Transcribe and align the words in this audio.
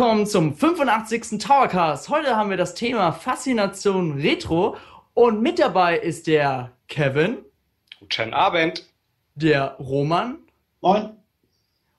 Willkommen 0.00 0.26
zum 0.26 0.54
85. 0.54 1.38
Towercast. 1.38 2.08
Heute 2.08 2.34
haben 2.34 2.48
wir 2.48 2.56
das 2.56 2.74
Thema 2.74 3.12
Faszination 3.12 4.18
Retro 4.18 4.78
und 5.12 5.42
mit 5.42 5.58
dabei 5.58 5.98
ist 5.98 6.26
der 6.26 6.72
Kevin. 6.88 7.44
Guten 7.98 8.32
Abend. 8.32 8.88
Der 9.34 9.76
Roman. 9.78 10.38
Moin. 10.80 11.10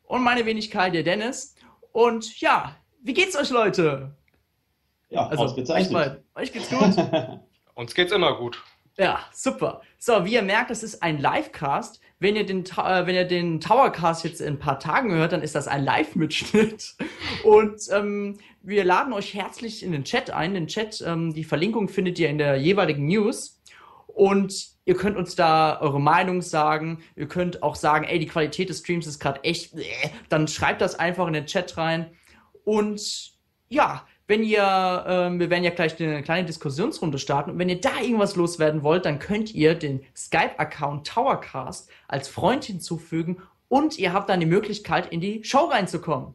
Und 0.05 0.23
meine 0.23 0.47
Wenigkeit, 0.47 0.95
der 0.95 1.03
Dennis. 1.03 1.53
Und 1.91 2.41
ja, 2.41 2.75
wie 3.03 3.13
geht's 3.13 3.35
euch, 3.35 3.51
Leute? 3.51 4.15
Ja, 5.09 5.27
also, 5.27 5.43
ausgezeichnet. 5.43 6.23
Euch 6.33 6.51
geht's 6.51 6.71
gut? 6.71 6.95
Uns 7.75 7.93
geht's 7.93 8.11
immer 8.11 8.35
gut. 8.35 8.63
Ja, 8.97 9.19
super. 9.31 9.83
So, 9.99 10.25
wie 10.25 10.33
ihr 10.33 10.41
merkt, 10.41 10.71
das 10.71 10.81
ist 10.81 11.03
ein 11.03 11.19
Livecast. 11.19 12.01
Wenn 12.21 12.35
ihr 12.35 12.45
den, 12.45 12.63
äh, 12.65 13.07
wenn 13.07 13.15
ihr 13.15 13.25
den 13.25 13.59
Towercast 13.59 14.23
jetzt 14.23 14.41
in 14.41 14.53
ein 14.53 14.59
paar 14.59 14.79
Tagen 14.79 15.11
hört, 15.11 15.31
dann 15.31 15.41
ist 15.41 15.55
das 15.55 15.67
ein 15.67 15.83
Live-Mitschnitt. 15.83 16.95
Und 17.43 17.81
ähm, 17.91 18.37
wir 18.61 18.83
laden 18.83 19.11
euch 19.11 19.33
herzlich 19.33 19.81
in 19.81 19.91
den 19.91 20.03
Chat 20.03 20.29
ein. 20.29 20.53
Den 20.53 20.67
Chat, 20.67 21.03
ähm, 21.03 21.33
die 21.33 21.43
Verlinkung 21.43 21.89
findet 21.89 22.19
ihr 22.19 22.29
in 22.29 22.37
der 22.37 22.57
jeweiligen 22.57 23.07
News. 23.07 23.59
Und 24.05 24.67
ihr 24.85 24.93
könnt 24.93 25.17
uns 25.17 25.35
da 25.35 25.81
eure 25.81 25.99
Meinung 25.99 26.43
sagen. 26.43 27.01
Ihr 27.15 27.27
könnt 27.27 27.63
auch 27.63 27.75
sagen, 27.75 28.05
ey, 28.05 28.19
die 28.19 28.27
Qualität 28.27 28.69
des 28.69 28.81
Streams 28.81 29.07
ist 29.07 29.17
gerade 29.17 29.43
echt. 29.43 29.73
Dann 30.29 30.47
schreibt 30.47 30.81
das 30.81 30.93
einfach 30.93 31.25
in 31.25 31.33
den 31.33 31.47
Chat 31.47 31.75
rein. 31.75 32.11
Und 32.63 33.31
ja, 33.67 34.05
wenn 34.31 34.43
ihr, 34.45 34.61
äh, 34.61 35.39
wir 35.39 35.49
werden 35.49 35.65
ja 35.65 35.71
gleich 35.71 36.01
eine 36.01 36.23
kleine 36.23 36.45
Diskussionsrunde 36.45 37.19
starten 37.19 37.51
und 37.51 37.59
wenn 37.59 37.67
ihr 37.67 37.81
da 37.81 37.99
irgendwas 37.99 38.37
loswerden 38.37 38.81
wollt, 38.81 39.03
dann 39.03 39.19
könnt 39.19 39.53
ihr 39.53 39.75
den 39.75 40.05
Skype-Account 40.15 41.05
Towercast 41.05 41.89
als 42.07 42.29
Freund 42.29 42.63
hinzufügen 42.63 43.41
und 43.67 43.99
ihr 43.99 44.13
habt 44.13 44.29
dann 44.29 44.39
die 44.39 44.45
Möglichkeit, 44.45 45.11
in 45.11 45.19
die 45.19 45.43
Show 45.43 45.65
reinzukommen. 45.65 46.33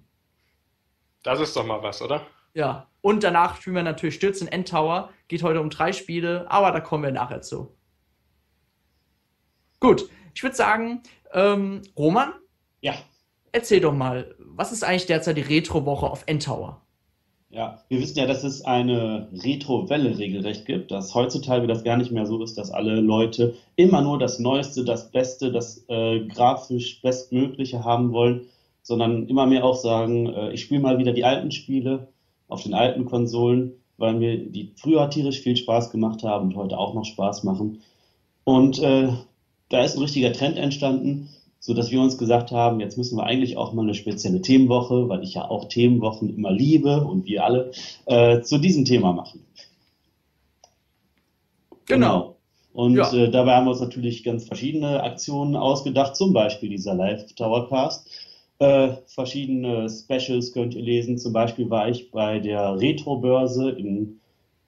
Das 1.22 1.40
ist 1.40 1.56
doch 1.56 1.64
mal 1.64 1.82
was, 1.82 2.02
oder? 2.02 2.26
Ja, 2.52 2.86
und 3.00 3.24
danach 3.24 3.56
spielen 3.56 3.76
wir 3.76 3.82
natürlich 3.82 4.16
Stürzen 4.16 4.46
End 4.46 4.68
Tower. 4.68 5.08
Geht 5.28 5.42
heute 5.42 5.62
um 5.62 5.70
drei 5.70 5.94
Spiele, 5.94 6.44
aber 6.50 6.72
da 6.72 6.80
kommen 6.80 7.02
wir 7.02 7.12
nachher 7.12 7.40
zu. 7.40 7.74
Gut, 9.80 10.10
ich 10.34 10.42
würde 10.42 10.54
sagen, 10.54 11.02
ähm, 11.32 11.80
Roman? 11.96 12.34
Ja. 12.82 12.92
Erzähl 13.52 13.80
doch 13.80 13.94
mal, 13.94 14.34
was 14.38 14.70
ist 14.70 14.84
eigentlich 14.84 15.06
derzeit 15.06 15.38
die 15.38 15.40
Retro-Woche 15.40 16.04
auf 16.04 16.24
End 16.26 16.44
Tower? 16.44 16.85
Ja, 17.50 17.80
wir 17.88 18.00
wissen 18.00 18.18
ja, 18.18 18.26
dass 18.26 18.42
es 18.42 18.62
eine 18.62 19.28
Retro-Welle 19.32 20.18
regelrecht 20.18 20.66
gibt, 20.66 20.90
dass 20.90 21.14
heutzutage 21.14 21.66
das 21.68 21.84
gar 21.84 21.96
nicht 21.96 22.10
mehr 22.10 22.26
so 22.26 22.42
ist, 22.42 22.58
dass 22.58 22.72
alle 22.72 23.00
Leute 23.00 23.54
immer 23.76 24.02
nur 24.02 24.18
das 24.18 24.40
Neueste, 24.40 24.84
das 24.84 25.10
Beste, 25.12 25.52
das 25.52 25.84
äh, 25.88 26.26
grafisch 26.26 27.00
Bestmögliche 27.02 27.84
haben 27.84 28.12
wollen, 28.12 28.42
sondern 28.82 29.28
immer 29.28 29.46
mehr 29.46 29.64
auch 29.64 29.76
sagen, 29.76 30.26
äh, 30.26 30.52
ich 30.52 30.62
spiele 30.62 30.80
mal 30.80 30.98
wieder 30.98 31.12
die 31.12 31.24
alten 31.24 31.52
Spiele 31.52 32.08
auf 32.48 32.64
den 32.64 32.74
alten 32.74 33.04
Konsolen, 33.04 33.74
weil 33.96 34.14
mir 34.14 34.36
die 34.38 34.72
früher 34.76 35.08
tierisch 35.08 35.40
viel 35.40 35.56
Spaß 35.56 35.90
gemacht 35.90 36.24
haben 36.24 36.48
und 36.48 36.56
heute 36.56 36.78
auch 36.78 36.94
noch 36.94 37.04
Spaß 37.04 37.44
machen. 37.44 37.80
Und 38.44 38.80
äh, 38.80 39.08
da 39.68 39.84
ist 39.84 39.96
ein 39.96 40.02
richtiger 40.02 40.32
Trend 40.32 40.58
entstanden 40.58 41.28
so 41.58 41.74
dass 41.74 41.90
wir 41.90 42.00
uns 42.00 42.18
gesagt 42.18 42.52
haben, 42.52 42.80
jetzt 42.80 42.96
müssen 42.96 43.16
wir 43.18 43.24
eigentlich 43.24 43.56
auch 43.56 43.72
mal 43.72 43.82
eine 43.82 43.94
spezielle 43.94 44.40
Themenwoche, 44.40 45.08
weil 45.08 45.22
ich 45.22 45.34
ja 45.34 45.48
auch 45.48 45.64
Themenwochen 45.66 46.34
immer 46.34 46.52
liebe 46.52 47.04
und 47.04 47.26
wir 47.26 47.44
alle, 47.44 47.72
äh, 48.06 48.40
zu 48.42 48.58
diesem 48.58 48.84
Thema 48.84 49.12
machen. 49.12 49.44
Genau. 51.86 52.36
Und 52.72 52.96
ja. 52.96 53.10
äh, 53.12 53.30
dabei 53.30 53.56
haben 53.56 53.64
wir 53.64 53.70
uns 53.70 53.80
natürlich 53.80 54.22
ganz 54.22 54.44
verschiedene 54.44 55.02
Aktionen 55.02 55.56
ausgedacht, 55.56 56.14
zum 56.14 56.32
Beispiel 56.32 56.68
dieser 56.68 56.94
Live-Towercast. 56.94 58.06
Äh, 58.58 58.96
verschiedene 59.06 59.88
Specials 59.88 60.52
könnt 60.52 60.74
ihr 60.74 60.82
lesen. 60.82 61.18
Zum 61.18 61.32
Beispiel 61.32 61.70
war 61.70 61.88
ich 61.88 62.10
bei 62.10 62.38
der 62.38 62.78
Retro-Börse 62.78 63.70
in, 63.70 64.20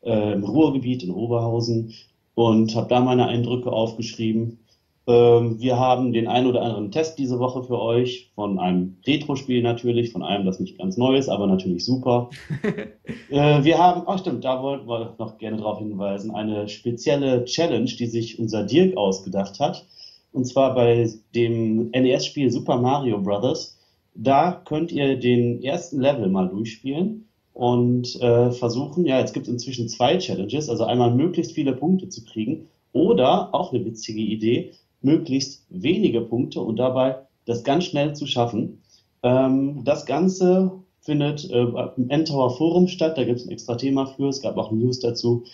äh, 0.02 0.32
im 0.32 0.44
Ruhrgebiet 0.44 1.02
in 1.02 1.10
Oberhausen 1.10 1.94
und 2.34 2.74
habe 2.74 2.88
da 2.88 3.00
meine 3.00 3.26
Eindrücke 3.26 3.70
aufgeschrieben. 3.72 4.58
Ähm, 5.08 5.58
wir 5.58 5.78
haben 5.78 6.12
den 6.12 6.28
einen 6.28 6.46
oder 6.46 6.60
anderen 6.60 6.92
Test 6.92 7.18
diese 7.18 7.38
Woche 7.38 7.62
für 7.62 7.80
euch 7.80 8.30
von 8.34 8.58
einem 8.58 8.98
Retro-Spiel 9.06 9.62
natürlich, 9.62 10.12
von 10.12 10.22
einem, 10.22 10.44
das 10.44 10.60
nicht 10.60 10.76
ganz 10.76 10.98
neu 10.98 11.16
ist, 11.16 11.30
aber 11.30 11.46
natürlich 11.46 11.86
super. 11.86 12.28
äh, 13.30 13.64
wir 13.64 13.78
haben, 13.78 14.02
ach 14.06 14.18
stimmt, 14.18 14.44
da 14.44 14.62
wollten 14.62 14.86
wir 14.86 15.14
noch 15.18 15.38
gerne 15.38 15.56
darauf 15.56 15.78
hinweisen, 15.78 16.30
eine 16.30 16.68
spezielle 16.68 17.46
Challenge, 17.46 17.86
die 17.86 18.06
sich 18.06 18.38
unser 18.38 18.64
Dirk 18.64 18.98
ausgedacht 18.98 19.58
hat. 19.60 19.86
Und 20.32 20.44
zwar 20.44 20.74
bei 20.74 21.10
dem 21.34 21.88
NES-Spiel 21.90 22.50
Super 22.50 22.76
Mario 22.76 23.18
Bros. 23.18 23.78
Da 24.14 24.60
könnt 24.66 24.92
ihr 24.92 25.18
den 25.18 25.62
ersten 25.62 26.02
Level 26.02 26.28
mal 26.28 26.48
durchspielen 26.50 27.28
und 27.54 28.20
äh, 28.20 28.50
versuchen, 28.50 29.06
ja, 29.06 29.20
jetzt 29.20 29.32
gibt 29.32 29.46
es 29.46 29.52
inzwischen 29.52 29.88
zwei 29.88 30.18
Challenges, 30.18 30.68
also 30.68 30.84
einmal 30.84 31.14
möglichst 31.14 31.52
viele 31.52 31.72
Punkte 31.72 32.10
zu 32.10 32.26
kriegen 32.26 32.68
oder, 32.92 33.54
auch 33.54 33.72
eine 33.72 33.84
witzige 33.84 34.20
Idee, 34.20 34.72
möglichst 35.00 35.64
wenige 35.70 36.20
Punkte 36.20 36.60
und 36.60 36.76
dabei 36.76 37.16
das 37.46 37.64
ganz 37.64 37.84
schnell 37.84 38.14
zu 38.14 38.26
schaffen. 38.26 38.82
Ähm, 39.22 39.82
das 39.84 40.06
Ganze 40.06 40.72
findet 41.00 41.50
äh, 41.50 41.66
im 41.96 42.10
Endtower 42.10 42.56
Forum 42.56 42.88
statt, 42.88 43.16
da 43.16 43.24
gibt 43.24 43.40
es 43.40 43.46
ein 43.46 43.52
extra 43.52 43.76
Thema 43.76 44.06
für, 44.06 44.28
es 44.28 44.42
gab 44.42 44.56
auch 44.56 44.70
News 44.70 45.00
dazu. 45.00 45.44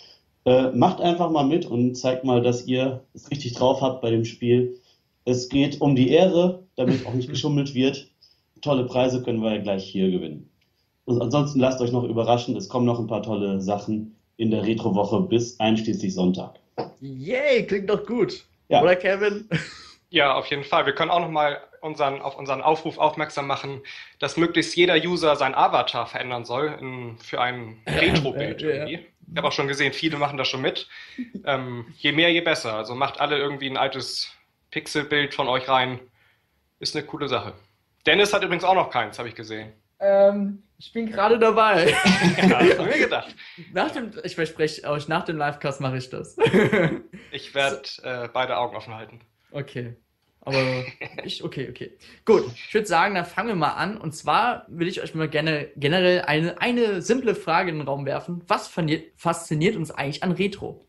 Äh, 0.45 0.71
macht 0.71 1.01
einfach 1.01 1.31
mal 1.31 1.45
mit 1.45 1.65
und 1.65 1.95
zeigt 1.95 2.23
mal, 2.23 2.41
dass 2.41 2.67
ihr 2.67 3.01
es 3.13 3.31
richtig 3.31 3.53
drauf 3.53 3.81
habt 3.81 4.01
bei 4.01 4.11
dem 4.11 4.25
Spiel. 4.25 4.79
Es 5.23 5.49
geht 5.49 5.81
um 5.81 5.95
die 5.95 6.09
Ehre, 6.09 6.63
damit 6.75 7.05
auch 7.05 7.13
nicht 7.13 7.29
geschummelt 7.31 7.73
wird. 7.73 8.11
Tolle 8.61 8.85
Preise 8.85 9.23
können 9.23 9.41
wir 9.41 9.53
ja 9.55 9.61
gleich 9.61 9.85
hier 9.85 10.11
gewinnen. 10.11 10.49
Und 11.05 11.21
ansonsten 11.21 11.59
lasst 11.59 11.81
euch 11.81 11.91
noch 11.91 12.03
überraschen, 12.03 12.55
es 12.55 12.67
kommen 12.67 12.85
noch 12.85 12.99
ein 12.99 13.07
paar 13.07 13.23
tolle 13.23 13.61
Sachen 13.61 14.15
in 14.37 14.51
der 14.51 14.65
Retro-Woche 14.65 15.21
bis 15.21 15.59
einschließlich 15.59 16.13
Sonntag. 16.13 16.59
Yay, 16.99 17.65
klingt 17.65 17.89
doch 17.89 18.05
gut. 18.05 18.45
Ja. 18.67 18.81
Oder 18.81 18.95
Kevin? 18.95 19.49
Ja, 20.09 20.33
auf 20.35 20.47
jeden 20.47 20.63
Fall. 20.63 20.85
Wir 20.85 20.93
können 20.93 21.11
auch 21.11 21.19
nochmal 21.19 21.61
unseren, 21.81 22.21
auf 22.21 22.37
unseren 22.37 22.61
Aufruf 22.61 22.97
aufmerksam 22.97 23.47
machen, 23.47 23.81
dass 24.19 24.37
möglichst 24.37 24.75
jeder 24.75 24.95
User 24.95 25.35
sein 25.35 25.53
Avatar 25.53 26.07
verändern 26.07 26.45
soll 26.45 26.77
in, 26.79 27.17
für 27.17 27.41
ein 27.41 27.81
Retro-Bild 27.87 28.61
ja, 28.61 28.67
irgendwie. 28.69 28.93
Ja. 28.93 28.99
Ich 29.31 29.37
habe 29.37 29.47
auch 29.47 29.51
schon 29.51 29.67
gesehen, 29.67 29.93
viele 29.93 30.17
machen 30.17 30.37
das 30.37 30.47
schon 30.47 30.61
mit. 30.61 30.87
Ähm, 31.45 31.93
je 31.97 32.11
mehr, 32.11 32.31
je 32.31 32.41
besser. 32.41 32.75
Also 32.75 32.95
macht 32.95 33.19
alle 33.19 33.37
irgendwie 33.37 33.69
ein 33.69 33.77
altes 33.77 34.31
Pixelbild 34.71 35.33
von 35.33 35.47
euch 35.47 35.67
rein. 35.67 35.99
Ist 36.79 36.95
eine 36.95 37.05
coole 37.05 37.27
Sache. 37.27 37.53
Dennis 38.05 38.33
hat 38.33 38.43
übrigens 38.43 38.63
auch 38.63 38.75
noch 38.75 38.91
keins, 38.91 39.17
habe 39.17 39.29
ich 39.29 39.35
gesehen. 39.35 39.73
Ähm, 39.99 40.63
ich 40.77 40.91
bin 40.91 41.07
gerade 41.07 41.39
dabei. 41.39 41.89
ja, 42.37 42.85
wir 42.85 42.97
gedacht. 42.97 43.35
Nach 43.73 43.91
dem, 43.91 44.11
ich 44.23 44.35
verspreche 44.35 44.89
euch, 44.89 45.07
nach 45.07 45.25
dem 45.25 45.37
Livecast 45.37 45.81
mache 45.81 45.97
ich 45.97 46.09
das. 46.09 46.37
ich 47.31 47.55
werde 47.55 47.81
so. 47.83 48.01
äh, 48.03 48.29
beide 48.31 48.57
Augen 48.57 48.75
offen 48.75 48.93
halten. 48.93 49.21
Okay. 49.51 49.95
Aber 50.41 50.83
ich, 51.23 51.43
okay, 51.43 51.69
okay. 51.69 51.97
Gut, 52.23 52.45
ich 52.53 52.73
würde 52.73 52.87
sagen, 52.87 53.15
dann 53.15 53.25
fangen 53.25 53.47
wir 53.49 53.55
mal 53.55 53.73
an. 53.73 53.97
Und 53.97 54.13
zwar 54.13 54.65
will 54.67 54.87
ich 54.87 55.01
euch 55.01 55.15
mal 55.15 55.27
gerne 55.27 55.69
generell 55.75 56.21
eine, 56.21 56.61
eine 56.61 57.01
simple 57.01 57.33
Frage 57.33 57.71
in 57.71 57.79
den 57.79 57.87
Raum 57.87 58.05
werfen. 58.05 58.43
Was 58.47 58.67
fasziniert 58.67 59.75
uns 59.75 59.91
eigentlich 59.91 60.23
an 60.23 60.33
Retro? 60.33 60.85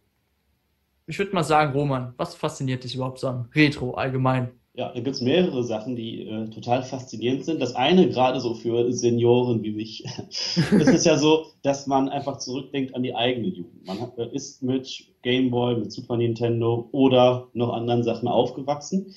Ich 1.07 1.19
würde 1.19 1.33
mal 1.33 1.45
sagen, 1.45 1.73
Roman, 1.73 2.13
was 2.17 2.35
fasziniert 2.35 2.85
dich 2.85 2.97
überhaupt 2.97 3.21
so 3.21 3.29
an 3.29 3.49
Retro 3.55 3.95
allgemein? 3.95 4.51
Ja, 4.77 4.89
da 4.89 5.01
gibt 5.01 5.17
es 5.17 5.23
mehrere 5.23 5.65
Sachen, 5.65 5.97
die 5.97 6.29
äh, 6.29 6.51
total 6.51 6.83
faszinierend 6.83 7.47
sind. 7.47 7.63
Das 7.63 7.75
eine 7.75 8.11
gerade 8.11 8.41
so 8.41 8.53
für 8.53 8.93
Senioren 8.93 9.63
wie 9.63 9.73
mich. 9.73 10.05
es 10.29 10.89
ist 10.89 11.07
ja 11.07 11.17
so, 11.17 11.47
dass 11.63 11.87
man 11.87 12.11
einfach 12.11 12.37
zurückdenkt 12.37 12.95
an 12.95 13.03
die 13.03 13.15
eigene 13.15 13.49
Jugend. 13.49 13.87
Man 13.87 14.03
hat, 14.03 14.19
äh, 14.19 14.29
ist 14.35 14.63
mit 14.63 15.07
Game 15.23 15.51
Boy, 15.51 15.77
mit 15.77 15.93
Super 15.93 16.19
Nintendo 16.19 16.91
oder 16.93 17.49
noch 17.55 17.73
anderen 17.73 18.03
Sachen 18.03 18.29
aufgewachsen, 18.29 19.15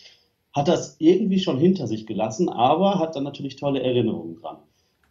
hat 0.54 0.70
das 0.70 0.96
irgendwie 1.00 1.40
schon 1.40 1.60
hinter 1.60 1.88
sich 1.88 2.08
gelassen, 2.08 2.48
aber 2.48 2.98
hat 2.98 3.18
dann 3.18 3.26
natürlich 3.26 3.58
tolle 3.58 3.84
Erinnerungen 3.84 4.38
dran. 4.38 4.60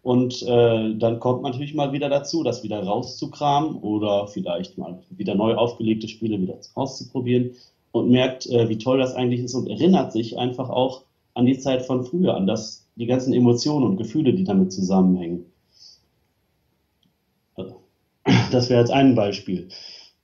Und 0.01 0.43
äh, 0.45 0.95
dann 0.97 1.21
kommt 1.21 1.43
man 1.43 1.53
natürlich 1.53 1.75
mal 1.75 1.93
wieder 1.93 2.09
dazu, 2.09 2.43
das 2.43 2.63
wieder 2.63 2.83
rauszukramen 2.83 3.77
oder 3.77 4.29
vielleicht 4.29 4.79
mal 4.79 5.03
wieder 5.11 5.35
neu 5.35 5.57
aufgelegte 5.57 6.09
Spiele 6.09 6.41
wieder 6.41 6.59
auszuprobieren 6.75 7.51
und 7.93 8.11
merkt, 8.11 8.47
äh, 8.47 8.69
wie 8.69 8.79
toll 8.79 8.99
das 8.99 9.15
eigentlich 9.15 9.41
ist 9.41 9.55
und 9.55 9.69
erinnert 9.69 10.13
sich 10.13 10.39
einfach 10.39 10.71
auch 10.71 11.03
an 11.35 11.47
die 11.47 11.59
Zeit 11.59 11.83
von 11.83 12.05
früher, 12.05 12.35
an 12.37 12.47
das, 12.47 12.87
die 12.97 13.07
ganzen 13.07 13.33
Emotionen 13.33 13.87
und 13.87 13.97
Gefühle, 13.97 14.35
die 14.35 14.45
damit 14.45 14.73
zusammenhängen. 14.73 15.47
Das 18.51 18.69
wäre 18.69 18.81
jetzt 18.81 18.91
ein 18.91 19.15
Beispiel. 19.15 19.69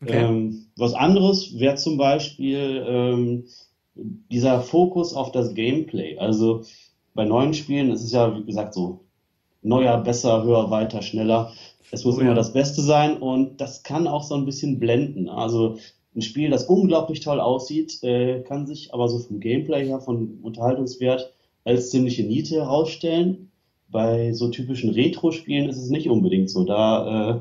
Okay. 0.03 0.25
Ähm, 0.25 0.67
was 0.77 0.95
anderes 0.95 1.59
wäre 1.59 1.77
zum 1.77 1.97
Beispiel 1.97 2.85
ähm, 2.87 3.45
dieser 3.95 4.61
Fokus 4.61 5.15
auf 5.15 5.33
das 5.33 5.55
Gameplay. 5.55 6.19
Also 6.19 6.63
bei 7.15 7.25
neuen 7.25 7.55
Spielen 7.55 7.91
ist 7.91 8.03
es 8.03 8.13
ja, 8.13 8.37
wie 8.37 8.45
gesagt, 8.45 8.75
so 8.75 9.01
neuer, 9.63 9.99
besser, 9.99 10.43
höher, 10.45 10.71
weiter, 10.71 11.01
schneller. 11.01 11.53
Es 11.91 12.05
muss 12.05 12.17
oh, 12.17 12.21
immer 12.21 12.31
ja. 12.31 12.35
das 12.35 12.53
Beste 12.53 12.83
sein 12.83 13.17
und 13.19 13.61
das 13.61 13.83
kann 13.83 14.07
auch 14.07 14.25
so 14.25 14.35
ein 14.35 14.45
bisschen 14.45 14.79
blenden. 14.79 15.29
Also 15.29 15.79
ein 16.15 16.23
Spiel, 16.23 16.51
das 16.51 16.67
unglaublich 16.67 17.21
toll 17.21 17.41
aussieht, 17.41 18.03
äh, 18.03 18.41
kann 18.43 18.67
sich 18.67 18.95
aber 18.95 19.09
so 19.09 19.19
vom 19.19 19.41
Gameplay 19.41 19.87
her, 19.87 20.01
von 20.01 20.39
Unterhaltungswert 20.43 21.33
als 21.65 21.91
ziemliche 21.91 22.23
Niete 22.23 22.57
herausstellen. 22.57 23.51
Bei 23.89 24.33
so 24.33 24.49
typischen 24.49 24.91
Retro-Spielen 24.91 25.69
ist 25.69 25.79
es 25.79 25.91
nicht 25.91 26.09
unbedingt 26.09 26.51
so. 26.51 26.65
Da 26.65 27.31
äh, 27.31 27.41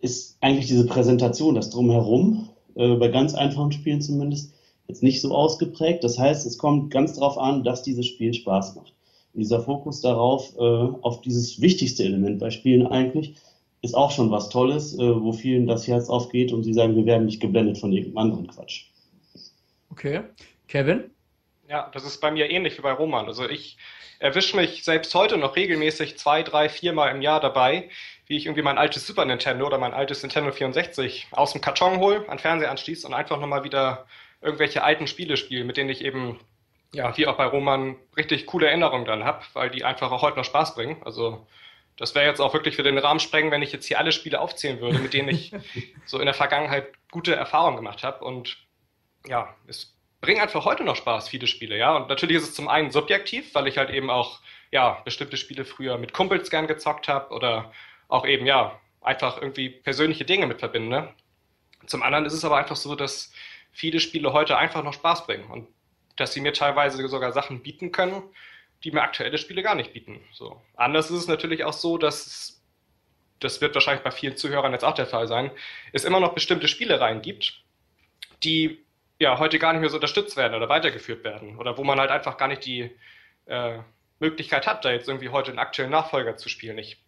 ist 0.00 0.38
eigentlich 0.40 0.66
diese 0.66 0.86
Präsentation, 0.86 1.54
das 1.54 1.70
Drumherum, 1.70 2.48
äh, 2.74 2.94
bei 2.96 3.08
ganz 3.08 3.34
einfachen 3.34 3.72
Spielen 3.72 4.00
zumindest, 4.00 4.52
jetzt 4.88 5.02
nicht 5.02 5.20
so 5.20 5.34
ausgeprägt. 5.34 6.04
Das 6.04 6.18
heißt, 6.18 6.46
es 6.46 6.58
kommt 6.58 6.90
ganz 6.90 7.14
darauf 7.14 7.38
an, 7.38 7.64
dass 7.64 7.82
dieses 7.82 8.06
Spiel 8.06 8.34
Spaß 8.34 8.76
macht. 8.76 8.92
Und 9.32 9.40
dieser 9.40 9.60
Fokus 9.60 10.00
darauf, 10.00 10.54
äh, 10.56 10.60
auf 10.60 11.20
dieses 11.20 11.60
wichtigste 11.60 12.04
Element 12.04 12.38
bei 12.38 12.50
Spielen 12.50 12.86
eigentlich, 12.86 13.34
ist 13.84 13.94
auch 13.94 14.10
schon 14.10 14.30
was 14.30 14.48
Tolles, 14.48 14.94
äh, 14.98 15.22
wo 15.22 15.32
vielen 15.32 15.66
das 15.66 15.86
Herz 15.86 16.08
aufgeht 16.08 16.52
und 16.52 16.64
sie 16.64 16.72
sagen, 16.72 16.96
wir 16.96 17.06
werden 17.06 17.26
nicht 17.26 17.40
geblendet 17.40 17.78
von 17.78 17.92
irgendeinem 17.92 18.18
anderen 18.18 18.46
Quatsch. 18.48 18.86
Okay. 19.90 20.22
Kevin? 20.68 21.10
Ja, 21.68 21.90
das 21.92 22.04
ist 22.04 22.20
bei 22.20 22.30
mir 22.30 22.50
ähnlich 22.50 22.76
wie 22.78 22.82
bei 22.82 22.92
Roman. 22.92 23.26
Also 23.26 23.48
ich 23.48 23.76
erwische 24.18 24.56
mich 24.56 24.84
selbst 24.84 25.14
heute 25.14 25.36
noch 25.36 25.56
regelmäßig 25.56 26.18
zwei, 26.18 26.42
drei, 26.42 26.68
viermal 26.68 27.14
im 27.14 27.22
Jahr 27.22 27.40
dabei, 27.40 27.90
wie 28.26 28.36
ich 28.36 28.46
irgendwie 28.46 28.62
mein 28.62 28.78
altes 28.78 29.06
Super 29.06 29.24
Nintendo 29.24 29.66
oder 29.66 29.78
mein 29.78 29.92
altes 29.92 30.22
Nintendo 30.22 30.50
64 30.50 31.28
aus 31.32 31.52
dem 31.52 31.60
Karton 31.60 31.98
hole, 31.98 32.28
an 32.28 32.38
Fernseher 32.38 32.70
anschließe 32.70 33.06
und 33.06 33.14
einfach 33.14 33.38
nochmal 33.38 33.64
wieder 33.64 34.06
irgendwelche 34.40 34.82
alten 34.82 35.06
Spiele 35.06 35.36
spiele, 35.36 35.64
mit 35.64 35.76
denen 35.76 35.90
ich 35.90 36.04
eben, 36.04 36.40
ja, 36.92 37.16
wie 37.16 37.26
auch 37.26 37.36
bei 37.36 37.46
Roman, 37.46 37.96
richtig 38.16 38.46
coole 38.46 38.66
Erinnerungen 38.66 39.04
dann 39.04 39.24
habe, 39.24 39.42
weil 39.52 39.70
die 39.70 39.84
einfach 39.84 40.10
auch 40.10 40.22
heute 40.22 40.38
noch 40.38 40.44
Spaß 40.44 40.74
bringen. 40.74 40.96
Also 41.04 41.46
das 41.96 42.14
wäre 42.14 42.26
jetzt 42.26 42.40
auch 42.40 42.54
wirklich 42.54 42.76
für 42.76 42.82
den 42.82 42.98
Rahmen 42.98 43.20
sprengen, 43.20 43.50
wenn 43.50 43.62
ich 43.62 43.72
jetzt 43.72 43.86
hier 43.86 43.98
alle 43.98 44.12
Spiele 44.12 44.40
aufzählen 44.40 44.80
würde, 44.80 44.98
mit 44.98 45.14
denen 45.14 45.28
ich 45.28 45.52
so 46.06 46.18
in 46.18 46.26
der 46.26 46.34
Vergangenheit 46.34 46.88
gute 47.10 47.34
Erfahrungen 47.34 47.76
gemacht 47.76 48.02
habe. 48.02 48.24
Und 48.24 48.56
ja, 49.26 49.54
es 49.66 49.96
bringt 50.20 50.40
einfach 50.40 50.64
heute 50.64 50.84
noch 50.84 50.96
Spaß, 50.96 51.28
viele 51.28 51.46
Spiele, 51.46 51.76
ja. 51.76 51.96
Und 51.96 52.08
natürlich 52.08 52.38
ist 52.38 52.48
es 52.48 52.54
zum 52.54 52.68
einen 52.68 52.90
subjektiv, 52.90 53.54
weil 53.54 53.68
ich 53.68 53.78
halt 53.78 53.90
eben 53.90 54.10
auch, 54.10 54.40
ja, 54.70 55.02
bestimmte 55.04 55.36
Spiele 55.36 55.64
früher 55.64 55.98
mit 55.98 56.12
Kumpels 56.12 56.50
gern 56.50 56.66
gezockt 56.66 57.06
habe 57.08 57.32
oder 57.32 57.72
auch 58.08 58.26
eben, 58.26 58.46
ja, 58.46 58.80
einfach 59.00 59.40
irgendwie 59.40 59.68
persönliche 59.68 60.24
Dinge 60.24 60.46
mit 60.46 60.58
verbinde. 60.58 61.14
Zum 61.86 62.02
anderen 62.02 62.24
ist 62.24 62.32
es 62.32 62.44
aber 62.44 62.56
einfach 62.56 62.76
so, 62.76 62.94
dass 62.94 63.32
viele 63.70 64.00
Spiele 64.00 64.32
heute 64.32 64.56
einfach 64.56 64.82
noch 64.82 64.94
Spaß 64.94 65.26
bringen 65.26 65.50
und 65.50 65.68
dass 66.16 66.32
sie 66.32 66.40
mir 66.40 66.52
teilweise 66.52 67.06
sogar 67.08 67.32
Sachen 67.32 67.62
bieten 67.62 67.92
können, 67.92 68.22
die 68.84 68.90
mir 68.90 69.02
aktuelle 69.02 69.38
Spiele 69.38 69.62
gar 69.62 69.74
nicht 69.74 69.92
bieten. 69.92 70.20
So. 70.32 70.60
Anders 70.76 71.10
ist 71.10 71.18
es 71.18 71.28
natürlich 71.28 71.64
auch 71.64 71.72
so, 71.72 71.98
dass 71.98 72.62
das 73.40 73.60
wird 73.60 73.74
wahrscheinlich 73.74 74.04
bei 74.04 74.10
vielen 74.10 74.36
Zuhörern 74.36 74.72
jetzt 74.72 74.84
auch 74.84 74.94
der 74.94 75.06
Fall 75.06 75.26
sein, 75.26 75.50
es 75.92 76.04
immer 76.04 76.20
noch 76.20 76.34
bestimmte 76.34 76.68
Spielereien 76.68 77.20
gibt, 77.20 77.62
die 78.42 78.84
ja 79.18 79.38
heute 79.38 79.58
gar 79.58 79.72
nicht 79.72 79.80
mehr 79.80 79.90
so 79.90 79.96
unterstützt 79.96 80.36
werden 80.36 80.54
oder 80.54 80.68
weitergeführt 80.68 81.24
werden 81.24 81.58
oder 81.58 81.76
wo 81.76 81.84
man 81.84 81.98
halt 81.98 82.10
einfach 82.10 82.36
gar 82.36 82.48
nicht 82.48 82.64
die 82.64 82.90
äh, 83.46 83.78
Möglichkeit 84.18 84.66
hat, 84.66 84.84
da 84.84 84.92
jetzt 84.92 85.08
irgendwie 85.08 85.28
heute 85.28 85.50
einen 85.50 85.58
aktuellen 85.58 85.90
Nachfolger 85.90 86.36
zu 86.36 86.48
spielen. 86.48 86.78
Ich 86.78 87.02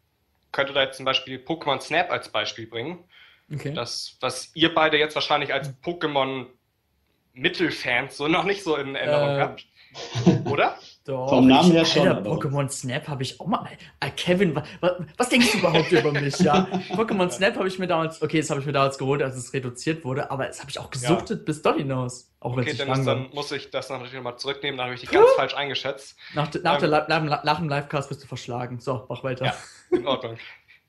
könnte 0.52 0.72
da 0.72 0.82
jetzt 0.82 0.96
zum 0.96 1.04
Beispiel 1.04 1.38
Pokémon 1.38 1.80
Snap 1.80 2.10
als 2.10 2.30
Beispiel 2.30 2.66
bringen. 2.66 3.04
Okay. 3.52 3.72
Das, 3.72 4.16
was 4.20 4.50
ihr 4.54 4.74
beide 4.74 4.98
jetzt 4.98 5.14
wahrscheinlich 5.14 5.52
als 5.52 5.72
Pokémon 5.82 6.46
Mittelfans 7.32 8.16
so 8.16 8.28
noch 8.28 8.44
nicht 8.44 8.62
so 8.64 8.76
in 8.76 8.94
Erinnerung 8.94 9.36
äh, 9.36 9.40
habt. 9.40 9.66
Oder? 10.46 10.78
Doch, 11.06 11.28
Vom 11.28 11.46
Namen 11.46 11.70
her 11.70 11.84
schon. 11.84 12.08
Alter, 12.08 12.28
Pokémon 12.28 12.68
Snap 12.68 13.06
habe 13.06 13.22
ich 13.22 13.40
auch 13.40 13.46
mal. 13.46 13.68
Äh, 14.00 14.10
Kevin, 14.10 14.56
was, 14.56 14.92
was, 15.16 15.28
denkst 15.28 15.52
du 15.52 15.58
überhaupt 15.58 15.92
über 15.92 16.10
mich? 16.10 16.36
Ja, 16.40 16.66
Pokémon 16.90 17.30
Snap 17.30 17.54
habe 17.54 17.68
ich 17.68 17.78
mir 17.78 17.86
damals, 17.86 18.20
okay, 18.22 18.38
das 18.40 18.50
habe 18.50 18.58
ich 18.58 18.66
mir 18.66 18.72
damals 18.72 18.98
geholt, 18.98 19.22
als 19.22 19.36
es 19.36 19.52
reduziert 19.52 20.04
wurde, 20.04 20.32
aber 20.32 20.46
das 20.48 20.58
habe 20.58 20.68
ich 20.68 20.80
auch 20.80 20.90
gesuchtet 20.90 21.38
ja. 21.38 21.44
bis 21.44 21.62
dort 21.62 21.76
hinaus. 21.76 22.34
Auch 22.40 22.56
okay, 22.56 22.74
Dennis, 22.74 23.04
dann 23.04 23.30
muss 23.32 23.52
ich 23.52 23.70
das 23.70 23.88
natürlich 23.88 24.14
nochmal 24.14 24.36
zurücknehmen, 24.36 24.78
da 24.78 24.84
habe 24.84 24.94
ich 24.94 25.00
dich 25.00 25.10
ganz 25.10 25.30
falsch 25.36 25.54
eingeschätzt. 25.54 26.16
Nach, 26.34 26.52
nach, 26.64 26.82
ähm, 26.82 26.90
der, 26.90 27.06
nach, 27.20 27.44
nach 27.44 27.58
dem 27.60 27.68
Livecast 27.68 28.08
bist 28.08 28.24
du 28.24 28.26
verschlagen. 28.26 28.80
So, 28.80 29.06
mach 29.08 29.22
weiter. 29.22 29.44
Ja, 29.44 29.56
in 29.96 30.08
Ordnung. 30.08 30.38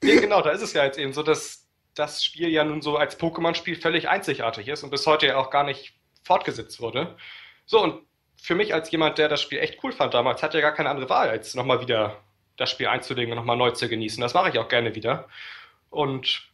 nee, 0.01 0.15
genau, 0.15 0.41
da 0.41 0.49
ist 0.49 0.63
es 0.63 0.73
ja 0.73 0.83
jetzt 0.83 0.97
eben 0.97 1.13
so, 1.13 1.21
dass 1.21 1.67
das 1.93 2.23
Spiel 2.23 2.49
ja 2.49 2.63
nun 2.63 2.81
so 2.81 2.97
als 2.97 3.19
Pokémon-Spiel 3.19 3.75
völlig 3.75 4.09
einzigartig 4.09 4.67
ist 4.67 4.83
und 4.83 4.89
bis 4.89 5.05
heute 5.05 5.27
ja 5.27 5.37
auch 5.37 5.51
gar 5.51 5.63
nicht 5.63 5.93
fortgesetzt 6.23 6.81
wurde. 6.81 7.15
So, 7.67 7.83
und 7.83 8.01
für 8.41 8.55
mich 8.55 8.73
als 8.73 8.91
jemand, 8.91 9.17
der 9.17 9.29
das 9.29 9.41
Spiel 9.41 9.59
echt 9.59 9.83
cool 9.83 9.91
fand 9.91 10.13
damals, 10.13 10.43
hat 10.43 10.53
ja 10.53 10.61
gar 10.61 10.73
keine 10.73 10.89
andere 10.89 11.09
Wahl, 11.09 11.29
als 11.29 11.55
nochmal 11.55 11.81
wieder 11.81 12.17
das 12.57 12.71
Spiel 12.71 12.87
einzulegen 12.87 13.31
und 13.31 13.37
nochmal 13.37 13.57
neu 13.57 13.71
zu 13.71 13.87
genießen. 13.87 14.21
Das 14.21 14.33
mache 14.33 14.49
ich 14.49 14.59
auch 14.59 14.67
gerne 14.67 14.95
wieder. 14.95 15.27
Und 15.89 16.47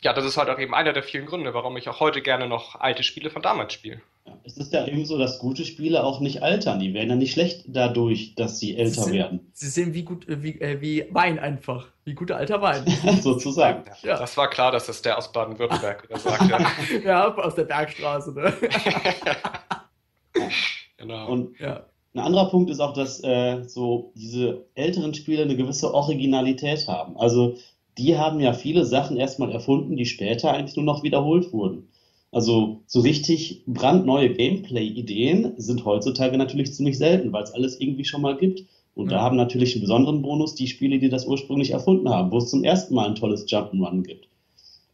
ja, 0.00 0.12
das 0.12 0.24
ist 0.24 0.36
halt 0.36 0.50
auch 0.50 0.58
eben 0.58 0.74
einer 0.74 0.92
der 0.92 1.02
vielen 1.02 1.26
Gründe, 1.26 1.54
warum 1.54 1.76
ich 1.76 1.88
auch 1.88 2.00
heute 2.00 2.20
gerne 2.20 2.46
noch 2.46 2.78
alte 2.80 3.02
Spiele 3.02 3.30
von 3.30 3.42
damals 3.42 3.72
spiele. 3.72 4.00
Es 4.44 4.56
ist 4.56 4.72
ja 4.72 4.86
eben 4.86 5.04
so, 5.06 5.18
dass 5.18 5.38
gute 5.38 5.64
Spiele 5.64 6.02
auch 6.04 6.20
nicht 6.20 6.42
altern. 6.42 6.80
Die 6.80 6.92
werden 6.94 7.10
ja 7.10 7.16
nicht 7.16 7.32
schlecht 7.32 7.64
dadurch, 7.66 8.34
dass 8.34 8.58
sie 8.58 8.76
älter 8.76 8.90
sie 8.94 9.02
sind, 9.02 9.12
werden. 9.14 9.50
Sie 9.52 9.68
sind 9.68 9.94
wie 9.94 10.02
gut, 10.02 10.28
äh, 10.28 10.42
wie, 10.42 10.60
äh, 10.60 10.80
wie 10.80 11.06
Wein 11.10 11.38
einfach. 11.38 11.86
Wie 12.04 12.14
guter 12.14 12.36
alter 12.36 12.60
Wein. 12.60 12.84
Sozusagen. 13.20 13.84
Ja, 14.02 14.18
Das 14.18 14.36
war 14.36 14.50
klar, 14.50 14.72
dass 14.72 14.86
das 14.86 15.02
der 15.02 15.16
aus 15.16 15.32
Baden-Württemberg 15.32 16.08
sagt. 16.16 16.50
Ja. 16.50 16.60
ja, 17.04 17.34
aus 17.34 17.54
der 17.54 17.64
Bergstraße. 17.64 18.32
Ne? 18.32 18.52
Genau. 20.98 21.30
Und 21.30 21.58
ja. 21.60 21.86
ein 22.14 22.20
anderer 22.20 22.50
Punkt 22.50 22.70
ist 22.70 22.80
auch, 22.80 22.92
dass 22.92 23.22
äh, 23.22 23.62
so 23.64 24.12
diese 24.14 24.64
älteren 24.74 25.14
Spiele 25.14 25.42
eine 25.42 25.56
gewisse 25.56 25.92
Originalität 25.92 26.88
haben. 26.88 27.16
Also 27.16 27.56
die 27.98 28.16
haben 28.16 28.40
ja 28.40 28.52
viele 28.52 28.84
Sachen 28.84 29.16
erstmal 29.16 29.52
erfunden, 29.52 29.96
die 29.96 30.06
später 30.06 30.52
eigentlich 30.52 30.76
nur 30.76 30.84
noch 30.84 31.02
wiederholt 31.02 31.52
wurden. 31.52 31.88
Also 32.32 32.82
so 32.86 33.00
richtig 33.00 33.62
brandneue 33.66 34.30
Gameplay-Ideen 34.30 35.54
sind 35.56 35.84
heutzutage 35.84 36.36
natürlich 36.36 36.74
ziemlich 36.74 36.98
selten, 36.98 37.32
weil 37.32 37.44
es 37.44 37.52
alles 37.52 37.80
irgendwie 37.80 38.04
schon 38.04 38.20
mal 38.20 38.36
gibt. 38.36 38.64
Und 38.94 39.10
ja. 39.10 39.18
da 39.18 39.22
haben 39.22 39.36
natürlich 39.36 39.74
einen 39.74 39.82
besonderen 39.82 40.22
Bonus 40.22 40.54
die 40.54 40.66
Spiele, 40.66 40.98
die 40.98 41.08
das 41.08 41.26
ursprünglich 41.26 41.70
erfunden 41.70 42.08
haben, 42.08 42.30
wo 42.30 42.38
es 42.38 42.50
zum 42.50 42.64
ersten 42.64 42.94
Mal 42.94 43.06
ein 43.06 43.14
tolles 43.14 43.46
Jump'n'Run 43.46 44.02
gibt. 44.02 44.28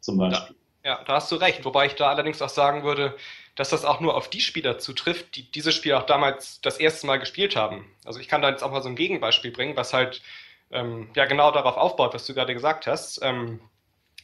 Zum 0.01 0.19
Beispiel. 0.19 0.57
Ja, 0.85 0.99
ja, 0.99 1.05
da 1.05 1.15
hast 1.15 1.31
du 1.31 1.37
recht. 1.37 1.65
Wobei 1.65 1.87
ich 1.87 1.95
da 1.95 2.11
allerdings 2.11 2.43
auch 2.43 2.49
sagen 2.49 2.85
würde, 2.85 3.15
dass 3.55 3.71
das 3.71 3.85
auch 3.85 4.01
nur 4.01 4.17
auf 4.17 4.31
die 4.31 4.41
Spieler 4.41 4.79
zutrifft, 4.79 5.37
die 5.37 5.51
dieses 5.51 5.75
Spiel 5.75 5.95
auch 5.95 6.07
damals 6.07 6.61
das 6.63 6.79
erste 6.79 7.07
Mal 7.07 7.19
gespielt 7.19 7.55
haben. 7.55 7.95
Also 8.05 8.19
ich 8.19 8.29
kann 8.29 8.43
da 8.43 8.51
jetzt 8.51 8.63
auch 8.63 8.71
mal 8.71 8.83
so 8.83 8.89
ein 8.89 8.97
Gegenbeispiel 8.97 9.51
bringen, 9.51 9.77
was 9.77 9.93
halt 9.93 10.23
ähm, 10.71 11.11
ja 11.15 11.27
genau 11.27 11.51
darauf 11.51 11.77
aufbaut, 11.77 12.15
was 12.15 12.27
du 12.27 12.35
gerade 12.35 12.55
gesagt 12.55 12.87
hast. 12.87 13.21
Ähm, 13.23 13.61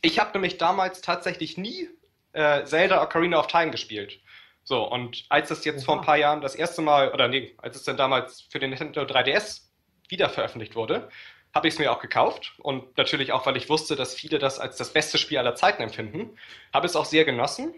ich 0.00 0.18
habe 0.18 0.32
nämlich 0.32 0.56
damals 0.56 1.02
tatsächlich 1.02 1.58
nie 1.58 1.88
äh, 2.32 2.64
Zelda 2.64 3.02
Ocarina 3.02 3.38
of 3.38 3.48
Time 3.48 3.70
gespielt. 3.70 4.20
So, 4.64 4.84
und 4.84 5.24
als 5.28 5.50
es 5.50 5.64
jetzt 5.64 5.80
ja. 5.80 5.84
vor 5.84 5.98
ein 5.98 6.04
paar 6.04 6.16
Jahren 6.16 6.40
das 6.40 6.54
erste 6.54 6.82
Mal, 6.82 7.12
oder 7.12 7.28
nee, 7.28 7.54
als 7.58 7.76
es 7.76 7.84
dann 7.84 7.96
damals 7.96 8.42
für 8.50 8.58
den 8.58 8.70
Nintendo 8.70 9.02
3DS 9.02 9.62
wieder 10.08 10.28
veröffentlicht 10.28 10.74
wurde, 10.74 11.08
habe 11.54 11.68
ich 11.68 11.74
es 11.74 11.80
mir 11.80 11.90
auch 11.90 12.00
gekauft. 12.00 12.54
Und 12.58 12.96
natürlich 12.96 13.32
auch, 13.32 13.46
weil 13.46 13.56
ich 13.56 13.68
wusste, 13.68 13.96
dass 13.96 14.14
viele 14.14 14.38
das 14.38 14.58
als 14.58 14.76
das 14.76 14.92
beste 14.92 15.18
Spiel 15.18 15.38
aller 15.38 15.54
Zeiten 15.54 15.82
empfinden. 15.82 16.36
Habe 16.72 16.86
es 16.86 16.96
auch 16.96 17.06
sehr 17.06 17.24
genossen 17.24 17.74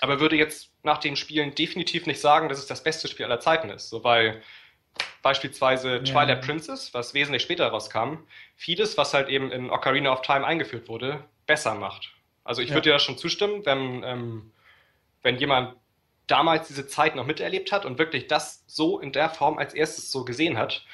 aber 0.00 0.20
würde 0.20 0.36
jetzt 0.36 0.70
nach 0.82 0.98
den 0.98 1.16
Spielen 1.16 1.54
definitiv 1.54 2.06
nicht 2.06 2.20
sagen, 2.20 2.48
dass 2.48 2.58
es 2.58 2.66
das 2.66 2.82
beste 2.82 3.08
Spiel 3.08 3.26
aller 3.26 3.40
Zeiten 3.40 3.70
ist. 3.70 3.88
So, 3.88 4.04
weil 4.04 4.42
beispielsweise 5.22 5.96
ja. 5.96 6.02
Twilight 6.02 6.42
Princess, 6.44 6.92
was 6.94 7.14
wesentlich 7.14 7.42
später 7.42 7.66
rauskam, 7.68 8.18
vieles, 8.56 8.96
was 8.96 9.14
halt 9.14 9.28
eben 9.28 9.50
in 9.50 9.70
Ocarina 9.70 10.12
of 10.12 10.22
Time 10.22 10.46
eingeführt 10.46 10.88
wurde, 10.88 11.24
besser 11.46 11.74
macht. 11.74 12.12
Also 12.44 12.62
ich 12.62 12.68
ja. 12.68 12.74
würde 12.74 12.90
dir 12.90 12.92
da 12.92 12.98
schon 12.98 13.18
zustimmen, 13.18 13.64
wenn, 13.66 14.02
ähm, 14.04 14.52
wenn 15.22 15.38
jemand 15.38 15.76
damals 16.26 16.68
diese 16.68 16.86
Zeit 16.86 17.16
noch 17.16 17.26
miterlebt 17.26 17.72
hat 17.72 17.84
und 17.84 17.98
wirklich 17.98 18.26
das 18.26 18.64
so 18.66 19.00
in 19.00 19.12
der 19.12 19.30
Form 19.30 19.58
als 19.58 19.74
erstes 19.74 20.10
so 20.10 20.24
gesehen 20.24 20.58
hat, 20.58 20.84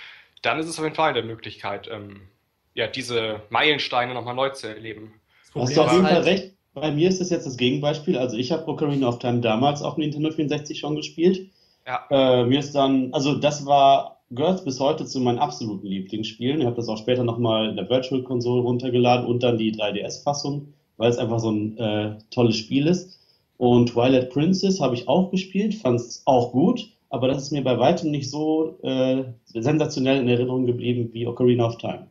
dann 0.43 0.59
ist 0.59 0.67
es 0.67 0.79
auf 0.79 0.85
jeden 0.85 0.97
Fall 0.97 1.11
eine 1.11 1.23
Möglichkeit, 1.23 1.89
ähm, 1.89 2.29
ja, 2.75 2.87
diese 2.87 3.43
Meilensteine 3.51 4.15
nochmal 4.15 4.35
neu 4.35 4.51
zu 4.51 4.67
erleben. 4.69 5.21
Hast 5.55 5.77
du 5.77 5.83
auf 5.83 5.93
jeden 5.93 6.07
Fall 6.07 6.23
recht. 6.23 6.55
Bei 6.75 6.91
mir 6.91 7.09
ist 7.09 7.21
das 7.21 7.31
jetzt 7.31 7.47
das 7.47 7.57
Gegenbeispiel. 7.57 8.17
Also 8.17 8.37
ich 8.37 8.51
habe 8.51 8.67
Ocarina 8.67 9.09
of 9.09 9.19
Time 9.19 9.41
damals 9.41 9.83
auf 9.83 9.97
Nintendo 9.97 10.31
64 10.31 10.79
schon 10.79 10.97
gespielt. 10.97 11.51
Ja. 11.87 12.01
Äh, 12.11 12.47
mir 12.47 12.61
ist 12.61 12.75
dann, 12.75 13.13
also 13.13 13.35
das 13.35 13.67
war, 13.67 14.23
gehört 14.31 14.65
bis 14.65 14.81
heute 14.81 15.05
zu 15.05 15.21
meinen 15.21 15.39
absoluten 15.39 15.87
Lieblingsspielen. 15.87 16.61
Ich 16.61 16.67
habe 16.67 16.77
das 16.77 16.89
auch 16.89 16.97
später 16.97 17.25
nochmal 17.25 17.69
in 17.69 17.77
der 17.77 17.91
Virtual 17.91 18.23
Console 18.23 18.63
runtergeladen 18.63 19.27
und 19.27 19.43
dann 19.43 19.59
die 19.59 19.75
3DS-Fassung, 19.75 20.69
weil 20.97 21.11
es 21.11 21.19
einfach 21.19 21.41
so 21.41 21.51
ein 21.51 21.77
äh, 21.77 22.19
tolles 22.31 22.57
Spiel 22.57 22.87
ist. 22.87 23.19
Und 23.59 23.91
Twilight 23.91 24.31
Princess 24.31 24.81
habe 24.81 24.95
ich 24.95 25.09
auch 25.09 25.31
gespielt, 25.31 25.75
fand 25.75 26.01
es 26.01 26.23
auch 26.25 26.53
gut, 26.53 26.89
aber 27.11 27.29
das 27.29 27.43
ist 27.43 27.53
mir 27.53 27.63
bei 27.63 27.79
weitem 27.79 28.11
nicht 28.11 28.31
so 28.31 28.79
äh, 28.83 29.25
sensationell 29.45 30.21
in 30.21 30.29
Erinnerung 30.29 30.65
geblieben 30.67 31.11
wie 31.13 31.27
Ocarina 31.27 31.67
of 31.67 31.77
Time. 31.77 32.07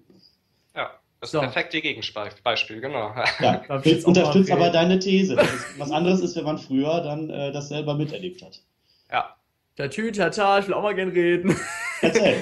Das 1.21 1.31
so. 1.31 1.39
perfekte 1.39 1.79
Gegenbeispiel, 1.81 2.81
genau. 2.81 3.13
Ja, 3.39 3.61
unterstützt 4.05 4.51
aber 4.51 4.71
deine 4.71 4.97
These. 4.97 5.35
Ist, 5.35 5.79
was 5.79 5.91
anderes 5.91 6.19
ist, 6.19 6.35
wenn 6.35 6.45
man 6.45 6.57
früher 6.57 6.99
dann 7.01 7.29
äh, 7.29 7.51
das 7.51 7.69
selber 7.69 7.93
miterlebt 7.93 8.41
hat. 8.41 8.59
Ja. 9.11 9.35
Tatü, 9.75 10.11
tata, 10.11 10.59
ich 10.59 10.67
will 10.67 10.73
auch 10.73 10.81
mal 10.81 10.95
gerne 10.95 11.13
reden. 11.13 11.55
Erzähl. 12.01 12.37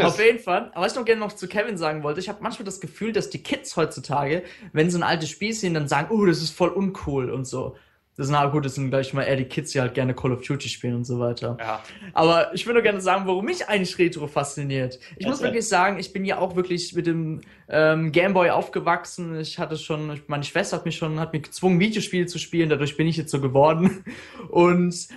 Auf 0.02 0.18
jeden 0.18 0.38
Fall. 0.38 0.70
Aber 0.72 0.86
was 0.86 0.92
ich 0.92 0.98
noch 0.98 1.04
gerne 1.04 1.20
noch 1.20 1.34
zu 1.34 1.46
Kevin 1.48 1.76
sagen 1.76 2.02
wollte, 2.02 2.18
ich 2.18 2.30
habe 2.30 2.42
manchmal 2.42 2.64
das 2.64 2.80
Gefühl, 2.80 3.12
dass 3.12 3.28
die 3.28 3.42
Kids 3.42 3.76
heutzutage, 3.76 4.42
wenn 4.72 4.90
sie 4.90 4.98
ein 4.98 5.02
altes 5.02 5.28
Spiel 5.28 5.52
sehen, 5.52 5.74
dann 5.74 5.86
sagen, 5.86 6.08
oh, 6.10 6.24
das 6.24 6.38
ist 6.42 6.56
voll 6.56 6.70
uncool 6.70 7.30
und 7.30 7.46
so. 7.46 7.76
Das 8.16 8.28
sind, 8.28 8.52
gut, 8.52 8.64
das 8.64 8.76
sind 8.76 8.90
gleich 8.90 9.12
mal 9.12 9.22
eher 9.22 9.34
die 9.34 9.44
Kids, 9.44 9.72
die 9.72 9.80
halt 9.80 9.94
gerne 9.94 10.14
Call 10.14 10.32
of 10.32 10.42
Duty 10.42 10.68
spielen 10.68 10.94
und 10.94 11.04
so 11.04 11.18
weiter. 11.18 11.56
Ja. 11.58 11.82
Aber 12.12 12.54
ich 12.54 12.64
würde 12.64 12.80
gerne 12.80 13.00
sagen, 13.00 13.26
warum 13.26 13.44
mich 13.44 13.68
eigentlich 13.68 13.98
Retro 13.98 14.28
fasziniert. 14.28 15.00
Ich 15.16 15.26
das 15.26 15.30
muss 15.30 15.42
wirklich 15.42 15.66
sagen, 15.66 15.98
ich 15.98 16.12
bin 16.12 16.24
ja 16.24 16.38
auch 16.38 16.54
wirklich 16.54 16.94
mit 16.94 17.08
dem 17.08 17.40
ähm, 17.68 18.12
Gameboy 18.12 18.50
aufgewachsen. 18.50 19.40
Ich 19.40 19.58
hatte 19.58 19.76
schon, 19.76 20.20
meine 20.28 20.44
Schwester 20.44 20.76
hat 20.76 20.84
mich 20.84 20.96
schon, 20.96 21.18
hat 21.18 21.32
mich 21.32 21.42
gezwungen, 21.42 21.80
Videospiele 21.80 22.26
zu 22.26 22.38
spielen. 22.38 22.68
Dadurch 22.68 22.96
bin 22.96 23.08
ich 23.08 23.16
jetzt 23.16 23.32
so 23.32 23.40
geworden. 23.40 24.04
Und 24.48 25.08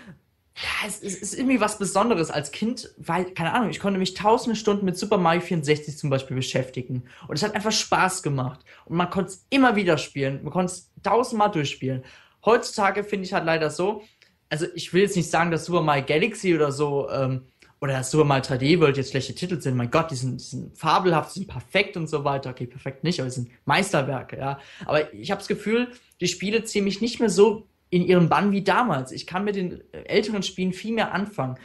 ja, 0.55 0.87
es, 0.87 1.03
es 1.03 1.17
ist 1.17 1.37
irgendwie 1.37 1.61
was 1.61 1.77
Besonderes 1.77 2.31
als 2.31 2.51
Kind, 2.51 2.89
weil, 2.97 3.25
keine 3.25 3.53
Ahnung, 3.53 3.69
ich 3.69 3.79
konnte 3.79 3.99
mich 3.99 4.15
tausende 4.15 4.55
Stunden 4.55 4.85
mit 4.85 4.97
Super 4.97 5.19
Mario 5.19 5.41
64 5.41 5.99
zum 5.99 6.09
Beispiel 6.09 6.35
beschäftigen. 6.35 7.03
Und 7.27 7.35
es 7.35 7.43
hat 7.43 7.53
einfach 7.53 7.71
Spaß 7.71 8.23
gemacht. 8.23 8.61
Und 8.85 8.97
man 8.97 9.11
konnte 9.11 9.33
es 9.33 9.45
immer 9.51 9.75
wieder 9.75 9.99
spielen. 9.99 10.41
Man 10.41 10.51
konnte 10.51 10.73
es 10.73 10.91
tausendmal 11.03 11.51
durchspielen. 11.51 12.03
Heutzutage 12.47 13.03
finde 13.03 13.25
ich 13.25 13.33
halt 13.33 13.43
leider 13.43 13.69
so, 13.69 14.03
also 14.49 14.65
ich 14.73 14.93
will 14.93 15.01
jetzt 15.01 15.17
nicht 15.17 15.29
sagen, 15.29 15.51
dass 15.51 15.65
Super 15.65 15.81
Mario 15.81 16.05
Galaxy 16.05 16.55
oder 16.55 16.71
so, 16.71 17.09
ähm, 17.09 17.41
oder 17.81 18.01
Super 18.03 18.23
Mario 18.23 18.43
3D 18.43 18.79
World 18.79 18.95
jetzt 18.95 19.11
schlechte 19.11 19.35
Titel 19.35 19.59
sind. 19.59 19.75
Mein 19.75 19.91
Gott, 19.91 20.11
die 20.11 20.15
sind, 20.15 20.39
die 20.39 20.45
sind 20.45 20.77
fabelhaft, 20.77 21.35
die 21.35 21.39
sind 21.39 21.49
perfekt 21.49 21.97
und 21.97 22.07
so 22.07 22.23
weiter. 22.23 22.51
Okay, 22.51 22.65
perfekt 22.65 23.03
nicht, 23.03 23.19
aber 23.19 23.27
die 23.27 23.35
sind 23.35 23.49
Meisterwerke, 23.65 24.37
ja. 24.37 24.59
Aber 24.85 25.13
ich 25.13 25.29
habe 25.29 25.39
das 25.39 25.49
Gefühl, 25.49 25.89
die 26.21 26.29
Spiele 26.29 26.63
ziehen 26.63 26.85
mich 26.85 27.01
nicht 27.01 27.19
mehr 27.19 27.29
so 27.29 27.67
in 27.89 28.03
ihrem 28.03 28.29
Bann 28.29 28.53
wie 28.53 28.63
damals. 28.63 29.11
Ich 29.11 29.27
kann 29.27 29.43
mit 29.43 29.57
den 29.57 29.83
älteren 29.91 30.41
Spielen 30.41 30.71
viel 30.71 30.93
mehr 30.93 31.13
anfangen. 31.13 31.57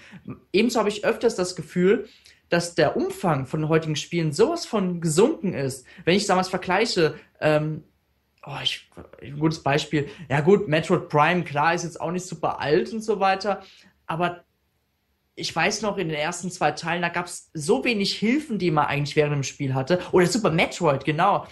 Ebenso 0.53 0.81
habe 0.81 0.89
ich 0.89 1.05
öfters 1.05 1.37
das 1.37 1.55
Gefühl, 1.55 2.09
dass 2.49 2.75
der 2.75 2.97
Umfang 2.97 3.47
von 3.47 3.69
heutigen 3.69 3.97
Spielen 3.97 4.33
sowas 4.33 4.67
von 4.67 5.01
gesunken 5.01 5.55
ist. 5.55 5.87
Wenn 6.05 6.17
ich 6.17 6.27
damals 6.27 6.49
vergleiche, 6.49 7.15
ähm, 7.41 7.85
oh, 8.45 8.59
ich, 8.63 8.91
ein 9.23 9.39
gutes 9.39 9.63
Beispiel, 9.63 10.09
ja 10.29 10.41
gut, 10.41 10.69
Metroid 10.69 11.09
Prime, 11.09 11.45
klar, 11.45 11.75
ist 11.75 11.85
jetzt 11.85 12.01
auch 12.01 12.11
nicht 12.11 12.27
super 12.27 12.61
alt 12.61 12.93
und 12.93 13.03
so 13.03 13.21
weiter, 13.21 13.63
aber 14.07 14.45
ich 15.35 15.55
weiß 15.55 15.83
noch, 15.83 15.97
in 15.97 16.09
den 16.09 16.19
ersten 16.19 16.51
zwei 16.51 16.73
Teilen, 16.73 17.03
da 17.03 17.09
gab 17.09 17.27
es 17.27 17.51
so 17.55 17.85
wenig 17.85 18.15
Hilfen, 18.15 18.59
die 18.59 18.71
man 18.71 18.87
eigentlich 18.87 19.17
während 19.17 19.35
dem 19.35 19.43
Spiel 19.43 19.75
hatte. 19.75 19.99
Oder 20.13 20.27
Super 20.27 20.51
Metroid, 20.51 21.07
genau. 21.07 21.47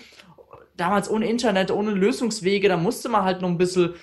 Damals 0.76 1.10
ohne 1.10 1.28
Internet, 1.28 1.70
ohne 1.70 1.92
Lösungswege, 1.92 2.68
da 2.68 2.76
musste 2.76 3.08
man 3.08 3.24
halt 3.24 3.40
noch 3.40 3.48
ein 3.48 3.58
bisschen 3.58 3.94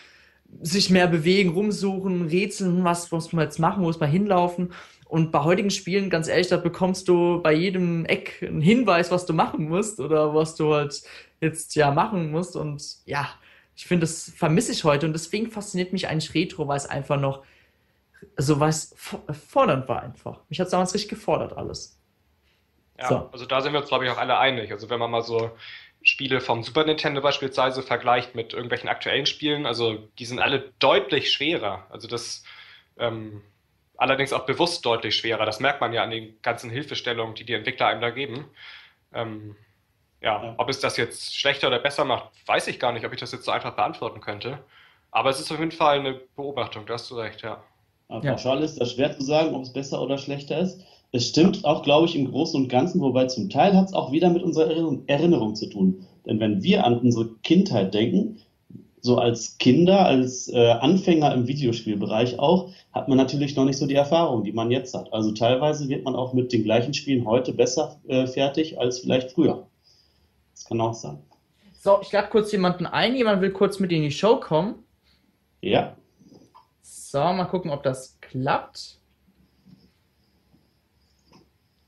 sich 0.62 0.89
mehr 0.89 1.08
bewegen, 1.08 1.51
rumsuchen, 1.51 2.27
rätseln, 2.27 2.84
was 2.84 3.12
muss 3.12 3.34
man 3.34 3.46
jetzt 3.46 3.60
machen, 3.60 3.82
wo 3.82 3.88
muss 3.88 4.00
man 4.00 4.10
hinlaufen. 4.10 4.74
Und 5.06 5.32
bei 5.32 5.44
heutigen 5.44 5.70
Spielen, 5.70 6.10
ganz 6.10 6.27
ehrlich, 6.27 6.48
da 6.48 6.58
bekommst 6.58 7.08
du 7.08 7.41
bei 7.41 7.53
jedem 7.53 8.06
Eck 8.06 8.44
einen 8.46 8.62
Hinweis, 8.62 9.12
was 9.12 9.25
du 9.25 9.34
machen 9.34 9.70
musst 9.70 10.00
oder 10.00 10.34
was 10.34 10.56
du 10.56 10.74
halt 10.74 11.03
jetzt 11.41 11.75
ja 11.75 11.91
machen 11.91 12.32
musst. 12.32 12.56
Und 12.56 12.84
ja, 13.06 13.29
ich 13.75 13.86
finde, 13.86 14.01
das 14.01 14.32
vermisse 14.36 14.72
ich 14.72 14.84
heute 14.84 15.06
und 15.06 15.13
deswegen 15.13 15.51
fasziniert 15.51 15.94
mich 15.94 16.08
eigentlich 16.08 16.34
Retro, 16.34 16.67
weil 16.67 16.77
es 16.77 16.86
einfach 16.86 17.20
noch 17.20 17.44
so 18.36 18.60
was 18.60 18.96
fordernd 18.98 19.88
war 19.88 20.01
einfach. 20.01 20.41
Mich 20.50 20.60
hat 20.60 20.67
es 20.67 20.72
damals 20.72 20.94
richtig 20.94 21.10
gefordert 21.10 21.53
alles. 21.53 22.00
Ja, 23.00 23.10
so. 23.10 23.29
also 23.32 23.46
da 23.46 23.62
sind 23.62 23.74
wir 23.74 23.79
uns, 23.79 23.89
glaube 23.89 24.06
ich, 24.06 24.12
auch 24.12 24.17
alle 24.17 24.38
einig. 24.39 24.72
Also 24.72 24.89
wenn 24.89 25.00
man 25.00 25.12
mal 25.12 25.22
so 25.22 25.51
Spiele 26.01 26.41
vom 26.41 26.63
Super 26.63 26.86
Nintendo 26.86 27.22
beispielsweise 27.22 27.84
vergleicht 27.84 28.34
mit 28.34 28.53
irgendwelchen 28.53 28.89
aktuellen 28.89 29.25
Spielen, 29.25 29.65
also 29.65 30.08
die 30.17 30.25
sind 30.25 30.39
alle 30.39 30.74
deutlich 30.79 31.32
schwerer. 31.32 31.86
Also 31.89 32.08
das 32.08 32.44
ähm, 32.98 33.44
allerdings 33.98 34.34
auch 34.34 34.46
bewusst 34.46 34.86
deutlich 34.86 35.15
schwerer. 35.15 35.46
Das 35.46 35.60
merkt 35.60 35.82
man 35.82 35.94
ja 35.94 36.03
an 36.03 36.12
den 36.12 36.41
ganzen 36.41 36.70
Hilfestellungen, 36.70 37.36
die 37.36 37.46
die 37.46 37.53
Entwickler 37.53 37.88
einem 37.88 38.01
da 38.01 38.10
geben. 38.10 38.46
Ähm, 39.13 39.56
ja, 40.21 40.43
ja, 40.43 40.55
ob 40.57 40.69
es 40.69 40.79
das 40.79 40.97
jetzt 40.97 41.36
schlechter 41.36 41.67
oder 41.67 41.79
besser 41.79 42.05
macht, 42.05 42.29
weiß 42.45 42.67
ich 42.67 42.79
gar 42.79 42.91
nicht, 42.91 43.05
ob 43.05 43.13
ich 43.13 43.19
das 43.19 43.31
jetzt 43.31 43.45
so 43.45 43.51
einfach 43.51 43.75
beantworten 43.75 44.21
könnte. 44.21 44.59
Aber 45.12 45.29
es 45.29 45.39
ist 45.39 45.51
auf 45.51 45.59
jeden 45.59 45.71
Fall 45.71 46.00
eine 46.00 46.19
Beobachtung, 46.36 46.86
da 46.86 46.95
hast 46.95 47.09
du 47.09 47.15
recht, 47.15 47.41
ja. 47.41 47.63
Aber 48.09 48.21
pauschal 48.21 48.63
ist 48.63 48.79
das 48.79 48.93
schwer 48.93 49.17
zu 49.17 49.24
sagen, 49.24 49.53
ob 49.53 49.63
es 49.63 49.74
besser 49.74 50.01
oder 50.01 50.17
schlechter 50.17 50.59
ist. 50.59 50.81
Es 51.12 51.27
stimmt 51.29 51.63
auch, 51.65 51.83
glaube 51.83 52.07
ich, 52.07 52.15
im 52.15 52.29
Großen 52.29 52.62
und 52.62 52.69
Ganzen, 52.69 53.01
wobei 53.01 53.25
zum 53.25 53.50
Teil 53.50 53.75
hat 53.75 53.88
es 53.88 53.93
auch 53.93 54.12
wieder 54.12 54.29
mit 54.29 54.43
unserer 54.43 54.69
Erinnerung 55.07 55.55
zu 55.55 55.67
tun. 55.69 56.05
Denn 56.25 56.39
wenn 56.39 56.63
wir 56.63 56.86
an 56.86 57.00
unsere 57.00 57.29
Kindheit 57.43 57.93
denken, 57.93 58.41
so 59.01 59.17
als 59.17 59.57
Kinder, 59.57 60.05
als 60.05 60.50
äh, 60.50 60.71
Anfänger 60.71 61.33
im 61.33 61.47
Videospielbereich 61.47 62.39
auch, 62.39 62.71
hat 62.91 63.07
man 63.07 63.17
natürlich 63.17 63.55
noch 63.55 63.63
nicht 63.65 63.77
so 63.77 63.88
die 63.88 63.95
Erfahrung, 63.95 64.43
die 64.43 64.51
man 64.51 64.71
jetzt 64.71 64.93
hat. 64.93 65.13
Also 65.13 65.31
teilweise 65.31 65.88
wird 65.88 66.03
man 66.03 66.15
auch 66.15 66.33
mit 66.33 66.51
den 66.51 66.63
gleichen 66.63 66.93
Spielen 66.93 67.25
heute 67.25 67.53
besser 67.53 68.00
äh, 68.07 68.27
fertig 68.27 68.79
als 68.79 69.00
vielleicht 69.00 69.31
früher. 69.31 69.67
Das 70.58 70.66
kann 70.66 70.82
auch 70.82 70.94
sein. 70.94 71.24
So, 71.72 72.02
ich 72.02 72.12
lade 72.12 72.30
kurz 72.30 72.52
jemanden 72.52 72.88
ein. 72.88 73.16
Jemand 73.16 73.44
will 73.44 73.52
kurz 73.52 73.80
mit 73.80 73.92
in 73.92 74.02
die 74.02 74.12
Show 74.12 74.40
kommen. 74.40 74.84
Ja. 75.62 75.96
So, 76.82 77.20
mal 77.20 77.46
gucken, 77.46 77.70
ob 77.70 77.84
das 77.84 78.20
klappt. 78.22 78.98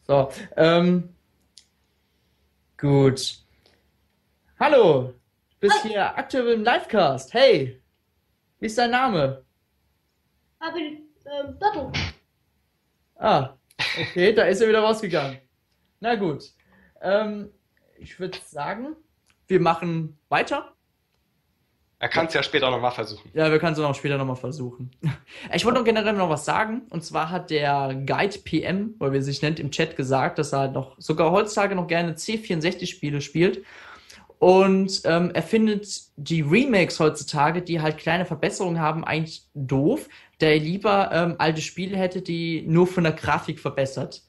So, 0.05 0.29
ähm, 0.55 1.15
gut. 2.77 3.39
Hallo, 4.59 5.15
bist 5.59 5.83
Hi. 5.83 5.89
hier 5.89 6.17
aktuell 6.17 6.53
im 6.53 6.63
Livecast. 6.63 7.33
Hey, 7.33 7.81
wie 8.59 8.67
ist 8.67 8.77
dein 8.77 8.91
Name? 8.91 9.43
Aber, 10.59 10.77
ähm, 10.77 11.57
Dotto. 11.59 11.91
Ah, 13.15 13.55
okay, 13.99 14.31
da 14.31 14.43
ist 14.43 14.61
er 14.61 14.69
wieder 14.69 14.81
rausgegangen. 14.81 15.39
Na 15.99 16.13
gut. 16.13 16.43
Ähm, 17.01 17.51
ich 17.99 18.19
würde 18.19 18.37
sagen, 18.45 18.95
wir 19.47 19.59
machen 19.59 20.17
weiter. 20.29 20.73
Er 22.01 22.07
kann 22.07 22.27
es 22.27 22.33
ja 22.33 22.41
später 22.41 22.71
nochmal 22.71 22.91
versuchen. 22.91 23.29
Ja, 23.33 23.51
wir 23.51 23.59
können 23.59 23.73
es 23.73 23.79
auch 23.79 23.93
später 23.93 24.17
nochmal 24.17 24.37
versuchen. 24.37 24.91
Ich 25.53 25.65
wollte 25.65 25.79
noch 25.79 25.85
generell 25.85 26.13
noch 26.13 26.29
was 26.29 26.45
sagen. 26.45 26.83
Und 26.89 27.03
zwar 27.03 27.29
hat 27.29 27.49
der 27.49 27.93
Guide 28.05 28.39
PM, 28.39 28.95
weil 28.99 29.13
er 29.15 29.21
sich 29.21 29.41
nennt, 29.41 29.59
im 29.59 29.71
Chat 29.71 29.95
gesagt, 29.95 30.39
dass 30.39 30.53
er 30.53 30.59
halt 30.59 30.73
noch 30.73 30.95
sogar 30.99 31.31
heutzutage 31.31 31.75
noch 31.75 31.87
gerne 31.87 32.13
C64-Spiele 32.13 33.19
spielt. 33.19 33.65
Und 34.37 35.01
ähm, 35.03 35.31
er 35.33 35.43
findet 35.43 36.01
die 36.15 36.41
Remakes 36.41 37.01
heutzutage, 37.01 37.61
die 37.61 37.81
halt 37.81 37.97
kleine 37.97 38.25
Verbesserungen 38.25 38.79
haben, 38.79 39.03
eigentlich 39.03 39.43
doof, 39.53 40.07
da 40.37 40.47
er 40.47 40.59
lieber 40.59 41.09
ähm, 41.11 41.35
alte 41.37 41.61
Spiele 41.61 41.97
hätte, 41.97 42.21
die 42.21 42.63
nur 42.65 42.87
von 42.87 43.03
der 43.03 43.13
Grafik 43.13 43.59
verbessert 43.59 44.21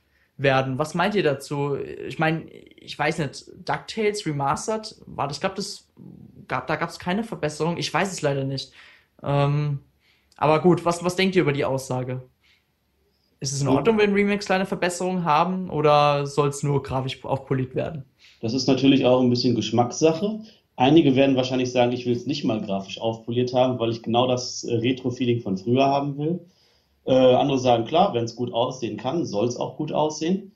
werden. 0.42 0.78
Was 0.78 0.94
meint 0.94 1.14
ihr 1.14 1.22
dazu? 1.22 1.76
Ich 1.76 2.18
meine, 2.18 2.48
ich 2.50 2.98
weiß 2.98 3.18
nicht, 3.18 3.46
DuckTales 3.64 4.26
Remastered, 4.26 4.96
war 5.06 5.28
das, 5.28 5.36
ich 5.36 5.40
glaube, 5.40 5.56
das 5.56 5.88
gab, 6.48 6.66
da 6.66 6.76
gab 6.76 6.90
es 6.90 6.98
keine 6.98 7.24
Verbesserung. 7.24 7.76
Ich 7.76 7.92
weiß 7.92 8.12
es 8.12 8.22
leider 8.22 8.44
nicht. 8.44 8.72
Ähm, 9.22 9.80
aber 10.36 10.60
gut, 10.60 10.84
was, 10.84 11.04
was 11.04 11.16
denkt 11.16 11.36
ihr 11.36 11.42
über 11.42 11.52
die 11.52 11.64
Aussage? 11.64 12.22
Ist 13.40 13.52
es 13.52 13.62
in 13.62 13.68
Ordnung, 13.68 13.98
wenn 13.98 14.12
Remakes 14.12 14.46
kleine 14.46 14.66
Verbesserungen 14.66 15.24
haben 15.24 15.70
oder 15.70 16.26
soll 16.26 16.48
es 16.48 16.62
nur 16.62 16.82
grafisch 16.82 17.24
aufpoliert 17.24 17.74
werden? 17.74 18.04
Das 18.42 18.52
ist 18.52 18.66
natürlich 18.66 19.04
auch 19.06 19.20
ein 19.20 19.30
bisschen 19.30 19.54
Geschmackssache. 19.54 20.40
Einige 20.76 21.14
werden 21.14 21.36
wahrscheinlich 21.36 21.72
sagen, 21.72 21.92
ich 21.92 22.06
will 22.06 22.14
es 22.14 22.26
nicht 22.26 22.44
mal 22.44 22.60
grafisch 22.60 23.00
aufpoliert 23.00 23.52
haben, 23.52 23.78
weil 23.78 23.90
ich 23.90 24.02
genau 24.02 24.26
das 24.26 24.64
äh, 24.64 24.74
Retro-Feeling 24.76 25.40
von 25.40 25.56
früher 25.58 25.86
haben 25.86 26.16
will. 26.18 26.40
Äh, 27.10 27.34
andere 27.34 27.58
sagen, 27.58 27.86
klar, 27.86 28.14
wenn 28.14 28.22
es 28.22 28.36
gut 28.36 28.52
aussehen 28.52 28.96
kann, 28.96 29.26
soll 29.26 29.48
es 29.48 29.56
auch 29.56 29.76
gut 29.76 29.90
aussehen. 29.90 30.52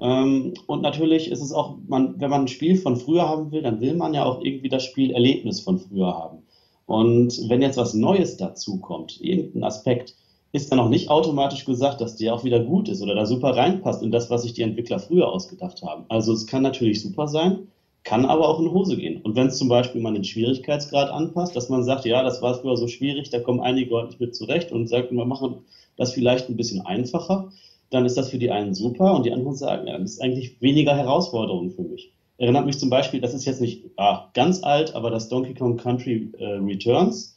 Ähm, 0.00 0.54
und 0.66 0.82
natürlich 0.82 1.30
ist 1.30 1.40
es 1.40 1.52
auch, 1.52 1.76
man, 1.86 2.20
wenn 2.20 2.28
man 2.28 2.40
ein 2.40 2.48
Spiel 2.48 2.76
von 2.76 2.96
früher 2.96 3.28
haben 3.28 3.52
will, 3.52 3.62
dann 3.62 3.80
will 3.80 3.94
man 3.94 4.12
ja 4.12 4.24
auch 4.24 4.40
irgendwie 4.40 4.68
das 4.68 4.82
Spielerlebnis 4.82 5.60
von 5.60 5.78
früher 5.78 6.08
haben. 6.08 6.38
Und 6.86 7.40
wenn 7.48 7.62
jetzt 7.62 7.76
was 7.76 7.94
Neues 7.94 8.36
dazu 8.36 8.80
kommt, 8.80 9.20
irgendein 9.20 9.62
Aspekt, 9.62 10.16
ist 10.50 10.72
dann 10.72 10.80
auch 10.80 10.88
nicht 10.88 11.08
automatisch 11.08 11.64
gesagt, 11.64 12.00
dass 12.00 12.16
der 12.16 12.34
auch 12.34 12.42
wieder 12.42 12.64
gut 12.64 12.88
ist 12.88 13.00
oder 13.00 13.14
da 13.14 13.24
super 13.24 13.56
reinpasst 13.56 14.02
in 14.02 14.10
das, 14.10 14.28
was 14.28 14.42
sich 14.42 14.54
die 14.54 14.62
Entwickler 14.62 14.98
früher 14.98 15.28
ausgedacht 15.28 15.82
haben. 15.82 16.04
Also 16.08 16.32
es 16.32 16.48
kann 16.48 16.62
natürlich 16.62 17.00
super 17.00 17.28
sein, 17.28 17.68
kann 18.06 18.24
aber 18.24 18.48
auch 18.48 18.60
in 18.60 18.70
Hose 18.70 18.96
gehen. 18.96 19.20
Und 19.22 19.34
wenn 19.34 19.48
es 19.48 19.58
zum 19.58 19.68
Beispiel 19.68 20.00
mal 20.00 20.14
den 20.14 20.22
Schwierigkeitsgrad 20.22 21.10
anpasst, 21.10 21.56
dass 21.56 21.68
man 21.68 21.82
sagt, 21.82 22.04
ja, 22.04 22.22
das 22.22 22.40
war 22.40 22.54
früher 22.54 22.76
so 22.76 22.86
schwierig, 22.86 23.30
da 23.30 23.40
kommen 23.40 23.60
einige 23.60 23.96
heute 23.96 24.06
nicht 24.06 24.20
mit 24.20 24.36
zurecht 24.36 24.70
und 24.70 24.88
sagt, 24.88 25.10
wir 25.10 25.24
machen 25.24 25.56
das 25.96 26.12
vielleicht 26.12 26.48
ein 26.48 26.56
bisschen 26.56 26.86
einfacher, 26.86 27.50
dann 27.90 28.06
ist 28.06 28.16
das 28.16 28.30
für 28.30 28.38
die 28.38 28.52
einen 28.52 28.74
super 28.74 29.12
und 29.12 29.26
die 29.26 29.32
anderen 29.32 29.56
sagen, 29.56 29.88
ja, 29.88 29.98
das 29.98 30.12
ist 30.12 30.22
eigentlich 30.22 30.62
weniger 30.62 30.96
Herausforderung 30.96 31.72
für 31.72 31.82
mich. 31.82 32.12
Erinnert 32.38 32.66
mich 32.66 32.78
zum 32.78 32.90
Beispiel, 32.90 33.20
das 33.20 33.34
ist 33.34 33.44
jetzt 33.44 33.60
nicht 33.60 33.82
ah, 33.96 34.30
ganz 34.34 34.62
alt, 34.62 34.94
aber 34.94 35.10
das 35.10 35.28
Donkey 35.28 35.54
Kong 35.54 35.76
Country 35.76 36.30
äh, 36.38 36.44
Returns, 36.44 37.36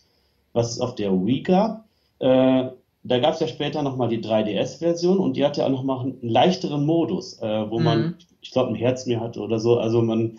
was 0.53 0.73
es 0.73 0.79
auf 0.79 0.93
der 0.93 1.11
Wii 1.11 1.41
gab. 1.41 1.85
Äh, 2.19 2.69
da 3.03 3.17
gab 3.17 3.33
es 3.33 3.39
ja 3.39 3.47
später 3.47 3.81
nochmal 3.81 4.09
die 4.09 4.21
3DS-Version 4.21 5.17
und 5.17 5.35
die 5.35 5.43
hatte 5.43 5.65
auch 5.65 5.69
nochmal 5.69 6.01
einen 6.01 6.19
leichteren 6.21 6.85
Modus, 6.85 7.41
äh, 7.41 7.71
wo 7.71 7.79
mhm. 7.79 7.85
man, 7.85 8.15
ich 8.41 8.51
glaube, 8.51 8.69
ein 8.69 8.75
Herz 8.75 9.07
mehr 9.07 9.19
hatte 9.19 9.39
oder 9.39 9.57
so. 9.59 9.79
Also 9.79 10.03
man, 10.03 10.37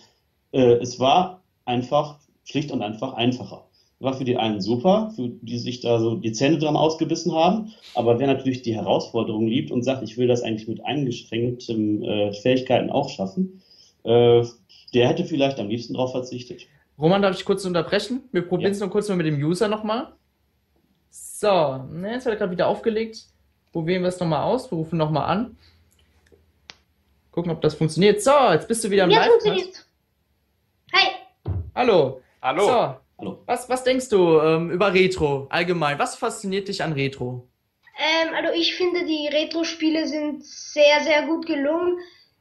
äh, 0.52 0.75
es 0.75 0.99
war 0.99 1.42
einfach, 1.64 2.19
schlicht 2.45 2.71
und 2.73 2.83
einfach 2.83 3.14
einfacher 3.14 3.64
war 4.00 4.14
für 4.14 4.25
die 4.25 4.38
einen 4.38 4.61
super, 4.61 5.12
für 5.14 5.28
die 5.28 5.59
sich 5.59 5.80
da 5.80 6.00
so 6.00 6.16
die 6.16 6.33
Zähne 6.33 6.59
dran 6.59 6.75
ausgebissen 6.75 7.35
haben. 7.35 7.73
Aber 7.95 8.19
wer 8.19 8.26
natürlich 8.26 8.62
die 8.62 8.75
Herausforderung 8.75 9.47
liebt 9.47 9.71
und 9.71 9.83
sagt, 9.83 10.02
ich 10.02 10.16
will 10.16 10.26
das 10.26 10.42
eigentlich 10.42 10.66
mit 10.66 10.85
eingeschränkten 10.85 12.02
äh, 12.02 12.33
Fähigkeiten 12.33 12.90
auch 12.90 13.11
schaffen, 13.11 13.62
äh, 14.04 14.42
der 14.95 15.09
hätte 15.09 15.25
vielleicht 15.25 15.61
am 15.61 15.69
liebsten 15.69 15.92
darauf 15.95 16.12
verzichtet. 16.12 16.66
Roman, 16.99 17.23
darf 17.23 17.37
ich 17.37 17.45
kurz 17.45 17.64
unterbrechen? 17.64 18.23
Wir 18.33 18.42
probieren 18.42 18.73
es 18.73 18.80
ja. 18.80 18.87
nur 18.87 18.92
kurz 18.92 19.09
mal 19.09 19.16
mit 19.16 19.26
dem 19.26 19.42
User 19.42 19.69
nochmal. 19.69 20.09
So, 21.11 21.76
ne, 21.92 22.12
jetzt 22.12 22.25
hat 22.25 22.33
er 22.33 22.38
gerade 22.38 22.52
wieder 22.52 22.69
aufgelegt. 22.69 23.26
Probieren 23.73 24.02
wir 24.02 24.09
es 24.09 24.19
nochmal 24.19 24.45
aus. 24.45 24.71
Wir 24.71 24.76
rufen 24.76 24.97
nochmal 24.97 25.30
an. 25.30 25.57
Gucken, 27.33 27.52
ob 27.52 27.61
das 27.61 27.75
funktioniert. 27.75 28.23
So, 28.23 28.33
jetzt 28.52 28.66
bist 28.66 28.83
du 28.83 28.90
wieder 28.90 29.04
im 29.04 29.11
Jetzt 29.11 29.47
Live. 29.47 29.85
Hi. 30.93 31.09
Hallo. 31.75 32.23
Hallo. 32.43 32.67
So, 32.67 32.97
Hallo. 33.19 33.43
was, 33.47 33.69
was 33.69 33.85
denkst 33.85 34.09
du 34.09 34.41
ähm, 34.41 34.71
über 34.71 34.93
Retro 34.93 35.47
allgemein? 35.51 35.99
Was 35.99 36.17
fasziniert 36.17 36.69
dich 36.69 36.83
an 36.83 36.93
Retro? 36.93 37.49
Ähm, 37.99 38.35
also 38.35 38.53
ich 38.55 38.75
finde, 38.75 39.05
die 39.05 39.29
Retro-Spiele 39.29 40.07
sind 40.07 40.45
sehr, 40.45 41.03
sehr 41.03 41.27
gut 41.27 41.47
gelungen. 41.47 41.99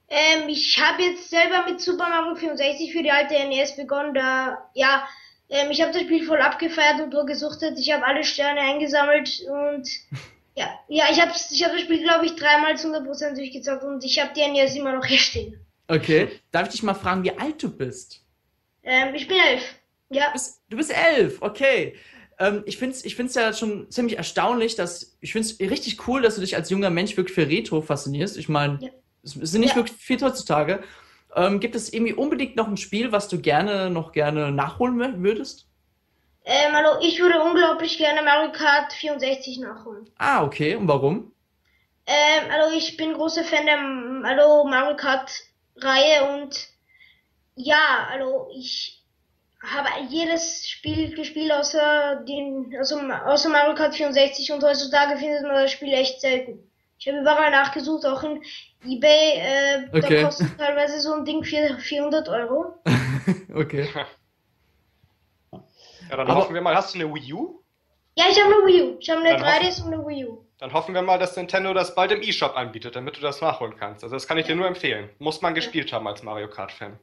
Ähm, 0.07 0.47
ich 0.47 0.79
habe 0.81 1.03
jetzt 1.03 1.29
selber 1.29 1.65
mit 1.69 1.81
Super 1.81 2.09
Mario 2.09 2.35
64 2.35 2.91
für 2.91 3.03
die 3.03 3.11
alte 3.11 3.33
NES 3.33 3.75
begonnen, 3.75 4.13
da, 4.13 4.69
ja, 4.73 5.07
ähm, 5.49 5.69
ich 5.69 5.81
habe 5.81 5.91
das 5.91 6.01
Spiel 6.01 6.25
voll 6.25 6.41
abgefeiert 6.41 7.01
und 7.01 7.13
durchgesuchtet. 7.13 7.77
Ich 7.77 7.91
habe 7.91 8.05
alle 8.05 8.23
Sterne 8.23 8.61
eingesammelt 8.61 9.41
und 9.47 9.87
ja, 10.55 10.67
ja, 10.87 11.05
ich 11.11 11.21
habe 11.21 11.31
ich 11.51 11.63
hab 11.63 11.71
das 11.73 11.81
Spiel, 11.81 12.03
glaube 12.03 12.25
ich, 12.25 12.35
dreimal 12.35 12.77
zu 12.77 12.87
100% 12.87 13.35
durchgezockt 13.35 13.83
und 13.83 14.03
ich 14.03 14.19
habe 14.19 14.31
die 14.35 14.47
NES 14.47 14.75
immer 14.75 14.93
noch 14.93 15.05
hier 15.05 15.19
stehen. 15.19 15.59
Okay. 15.87 16.29
Darf 16.51 16.67
ich 16.67 16.73
dich 16.73 16.83
mal 16.83 16.93
fragen, 16.93 17.23
wie 17.23 17.37
alt 17.37 17.61
du 17.61 17.69
bist? 17.69 18.23
Ähm, 18.83 19.13
ich 19.15 19.27
bin 19.27 19.37
elf. 19.37 19.63
Ja, 20.09 20.27
Du 20.27 20.33
bist, 20.33 20.61
du 20.69 20.77
bist 20.77 20.91
elf, 20.91 21.41
okay. 21.41 21.95
Ähm, 22.39 22.63
ich 22.65 22.77
finde 22.77 22.95
es 22.95 23.05
ich 23.05 23.15
find's 23.15 23.35
ja 23.35 23.53
schon 23.53 23.91
ziemlich 23.91 24.17
erstaunlich, 24.17 24.75
dass 24.75 25.17
ich 25.21 25.33
finde 25.33 25.47
es 25.47 25.59
richtig 25.59 26.07
cool, 26.07 26.21
dass 26.21 26.35
du 26.35 26.41
dich 26.41 26.55
als 26.55 26.69
junger 26.69 26.89
Mensch 26.89 27.15
wirklich 27.17 27.35
für 27.35 27.47
Retro 27.47 27.81
faszinierst. 27.81 28.37
Ich 28.37 28.49
meine, 28.49 28.79
Ja. 28.81 28.89
es 29.23 29.33
sind 29.33 29.61
nicht 29.61 29.71
Ja. 29.71 29.75
wirklich 29.77 29.97
viel 29.97 30.19
heutzutage. 30.21 30.83
Ähm, 31.35 31.59
gibt 31.59 31.75
es 31.75 31.93
irgendwie 31.93 32.13
unbedingt 32.13 32.55
noch 32.55 32.67
ein 32.67 32.77
Spiel, 32.77 33.11
was 33.11 33.27
du 33.27 33.39
gerne 33.39 33.89
noch 33.91 34.11
gerne 34.13 34.51
nachholen 34.51 34.95
wür- 34.99 35.21
würdest? 35.21 35.67
ähm, 36.45 36.73
also 36.73 37.05
ich 37.05 37.19
würde 37.19 37.39
unglaublich 37.43 37.97
gerne 37.99 38.23
Mario 38.23 38.51
Kart 38.51 38.93
64 38.93 39.59
nachholen. 39.59 40.09
Ah, 40.17 40.43
okay. 40.43 40.75
Und 40.75 40.87
warum? 40.87 41.31
Ähm, 42.07 42.49
also 42.51 42.75
ich 42.75 42.97
bin 42.97 43.13
großer 43.13 43.43
Fan 43.43 43.65
der 43.67 43.77
also 44.27 44.63
Mario 44.65 44.95
Kart 44.95 45.31
Reihe 45.75 46.23
und 46.41 46.67
ja, 47.61 48.07
also 48.09 48.47
ich 48.53 49.03
habe 49.61 49.89
jedes 50.07 50.67
Spiel 50.69 51.13
gespielt 51.13 51.51
außer 51.51 52.23
den, 52.27 52.73
also 52.77 52.97
außer 52.97 53.49
Mario 53.49 53.75
Kart 53.75 53.93
64 53.93 54.51
und 54.53 54.63
heutzutage 54.63 55.17
findet 55.17 55.43
man 55.43 55.55
das 55.55 55.71
Spiel 55.71 55.93
echt 55.93 56.21
selten. 56.21 56.59
Ich 56.97 57.07
habe 57.07 57.19
überall 57.19 57.51
nachgesucht, 57.51 58.05
auch 58.05 58.23
in 58.23 58.41
eBay, 58.85 59.33
äh, 59.39 59.87
Okay. 59.97 60.15
da 60.17 60.23
kostet 60.23 60.57
teilweise 60.57 60.99
so 61.01 61.13
ein 61.13 61.25
Ding 61.25 61.43
für 61.43 61.77
400 61.77 62.29
Euro. 62.29 62.75
Okay. 63.55 63.87
Ja, 65.51 65.59
dann 66.17 66.19
Aber- 66.21 66.35
hoffen 66.35 66.53
wir 66.53 66.61
mal, 66.61 66.75
hast 66.75 66.93
du 66.95 66.99
eine 66.99 67.13
Wii 67.13 67.33
U? 67.33 67.61
Ja, 68.17 68.25
ich 68.29 68.41
habe 68.41 68.53
eine 68.53 68.65
Wii 68.65 68.81
U. 68.83 68.97
Ich 68.99 69.09
habe 69.09 69.21
eine 69.21 69.37
Dann 69.37 69.45
hoffen- 69.45 69.63
3DS 69.65 69.81
und 69.85 69.93
eine 69.93 70.05
Wii 70.07 70.25
U. 70.25 70.45
Dann 70.57 70.73
hoffen 70.73 70.93
wir 70.93 71.01
mal, 71.01 71.17
dass 71.19 71.35
Nintendo 71.37 71.73
das 71.73 71.95
bald 71.95 72.11
im 72.11 72.21
eShop 72.21 72.55
anbietet, 72.57 72.95
damit 72.95 73.17
du 73.17 73.21
das 73.21 73.39
nachholen 73.41 73.75
kannst. 73.77 74.03
Also 74.03 74.15
das 74.15 74.27
kann 74.27 74.37
ich 74.37 74.45
dir 74.45 74.55
nur 74.55 74.67
empfehlen. 74.67 75.09
Muss 75.19 75.41
man 75.41 75.53
gespielt 75.55 75.93
haben 75.93 76.07
als 76.07 76.23
Mario 76.23 76.49
Kart-Fan. 76.49 76.99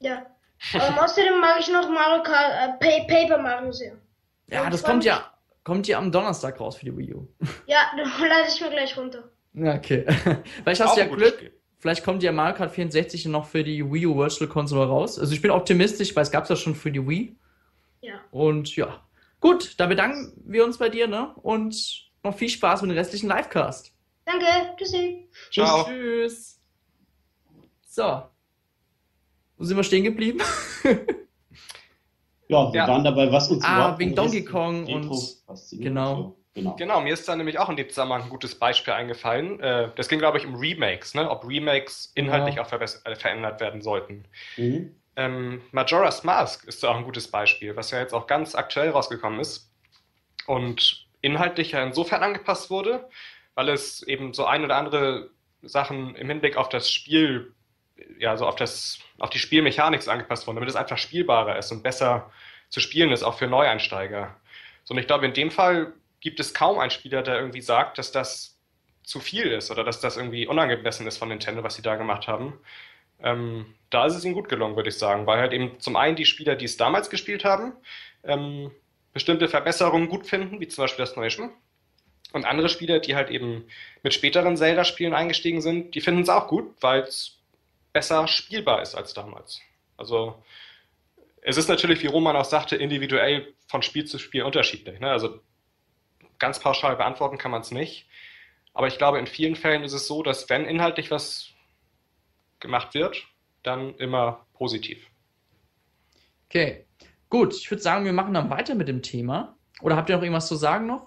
Ja. 0.00 0.26
Ähm, 0.72 0.98
außerdem 0.98 1.38
mag 1.40 1.60
ich 1.60 1.68
noch 1.68 1.88
Mario 1.90 2.22
Kart, 2.22 2.80
äh, 2.80 3.04
Pa- 3.04 3.06
Paper 3.06 3.38
Mario 3.42 3.72
sehr. 3.72 3.96
Ja, 4.48 4.64
Und 4.64 4.72
das 4.72 4.82
kommt 4.82 5.04
ja, 5.04 5.32
kommt 5.64 5.86
ja 5.88 5.98
am 5.98 6.10
Donnerstag 6.12 6.58
raus 6.60 6.76
für 6.76 6.84
die 6.86 6.96
Wii 6.96 7.14
U. 7.14 7.28
Ja, 7.66 7.90
da 7.96 8.02
lade 8.26 8.48
ich 8.48 8.60
mir 8.60 8.70
gleich 8.70 8.96
runter. 8.96 9.24
Okay. 9.54 10.04
Vielleicht 10.62 10.80
hast 10.80 10.90
Auch 10.90 10.94
du 10.94 11.00
ja 11.00 11.06
Glück. 11.06 11.34
Spiel. 11.36 11.52
Vielleicht 11.78 12.04
kommt 12.04 12.22
ja 12.22 12.32
Mario 12.32 12.56
Kart 12.56 12.70
64 12.72 13.26
noch 13.26 13.46
für 13.46 13.62
die 13.62 13.84
Wii 13.90 14.06
U 14.06 14.16
Virtual 14.16 14.48
Console 14.48 14.86
raus. 14.86 15.18
Also 15.18 15.32
ich 15.34 15.42
bin 15.42 15.50
optimistisch, 15.50 16.14
weil 16.16 16.22
es 16.22 16.30
gab 16.30 16.44
es 16.44 16.48
ja 16.50 16.56
schon 16.56 16.74
für 16.74 16.90
die 16.90 17.06
Wii. 17.06 17.36
Ja. 18.00 18.14
Und 18.30 18.74
ja. 18.76 19.00
Gut, 19.40 19.78
da 19.78 19.86
bedanken 19.86 20.32
wir 20.46 20.64
uns 20.64 20.78
bei 20.78 20.88
dir, 20.88 21.06
ne? 21.06 21.34
Und 21.36 22.10
noch 22.22 22.34
viel 22.36 22.48
Spaß 22.48 22.82
mit 22.82 22.90
dem 22.90 22.96
restlichen 22.98 23.28
Livecast. 23.28 23.92
Danke, 24.24 24.46
tschüssi. 24.76 25.28
Ciao. 25.52 25.84
Tschüss. 25.84 26.60
So. 27.86 28.22
Wo 29.56 29.64
sind 29.64 29.76
wir 29.76 29.84
stehen 29.84 30.04
geblieben? 30.04 30.40
Ja, 32.48 32.72
wir 32.72 32.78
Ja. 32.78 32.86
waren 32.86 33.02
dabei, 33.02 33.32
was 33.32 33.50
uns 33.50 33.64
Ah, 33.64 33.98
wegen 33.98 34.14
Donkey 34.14 34.44
Kong 34.44 34.86
Retro 34.86 34.94
und- 34.98 35.40
genau. 35.72 36.14
So, 36.14 36.36
genau. 36.54 36.76
Genau, 36.76 37.00
mir 37.00 37.12
ist 37.12 37.26
da 37.26 37.34
nämlich 37.34 37.58
auch 37.58 37.68
in 37.68 37.76
dem 37.76 37.88
Zusammenhang 37.88 38.22
ein 38.22 38.28
gutes 38.28 38.54
Beispiel 38.56 38.94
eingefallen. 38.94 39.58
Äh, 39.58 39.90
das 39.96 40.08
ging, 40.08 40.20
glaube 40.20 40.38
ich, 40.38 40.46
um 40.46 40.54
Remakes, 40.54 41.14
ne? 41.14 41.28
ob 41.28 41.44
Remakes 41.46 42.12
inhaltlich 42.14 42.54
Ja. 42.54 42.62
auch 42.62 42.68
verbess- 42.70 43.04
äh, 43.04 43.16
verändert 43.16 43.60
werden 43.60 43.82
sollten. 43.82 44.26
Mhm. 44.56 44.94
Ähm, 45.16 45.60
Majora's 45.72 46.22
Mask 46.22 46.64
ist 46.68 46.84
da 46.84 46.90
auch 46.90 46.96
ein 46.96 47.02
gutes 47.04 47.28
Beispiel, 47.28 47.74
was 47.74 47.90
ja 47.90 47.98
jetzt 47.98 48.14
auch 48.14 48.28
ganz 48.28 48.54
aktuell 48.54 48.90
rausgekommen 48.90 49.40
ist 49.40 49.72
und 50.46 51.04
inhaltlich 51.22 51.72
ja 51.72 51.82
insofern 51.82 52.22
angepasst 52.22 52.70
wurde, 52.70 53.08
weil 53.56 53.70
es 53.70 54.04
eben 54.04 54.32
so 54.34 54.44
ein 54.44 54.62
oder 54.62 54.76
andere 54.76 55.30
Sachen 55.62 56.14
im 56.14 56.28
Hinblick 56.28 56.56
auf 56.56 56.68
das 56.68 56.88
Spiel, 56.92 57.54
ja, 58.18 58.36
so 58.36 58.46
auf 58.46 58.56
das, 58.56 58.98
auf 59.18 59.30
die 59.30 59.38
Spielmechanik 59.38 60.06
angepasst 60.08 60.46
wurden, 60.46 60.56
damit 60.56 60.68
es 60.68 60.76
einfach 60.76 60.98
spielbarer 60.98 61.58
ist 61.58 61.72
und 61.72 61.82
besser 61.82 62.30
zu 62.68 62.80
spielen 62.80 63.12
ist, 63.12 63.22
auch 63.22 63.38
für 63.38 63.46
Neueinsteiger. 63.46 64.36
So, 64.84 64.94
und 64.94 65.00
ich 65.00 65.06
glaube, 65.06 65.26
in 65.26 65.32
dem 65.32 65.50
Fall 65.50 65.92
gibt 66.20 66.40
es 66.40 66.54
kaum 66.54 66.78
einen 66.78 66.90
Spieler, 66.90 67.22
der 67.22 67.36
irgendwie 67.36 67.60
sagt, 67.60 67.98
dass 67.98 68.12
das 68.12 68.58
zu 69.02 69.20
viel 69.20 69.46
ist 69.46 69.70
oder 69.70 69.84
dass 69.84 70.00
das 70.00 70.16
irgendwie 70.16 70.46
unangemessen 70.46 71.06
ist 71.06 71.18
von 71.18 71.28
Nintendo, 71.28 71.62
was 71.62 71.76
sie 71.76 71.82
da 71.82 71.94
gemacht 71.96 72.26
haben. 72.26 72.58
Ähm, 73.22 73.74
da 73.90 74.06
ist 74.06 74.14
es 74.14 74.24
ihnen 74.24 74.34
gut 74.34 74.48
gelungen, 74.48 74.76
würde 74.76 74.88
ich 74.88 74.98
sagen, 74.98 75.26
weil 75.26 75.38
halt 75.38 75.52
eben 75.52 75.78
zum 75.80 75.96
einen 75.96 76.16
die 76.16 76.26
Spieler, 76.26 76.56
die 76.56 76.64
es 76.64 76.76
damals 76.76 77.08
gespielt 77.08 77.44
haben, 77.44 77.72
ähm, 78.24 78.70
bestimmte 79.12 79.48
Verbesserungen 79.48 80.08
gut 80.08 80.26
finden, 80.26 80.60
wie 80.60 80.68
zum 80.68 80.82
Beispiel 80.82 81.04
das 81.04 81.16
neue. 81.16 81.50
Und 82.32 82.44
andere 82.44 82.68
Spieler, 82.68 82.98
die 82.98 83.14
halt 83.14 83.30
eben 83.30 83.66
mit 84.02 84.12
späteren 84.12 84.56
Zelda-Spielen 84.56 85.14
eingestiegen 85.14 85.62
sind, 85.62 85.94
die 85.94 86.00
finden 86.00 86.22
es 86.22 86.28
auch 86.28 86.48
gut, 86.48 86.74
weil 86.80 87.02
es 87.02 87.35
besser 87.96 88.28
spielbar 88.28 88.82
ist 88.82 88.94
als 88.94 89.14
damals. 89.14 89.62
Also 89.96 90.34
es 91.40 91.56
ist 91.56 91.66
natürlich, 91.70 92.02
wie 92.02 92.08
Roman 92.08 92.36
auch 92.36 92.44
sagte, 92.44 92.76
individuell 92.76 93.54
von 93.68 93.80
Spiel 93.80 94.04
zu 94.04 94.18
Spiel 94.18 94.42
unterschiedlich. 94.42 95.00
Ne? 95.00 95.08
Also 95.10 95.40
ganz 96.38 96.60
pauschal 96.60 96.94
beantworten 96.96 97.38
kann 97.38 97.50
man 97.50 97.62
es 97.62 97.70
nicht. 97.70 98.06
Aber 98.74 98.86
ich 98.86 98.98
glaube, 98.98 99.18
in 99.18 99.26
vielen 99.26 99.56
Fällen 99.56 99.82
ist 99.82 99.94
es 99.94 100.06
so, 100.06 100.22
dass 100.22 100.50
wenn 100.50 100.66
inhaltlich 100.66 101.10
was 101.10 101.48
gemacht 102.60 102.92
wird, 102.92 103.24
dann 103.62 103.94
immer 103.94 104.44
positiv. 104.52 104.98
Okay. 106.50 106.84
Gut, 107.30 107.54
ich 107.54 107.70
würde 107.70 107.82
sagen, 107.82 108.04
wir 108.04 108.12
machen 108.12 108.34
dann 108.34 108.50
weiter 108.50 108.74
mit 108.74 108.88
dem 108.88 109.00
Thema. 109.00 109.56
Oder 109.80 109.96
habt 109.96 110.10
ihr 110.10 110.16
noch 110.16 110.22
irgendwas 110.22 110.48
zu 110.48 110.56
sagen 110.56 110.86
noch? 110.86 111.06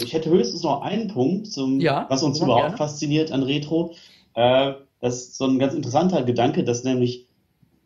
Ich 0.00 0.12
hätte 0.12 0.30
höchstens 0.30 0.62
noch 0.62 0.82
einen 0.82 1.08
Punkt, 1.08 1.48
zum, 1.48 1.80
Ja, 1.80 2.06
was 2.08 2.22
uns 2.22 2.40
überhaupt 2.40 2.62
gerne. 2.62 2.76
fasziniert 2.76 3.32
an 3.32 3.42
Retro. 3.42 3.96
Äh, 4.34 4.74
das 5.00 5.22
ist 5.22 5.36
so 5.36 5.44
ein 5.44 5.58
ganz 5.58 5.74
interessanter 5.74 6.22
Gedanke, 6.22 6.64
dass 6.64 6.84
nämlich, 6.84 7.26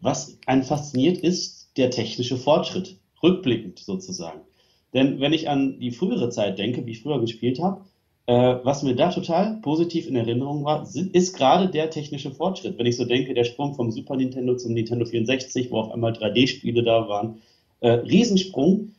was 0.01 0.39
einen 0.47 0.63
fasziniert, 0.63 1.19
ist 1.19 1.71
der 1.77 1.91
technische 1.91 2.37
Fortschritt, 2.37 2.97
rückblickend 3.23 3.79
sozusagen. 3.79 4.41
Denn 4.95 5.21
wenn 5.21 5.33
ich 5.33 5.49
an 5.49 5.79
die 5.79 5.91
frühere 5.91 6.31
Zeit 6.31 6.59
denke, 6.59 6.85
wie 6.87 6.93
ich 6.93 7.03
früher 7.03 7.21
gespielt 7.21 7.61
habe, 7.61 7.83
äh, 8.27 8.65
was 8.65 8.83
mir 8.83 8.95
da 8.95 9.11
total 9.11 9.59
positiv 9.61 10.07
in 10.07 10.17
Erinnerung 10.17 10.65
war, 10.65 10.87
sind, 10.87 11.15
ist 11.15 11.37
gerade 11.37 11.69
der 11.69 11.91
technische 11.91 12.31
Fortschritt. 12.31 12.79
Wenn 12.79 12.87
ich 12.87 12.97
so 12.97 13.05
denke, 13.05 13.35
der 13.35 13.45
Sprung 13.45 13.75
vom 13.75 13.91
Super 13.91 14.17
Nintendo 14.17 14.57
zum 14.57 14.73
Nintendo 14.73 15.05
64, 15.05 15.71
wo 15.71 15.79
auf 15.79 15.93
einmal 15.93 16.13
3D-Spiele 16.13 16.83
da 16.83 17.09
waren, 17.09 17.43
äh, 17.81 17.91
Riesensprung. 17.91 18.93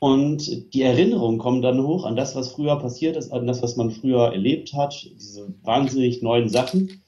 Und 0.00 0.74
die 0.74 0.82
Erinnerungen 0.82 1.38
kommen 1.38 1.62
dann 1.62 1.86
hoch 1.86 2.04
an 2.04 2.16
das, 2.16 2.34
was 2.34 2.50
früher 2.50 2.76
passiert 2.76 3.16
ist, 3.16 3.30
an 3.32 3.46
das, 3.46 3.62
was 3.62 3.76
man 3.76 3.92
früher 3.92 4.32
erlebt 4.32 4.74
hat, 4.74 5.08
diese 5.16 5.54
wahnsinnig 5.62 6.22
neuen 6.22 6.48
Sachen. 6.48 7.02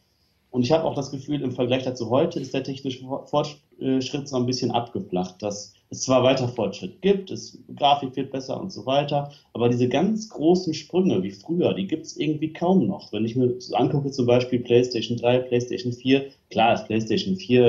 Und 0.55 0.63
ich 0.63 0.71
habe 0.71 0.85
auch 0.85 0.95
das 0.95 1.11
Gefühl, 1.11 1.43
im 1.43 1.51
Vergleich 1.51 1.83
dazu 1.83 2.11
heute 2.11 2.39
ist 2.39 2.55
der 2.55 2.63
technische 2.63 3.05
Fortschritt 3.27 4.29
so 4.29 4.37
ein 4.37 4.47
bisschen 4.47 4.71
abgeflacht, 4.71 5.43
dass 5.43 5.75
es 5.91 6.03
zwar 6.03 6.23
weiter 6.23 6.47
Fortschritt 6.47 7.03
gibt, 7.03 7.33
es 7.33 7.59
Grafik 7.75 8.15
wird 8.15 8.31
besser 8.31 8.61
und 8.61 8.71
so 8.71 8.87
weiter, 8.87 9.33
aber 9.53 9.69
diese 9.69 9.89
ganz 9.89 10.29
großen 10.29 10.73
Sprünge 10.73 11.25
wie 11.25 11.33
früher, 11.33 11.75
die 11.75 11.89
gibt 11.89 12.07
es 12.07 12.17
irgendwie 12.17 12.53
kaum 12.53 12.87
noch. 12.87 13.13
Wenn 13.13 13.25
ich 13.25 13.35
mir 13.35 13.61
so 13.61 13.75
angucke, 13.75 14.13
zum 14.13 14.27
Beispiel 14.27 14.61
PlayStation 14.61 15.19
3, 15.19 15.41
PlayStation 15.41 15.93
4, 15.93 16.27
klar 16.51 16.75
ist 16.75 16.87
PlayStation 16.87 17.35
4 17.35 17.67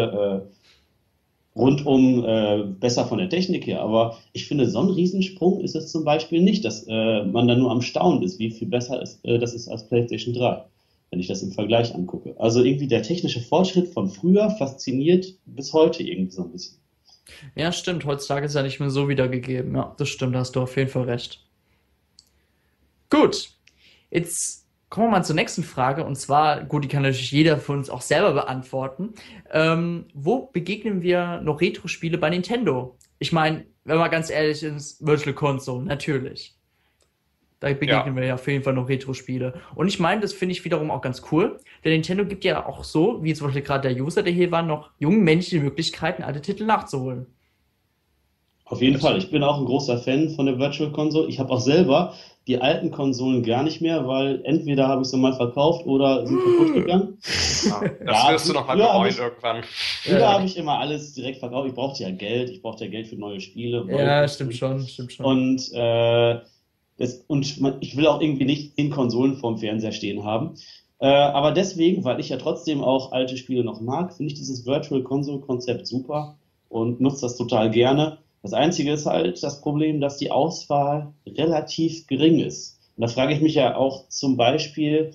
äh, 1.56 1.60
rundum 1.60 2.24
äh, 2.24 2.66
besser 2.80 3.06
von 3.06 3.18
der 3.18 3.30
Technik 3.30 3.66
her. 3.66 3.82
Aber 3.82 4.20
ich 4.34 4.46
finde, 4.48 4.70
so 4.70 4.78
ein 4.78 4.92
Riesensprung 4.92 5.60
ist 5.62 5.76
es 5.76 5.92
zum 5.92 6.04
Beispiel 6.04 6.44
nicht, 6.44 6.64
dass 6.64 6.86
äh, 6.88 7.24
man 7.24 7.48
da 7.48 7.56
nur 7.56 7.72
am 7.72 7.82
Staunen 7.82 8.22
ist, 8.22 8.38
wie 8.38 8.52
viel 8.52 8.68
besser 8.68 9.02
ist, 9.02 9.26
äh, 9.26 9.40
das 9.40 9.56
ist 9.56 9.70
als 9.70 9.88
PlayStation 9.88 10.36
3, 10.36 10.66
wenn 11.12 11.20
ich 11.20 11.28
das 11.28 11.42
im 11.44 11.52
Vergleich 11.52 11.94
angucke. 11.94 12.36
Also 12.40 12.64
irgendwie 12.64 12.88
der 12.88 13.04
technische 13.04 13.42
Fortschritt 13.42 13.90
von 13.90 14.10
früher 14.10 14.50
fasziniert 14.52 15.26
bis 15.46 15.74
heute 15.74 16.04
irgendwie 16.04 16.32
so 16.32 16.44
ein 16.44 16.52
bisschen. 16.52 16.78
Ja, 17.56 17.72
stimmt. 17.72 18.06
Heutzutage 18.06 18.46
ist 18.46 18.56
ja 18.56 18.64
nicht 18.64 18.80
mehr 18.80 18.90
so 18.90 19.10
wiedergegeben. 19.10 19.76
Ja, 19.76 19.96
das 19.98 20.10
stimmt. 20.10 20.36
Da 20.36 20.40
hast 20.40 20.56
du 20.56 20.62
auf 20.62 20.76
jeden 20.78 20.90
Fall 20.90 21.04
recht. 21.04 21.46
Gut. 23.10 23.50
Jetzt 24.12 24.66
kommen 24.90 25.08
wir 25.08 25.12
mal 25.12 25.24
zur 25.24 25.36
nächsten 25.36 25.64
Frage. 25.64 26.06
Und 26.06 26.16
zwar, 26.16 26.64
gut, 26.64 26.84
die 26.84 26.88
kann 26.88 27.04
natürlich 27.04 27.32
jeder 27.32 27.58
von 27.58 27.78
uns 27.78 27.90
auch 27.90 28.02
selber 28.02 28.34
beantworten. 28.34 29.14
Ähm, 29.52 30.08
wo 30.14 30.48
begegnen 30.48 31.02
wir 31.02 31.42
noch 31.42 31.62
Retro-Spiele 31.62 32.18
bei 32.18 32.30
Nintendo? 32.30 32.98
Ich 33.20 33.32
meine, 33.32 33.66
wenn 33.84 33.98
man 33.98 34.12
ganz 34.12 34.30
ehrlich 34.30 34.64
ist, 34.64 35.06
Virtual 35.06 35.36
Console, 35.36 35.84
natürlich. 35.84 36.55
Da 37.60 37.70
begegnen 37.70 38.16
ja. 38.16 38.16
wir 38.16 38.26
ja 38.26 38.34
auf 38.36 38.48
jeden 38.48 38.64
Fall 38.64 38.74
noch 38.74 38.90
Retro-Spiele. 38.90 39.54
Und 39.76 39.88
ich 39.88 40.00
meine, 40.00 40.22
das 40.22 40.34
finde 40.34 40.54
ich 40.54 40.66
wiederum 40.66 40.92
auch 40.92 41.02
ganz 41.02 41.22
cool. 41.32 41.58
Denn 41.84 41.94
Nintendo 41.94 42.26
gibt 42.26 42.44
ja 42.44 42.66
auch 42.66 42.84
so, 42.84 43.24
wie 43.24 43.34
zum 43.34 43.48
Beispiel 43.48 43.64
gerade 43.64 43.94
der 43.94 44.04
User, 44.04 44.24
der 44.24 44.34
hier 44.34 44.52
war, 44.52 44.62
noch 44.62 44.90
jungen 45.00 45.24
Menschen 45.24 45.60
die 45.60 45.64
Möglichkeiten, 45.64 46.24
alte 46.24 46.42
Titel 46.42 46.66
nachzuholen. 46.66 47.28
Auf 48.66 48.82
jeden 48.82 49.00
Fall. 49.00 49.18
Ich 49.20 49.30
bin 49.30 49.44
auch 49.44 49.60
ein 49.60 49.66
großer 49.66 50.00
Fan 50.00 50.30
von 50.32 50.48
der 50.48 50.58
Virtual 50.58 50.92
Console. 50.92 51.28
Ich 51.28 51.40
habe 51.40 51.52
auch 51.52 51.60
selber 51.60 52.16
die 52.48 52.60
alten 52.60 52.92
Konsolen 52.92 53.44
gar 53.44 53.64
nicht 53.64 53.80
mehr, 53.80 54.08
weil 54.08 54.42
entweder 54.44 54.88
habe 54.88 55.04
ich 55.04 55.08
sie 55.08 55.18
mal 55.18 55.34
verkauft 55.34 55.86
oder 55.86 56.26
sind 56.26 56.40
kaputt 56.40 56.74
gegangen. 56.74 57.18
Ja, 57.64 57.82
das 58.06 58.24
ja, 58.24 58.32
wirst 58.32 58.50
du 58.50 58.54
noch 58.54 58.68
mal 58.68 58.76
bereuen 58.76 59.10
ich, 59.10 59.18
irgendwann. 59.20 59.64
Früher 60.04 60.20
ja. 60.20 60.34
habe 60.34 60.46
ich 60.46 60.58
immer 60.58 60.80
alles 60.80 61.14
direkt 61.14 61.40
verkauft. 61.40 61.68
Ich 61.68 61.76
brauchte 61.76 62.04
ja 62.04 62.12
Geld. 62.12 62.50
Ich 62.50 62.62
brauchte 62.62 62.86
ja 62.86 62.92
Geld 62.92 63.08
für 63.08 63.16
neue 63.16 63.40
Spiele. 63.40 63.86
Ja, 63.90 64.28
stimmt 64.28 64.56
schon, 64.56 64.86
stimmt 64.88 65.14
schon. 65.14 65.26
Und, 65.26 65.72
äh, 65.74 66.40
das, 66.98 67.24
und 67.28 67.46
ich 67.82 67.98
will 67.98 68.08
auch 68.08 68.22
irgendwie 68.22 68.46
nicht 68.46 68.78
in 68.78 68.90
Konsolen 68.90 69.36
vorm 69.36 69.58
Fernseher 69.58 69.92
stehen 69.92 70.24
haben. 70.24 70.56
Äh, 71.00 71.08
aber 71.08 71.52
deswegen, 71.52 72.04
weil 72.04 72.20
ich 72.20 72.30
ja 72.30 72.38
trotzdem 72.38 72.84
auch 72.84 73.12
alte 73.12 73.38
Spiele 73.38 73.64
noch 73.64 73.82
mag, 73.82 74.14
finde 74.14 74.32
ich 74.32 74.40
dieses 74.40 74.66
Virtual 74.66 75.04
Console 75.04 75.40
Konzept 75.40 75.88
super 75.88 76.38
und 76.70 77.02
nutze 77.02 77.22
das 77.22 77.36
total 77.36 77.70
gerne. 77.70 78.20
Das 78.42 78.54
Einzige 78.54 78.94
ist 78.94 79.06
halt 79.06 79.42
das 79.44 79.62
Problem, 79.62 80.00
dass 80.00 80.18
die 80.18 80.32
Auswahl 80.32 81.14
relativ 81.28 82.08
gering 82.08 82.40
ist. 82.40 82.80
Und 82.96 83.02
da 83.02 83.08
frage 83.08 83.34
ich 83.34 83.42
mich 83.42 83.56
ja 83.56 83.76
auch 83.76 84.08
zum 84.08 84.38
Beispiel, 84.38 85.12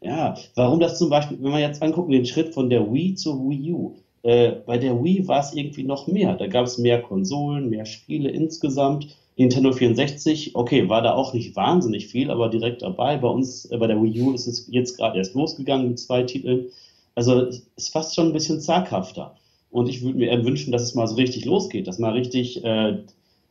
ja, 0.00 0.36
warum 0.54 0.80
das 0.80 0.98
zum 0.98 1.10
Beispiel, 1.10 1.38
wenn 1.42 1.52
wir 1.52 1.60
jetzt 1.60 1.82
angucken, 1.82 2.12
den 2.12 2.24
Schritt 2.24 2.54
von 2.54 2.70
der 2.70 2.90
Wii 2.90 3.16
zur 3.16 3.38
Wii 3.48 3.72
U. 3.72 3.96
Äh, 4.22 4.52
bei 4.64 4.78
der 4.78 5.02
Wii 5.02 5.26
war 5.28 5.40
es 5.40 5.52
irgendwie 5.52 5.82
noch 5.82 6.06
mehr. 6.06 6.36
Da 6.36 6.46
gab 6.46 6.66
es 6.66 6.78
mehr 6.78 7.02
Konsolen, 7.02 7.68
mehr 7.68 7.84
Spiele 7.84 8.30
insgesamt. 8.30 9.16
Nintendo 9.38 9.72
64, 9.72 10.56
okay, 10.56 10.88
war 10.88 11.00
da 11.00 11.14
auch 11.14 11.32
nicht 11.32 11.54
wahnsinnig 11.54 12.08
viel, 12.08 12.30
aber 12.30 12.48
direkt 12.48 12.82
dabei. 12.82 13.16
Bei 13.16 13.28
uns, 13.28 13.66
äh, 13.66 13.76
bei 13.78 13.86
der 13.86 14.02
Wii 14.02 14.20
U 14.20 14.32
ist 14.34 14.48
es 14.48 14.66
jetzt 14.68 14.96
gerade 14.96 15.16
erst 15.16 15.34
losgegangen 15.34 15.88
mit 15.88 16.00
zwei 16.00 16.24
Titeln. 16.24 16.66
Also 17.14 17.42
es 17.46 17.70
ist 17.76 17.92
fast 17.92 18.16
schon 18.16 18.26
ein 18.26 18.32
bisschen 18.32 18.60
zaghafter. 18.60 19.36
Und 19.70 19.88
ich 19.88 20.02
würde 20.02 20.18
mir 20.18 20.44
wünschen, 20.44 20.72
dass 20.72 20.82
es 20.82 20.94
mal 20.96 21.06
so 21.06 21.14
richtig 21.14 21.44
losgeht, 21.44 21.86
dass 21.86 22.00
mal 22.00 22.12
richtig 22.12 22.64
äh, 22.64 22.98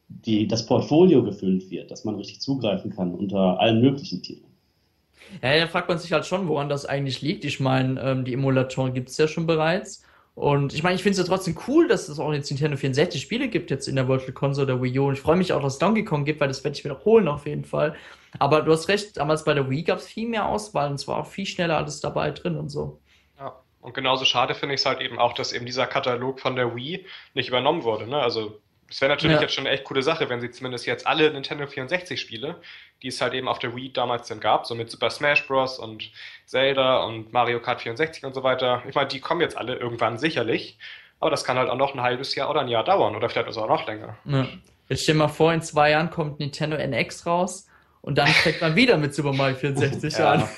die, 0.10 0.48
das 0.48 0.66
Portfolio 0.66 1.24
gefüllt 1.24 1.70
wird, 1.70 1.90
dass 1.90 2.04
man 2.04 2.16
richtig 2.16 2.42
zugreifen 2.42 2.92
kann 2.92 3.16
unter 3.16 3.60
allen 3.60 3.82
möglichen 3.82 4.22
Titeln. 4.22 4.52
Ja, 5.42 5.58
da 5.58 5.68
fragt 5.68 5.88
man 5.88 6.00
sich 6.00 6.12
halt 6.12 6.26
schon, 6.26 6.50
woran 6.50 6.68
das 6.70 6.86
eigentlich 6.86 7.22
liegt. 7.22 7.46
Ich 7.46 7.62
meine, 7.62 8.00
ähm, 8.02 8.26
die 8.26 8.34
Emulatoren 8.34 8.94
gibt 8.94 9.10
es 9.10 9.18
ja 9.18 9.28
schon 9.28 9.48
bereits. 9.48 10.04
Und 10.38 10.76
ich 10.76 10.84
meine, 10.84 10.94
ich 10.94 11.02
finde 11.02 11.20
es 11.20 11.28
ja 11.28 11.36
trotzdem 11.36 11.58
cool, 11.68 11.88
dass 11.88 12.10
es 12.10 12.20
auch 12.20 12.32
jetzt 12.32 12.52
Nintendo 12.52 12.78
64 12.78 13.20
Spiele 13.20 13.48
gibt, 13.48 13.72
jetzt 13.72 13.88
in 13.88 13.96
der 13.96 14.08
Virtual 14.08 14.34
Console 14.34 14.68
der 14.68 14.80
Wii 14.80 15.00
U. 15.00 15.08
Und 15.08 15.16
ich 15.16 15.20
freue 15.20 15.36
mich 15.36 15.52
auch, 15.52 15.64
dass 15.64 15.74
es 15.74 15.80
Donkey 15.80 16.06
Kong 16.06 16.26
gibt, 16.26 16.40
weil 16.40 16.48
das 16.48 16.64
werde 16.64 16.78
ich 16.78 16.84
mir 16.84 16.92
noch 16.92 17.06
holen 17.06 17.28
auf 17.28 17.48
jeden 17.48 17.66
Fall. 17.66 17.96
Aber 18.38 18.62
du 18.62 18.72
hast 18.72 18.88
recht, 18.88 19.18
damals 19.18 19.44
bei 19.44 19.56
der 19.56 19.68
Wii 19.68 19.82
gab 19.82 19.98
es 19.98 20.06
viel 20.06 20.30
mehr 20.30 20.48
Auswahl 20.48 20.90
und 20.90 20.94
es 20.94 21.08
war 21.08 21.18
auch 21.18 21.26
viel 21.26 21.48
schneller 21.48 21.78
alles 21.78 22.02
dabei 22.02 22.30
drin 22.30 22.56
und 22.56 22.70
so. 22.70 23.00
Und 23.82 23.96
genauso 23.96 24.26
schade 24.26 24.54
finde 24.54 24.76
ich 24.76 24.82
es 24.82 24.86
halt 24.86 25.02
eben 25.02 25.18
auch, 25.18 25.34
dass 25.34 25.54
eben 25.54 25.66
dieser 25.66 25.88
Katalog 25.88 26.40
von 26.40 26.56
der 26.56 26.76
Wii 26.76 27.04
nicht 27.34 27.50
übernommen 27.50 27.84
wurde. 27.84 28.06
Ne? 28.06 28.18
Also 28.18 28.62
es 28.90 29.02
wäre 29.02 29.12
natürlich 29.12 29.36
ja. 29.36 29.42
jetzt 29.42 29.54
schon 29.54 29.68
eine 29.68 29.76
echt 29.76 29.84
coole 29.84 30.02
Sache, 30.02 30.30
wenn 30.30 30.40
sie 30.40 30.52
zumindest 30.52 30.86
jetzt 30.86 31.06
alle 31.06 31.32
Nintendo 31.32 31.68
64 31.68 32.20
Spiele, 32.20 32.56
die 33.02 33.08
es 33.08 33.22
halt 33.22 33.34
eben 33.34 33.48
auf 33.48 33.60
der 33.60 33.76
Wii 33.76 33.92
damals 33.92 34.28
dann 34.28 34.40
gab, 34.40 34.66
so 34.66 34.76
mit 34.76 34.90
Super 34.90 35.10
Smash 35.10 35.46
Bros. 35.46 35.78
und 35.78 36.10
Zelda 36.46 37.04
und 37.04 37.34
Mario 37.34 37.60
Kart 37.62 37.82
64 37.82 38.24
und 38.24 38.34
so 38.34 38.44
weiter. 38.44 38.84
Ich 38.88 38.96
meine, 38.96 39.08
die 39.08 39.20
kommen 39.20 39.42
jetzt 39.42 39.58
alle 39.58 39.76
irgendwann 39.76 40.18
sicherlich, 40.18 40.78
aber 41.20 41.32
das 41.32 41.44
kann 41.44 41.58
halt 41.58 41.70
auch 41.70 41.78
noch 41.78 41.94
ein 41.94 42.02
halbes 42.02 42.36
Jahr 42.36 42.50
oder 42.50 42.62
ein 42.62 42.70
Jahr 42.70 42.84
dauern 42.84 43.16
oder 43.16 43.30
vielleicht 43.30 43.58
auch 43.58 43.68
noch 43.68 43.88
länger. 43.88 44.18
Ja. 44.26 44.48
Jetzt 44.90 45.04
stell 45.04 45.16
dir 45.16 45.20
mal 45.20 45.28
vor, 45.28 45.54
in 45.54 45.62
zwei 45.62 45.92
Jahren 45.92 46.10
kommt 46.10 46.40
Nintendo 46.40 46.78
NX 46.78 47.26
raus 47.26 47.68
und 48.02 48.18
dann 48.18 48.28
fängt 48.28 48.62
man 48.62 48.76
wieder 48.76 48.98
mit 48.98 49.14
Super 49.14 49.34
Mario 49.34 49.56
64 49.56 50.18
ja. 50.18 50.32
an. 50.32 50.50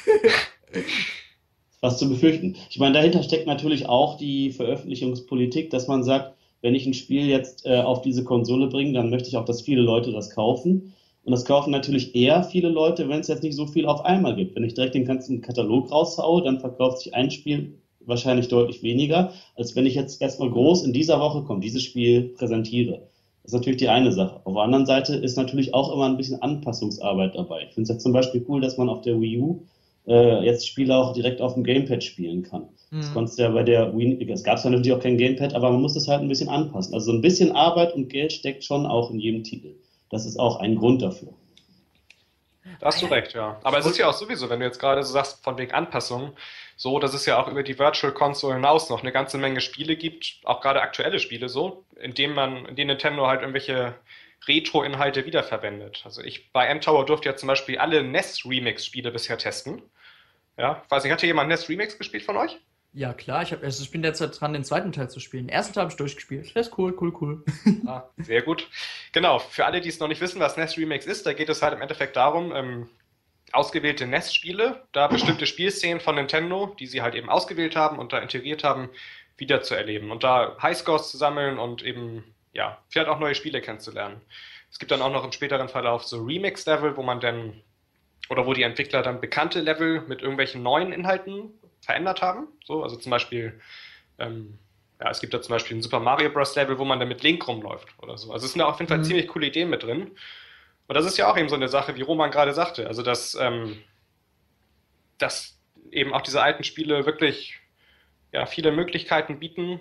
was 1.82 1.98
zu 1.98 2.10
befürchten. 2.10 2.58
Ich 2.70 2.78
meine, 2.78 2.94
dahinter 2.94 3.24
steckt 3.24 3.48
natürlich 3.48 3.88
auch 3.88 4.18
die 4.18 4.52
Veröffentlichungspolitik, 4.52 5.70
dass 5.70 5.88
man 5.88 6.04
sagt, 6.04 6.34
wenn 6.62 6.76
ich 6.76 6.86
ein 6.86 6.94
Spiel 6.94 7.26
jetzt 7.28 7.66
äh, 7.66 7.82
auf 7.82 8.02
diese 8.02 8.24
Konsole 8.24 8.68
bringe, 8.68 8.94
dann 8.94 9.10
möchte 9.10 9.30
ich 9.30 9.38
auch, 9.38 9.46
dass 9.46 9.62
viele 9.62 9.82
Leute 9.82 10.12
das 10.12 10.30
kaufen. 10.30 10.94
Und 11.24 11.32
das 11.32 11.46
kaufen 11.46 11.72
natürlich 11.72 12.16
eher 12.16 12.44
viele 12.44 12.70
Leute, 12.70 13.08
wenn 13.10 13.20
es 13.20 13.28
jetzt 13.28 13.44
nicht 13.44 13.56
so 13.56 13.68
viel 13.68 13.86
auf 13.86 14.06
einmal 14.06 14.36
gibt. 14.36 14.56
Wenn 14.56 14.64
ich 14.64 14.74
direkt 14.74 14.96
den 14.96 15.06
ganzen 15.06 15.42
Katalog 15.42 15.92
raushaue, 15.92 16.42
dann 16.42 16.60
verkauft 16.60 17.00
sich 17.00 17.14
ein 17.14 17.30
Spiel 17.30 17.80
wahrscheinlich 18.00 18.48
deutlich 18.48 18.82
weniger, 18.82 19.32
als 19.56 19.76
wenn 19.76 19.86
ich 19.86 19.96
jetzt 19.96 20.22
erstmal 20.22 20.50
groß 20.50 20.84
in 20.84 20.94
dieser 20.94 21.20
Woche 21.20 21.44
kommt, 21.44 21.64
dieses 21.64 21.84
Spiel 21.84 22.34
präsentiere. 22.36 23.08
Das 23.44 23.52
ist 23.52 23.54
natürlich 23.54 23.78
die 23.78 23.90
eine 23.90 24.12
Sache. 24.12 24.42
Auf 24.44 24.54
der 24.54 24.64
anderen 24.64 24.86
Seite 24.86 25.16
ist 25.16 25.38
natürlich 25.38 25.74
auch 25.74 25.94
immer 25.94 26.06
ein 26.06 26.18
bisschen 26.18 26.42
Anpassungsarbeit 26.42 27.36
dabei. 27.36 27.64
Ich 27.64 27.74
finde 27.74 27.84
es 27.84 27.90
jetzt 27.90 28.04
zum 28.04 28.14
Beispiel 28.14 28.44
cool, 28.48 28.62
dass 28.62 28.78
man 28.78 28.90
auf 28.90 29.02
der 29.02 29.20
Wii 29.20 29.40
U 29.40 29.62
äh, 30.10 30.44
jetzt 30.44 30.68
Spiele 30.68 30.96
auch 30.96 31.14
direkt 31.14 31.40
auf 31.42 31.54
dem 31.54 31.64
Gamepad 31.64 32.04
spielen 32.04 32.44
kann. 32.44 32.68
Mhm. 32.92 32.98
Das 32.98 33.14
konntest 33.14 33.40
du 33.40 33.44
ja 33.44 33.50
bei 33.50 33.64
der 33.64 33.96
Wii, 33.96 34.30
es 34.32 34.44
gab 34.44 34.60
zwar 34.60 34.72
natürlich 34.72 34.94
auch 34.94 35.04
kein 35.04 35.18
Gamepad, 35.18 35.54
aber 35.54 35.72
man 35.72 35.82
muss 35.82 35.94
das 35.94 36.08
halt 36.08 36.22
ein 36.22 36.28
bisschen 36.28 36.50
anpassen. 36.50 36.94
Also 36.94 37.12
so 37.12 37.18
ein 37.18 37.22
bisschen 37.22 37.56
Arbeit 37.56 37.94
und 37.94 38.10
Geld 38.10 38.34
steckt 38.34 38.64
schon 38.64 38.86
auch 38.86 39.12
in 39.12 39.20
jedem 39.20 39.44
Titel. 39.44 39.76
Das 40.10 40.26
ist 40.26 40.40
auch 40.40 40.60
ein 40.60 40.76
Grund 40.76 41.02
dafür. 41.02 41.30
Da 42.80 42.88
hast 42.88 43.02
du 43.02 43.08
recht, 43.08 43.34
ja. 43.34 43.60
Aber 43.64 43.78
es 43.78 43.86
ist 43.86 43.98
ja 43.98 44.08
auch 44.08 44.14
sowieso, 44.14 44.50
wenn 44.50 44.60
du 44.60 44.66
jetzt 44.66 44.80
gerade 44.80 45.04
so 45.04 45.12
sagst, 45.12 45.44
von 45.44 45.58
wegen 45.58 45.72
Anpassung, 45.72 46.32
so, 46.76 47.00
dass 47.00 47.14
es 47.14 47.26
ja 47.26 47.42
auch 47.42 47.48
über 47.48 47.62
die 47.62 47.78
Virtual 47.78 48.14
Console 48.14 48.56
hinaus 48.56 48.90
noch 48.90 49.02
eine 49.02 49.12
ganze 49.12 49.38
Menge 49.38 49.60
Spiele 49.60 49.96
gibt, 49.96 50.40
auch 50.46 50.62
gerade 50.62 50.82
aktuelle 50.82 51.20
Spiele 51.20 51.50
so, 51.50 51.84
in 52.00 52.14
denen 52.14 52.34
man, 52.34 52.66
in 52.66 52.76
denen 52.76 52.88
Nintendo 52.88 53.28
halt 53.28 53.42
irgendwelche 53.42 53.96
Retro-Inhalte 54.48 55.26
wiederverwendet. 55.26 56.02
Also 56.06 56.22
ich 56.22 56.52
bei 56.52 56.68
M-Tower 56.68 57.06
durfte 57.06 57.30
ja 57.30 57.36
zum 57.36 57.48
Beispiel 57.48 57.78
alle 57.78 58.04
NES-Remix-Spiele 58.04 59.12
bisher 59.12 59.38
testen. 59.38 59.82
Ja, 60.60 60.84
weiß 60.90 61.04
nicht, 61.04 61.14
hat 61.14 61.22
hier 61.22 61.28
jemand 61.28 61.48
NES 61.48 61.70
Remix 61.70 61.98
gespielt 61.98 62.24
von 62.24 62.36
euch? 62.36 62.60
Ja, 62.92 63.14
klar, 63.14 63.44
ich, 63.44 63.54
hab, 63.54 63.64
also 63.64 63.82
ich 63.82 63.92
bin 63.92 64.02
derzeit 64.02 64.40
dran, 64.40 64.52
den 64.52 64.64
zweiten 64.64 64.92
Teil 64.92 65.10
zu 65.10 65.20
spielen. 65.20 65.46
Den 65.48 65.54
ersten 65.54 65.74
Teil 65.74 65.84
habe 65.84 65.92
ich 65.92 65.98
durchgespielt. 65.98 66.56
Das 66.56 66.68
ist 66.68 66.78
cool, 66.78 66.96
cool, 67.00 67.14
cool. 67.22 67.46
Ah, 67.88 68.10
sehr 68.18 68.42
gut. 68.42 68.68
Genau, 69.14 69.40
für 69.40 69.66
alle, 69.66 69.80
die 69.82 69.90
es 69.90 70.00
noch 70.00 70.08
nicht 70.08 70.22
wissen, 70.22 70.40
was 70.40 70.58
NES 70.58 70.78
Remix 70.78 71.06
ist, 71.06 71.26
da 71.26 71.34
geht 71.34 71.50
es 71.50 71.62
halt 71.62 71.74
im 71.74 71.82
Endeffekt 71.82 72.16
darum, 72.18 72.54
ähm, 72.54 72.90
ausgewählte 73.52 74.06
NES-Spiele, 74.06 74.84
da 74.92 75.08
bestimmte 75.08 75.48
Spielszenen 75.48 76.02
von 76.02 76.16
Nintendo, 76.16 76.76
die 76.80 76.88
sie 76.88 77.02
halt 77.02 77.16
eben 77.16 77.30
ausgewählt 77.30 77.76
haben 77.76 77.98
und 77.98 78.14
da 78.14 78.20
integriert 78.20 78.64
haben, 78.64 78.90
wieder 79.38 79.62
zu 79.62 79.76
erleben 79.76 80.12
und 80.12 80.24
da 80.24 80.58
Highscores 80.62 81.10
zu 81.10 81.18
sammeln 81.18 81.58
und 81.58 81.82
eben, 81.84 82.36
ja, 82.54 82.78
vielleicht 82.90 83.10
auch 83.10 83.20
neue 83.20 83.34
Spiele 83.34 83.62
kennenzulernen. 83.62 84.22
Es 84.70 84.78
gibt 84.78 84.92
dann 84.92 85.02
auch 85.02 85.12
noch 85.12 85.24
im 85.24 85.32
späteren 85.32 85.70
Verlauf 85.70 86.04
so 86.04 86.24
Remix-Level, 86.24 86.98
wo 86.98 87.02
man 87.02 87.20
dann 87.20 87.62
oder 88.30 88.46
wo 88.46 88.54
die 88.54 88.64
Entwickler 88.64 89.02
dann 89.02 89.20
bekannte 89.20 89.60
Level 89.60 90.02
mit 90.08 90.22
irgendwelchen 90.22 90.64
neuen 90.64 90.94
Inhalten 90.94 91.52
verändert 91.82 92.22
haben. 92.22 92.48
So, 92.64 92.84
also 92.84 92.96
zum 92.96 93.10
Beispiel, 93.10 93.60
ähm, 94.20 94.60
ja, 95.02 95.10
es 95.10 95.20
gibt 95.20 95.34
da 95.34 95.42
zum 95.42 95.54
Beispiel 95.54 95.78
ein 95.78 95.82
Super 95.82 96.00
Mario 96.00 96.30
Bros. 96.30 96.56
Level, 96.56 96.78
wo 96.78 96.86
man 96.86 97.00
dann 97.00 97.08
mit 97.08 97.24
Link 97.24 97.48
rumläuft 97.48 97.88
oder 97.98 98.18
so. 98.18 98.32
Also 98.32 98.46
es 98.46 98.54
sind 98.54 98.60
da 98.60 98.68
auf 98.68 98.80
jeden 98.80 98.90
Fall 98.90 99.00
mhm. 99.00 99.04
ziemlich 99.04 99.28
coole 99.28 99.48
Ideen 99.48 99.70
mit 99.70 99.84
drin. 99.84 100.12
Und 100.88 100.96
das 100.96 101.06
ist 101.06 101.18
ja 101.18 101.32
auch 101.32 101.38
eben 101.38 101.50
so 101.50 101.56
eine 101.56 101.68
Sache, 101.68 101.96
wie 101.96 102.02
Roman 102.02 102.32
gerade 102.32 102.54
sagte. 102.54 102.88
Also 102.88 103.02
dass, 103.02 103.36
ähm, 103.36 103.82
dass 105.18 105.58
eben 105.92 106.14
auch 106.14 106.22
diese 106.22 106.42
alten 106.42 106.64
Spiele 106.64 107.06
wirklich 107.06 107.60
ja, 108.32 108.46
viele 108.46 108.72
Möglichkeiten 108.72 109.40
bieten, 109.40 109.80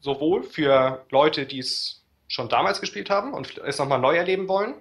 sowohl 0.00 0.44
für 0.44 1.04
Leute, 1.10 1.46
die 1.46 1.58
es 1.58 2.04
schon 2.28 2.48
damals 2.48 2.80
gespielt 2.80 3.10
haben 3.10 3.32
und 3.32 3.58
es 3.58 3.78
nochmal 3.78 3.98
neu 3.98 4.16
erleben 4.16 4.46
wollen, 4.46 4.74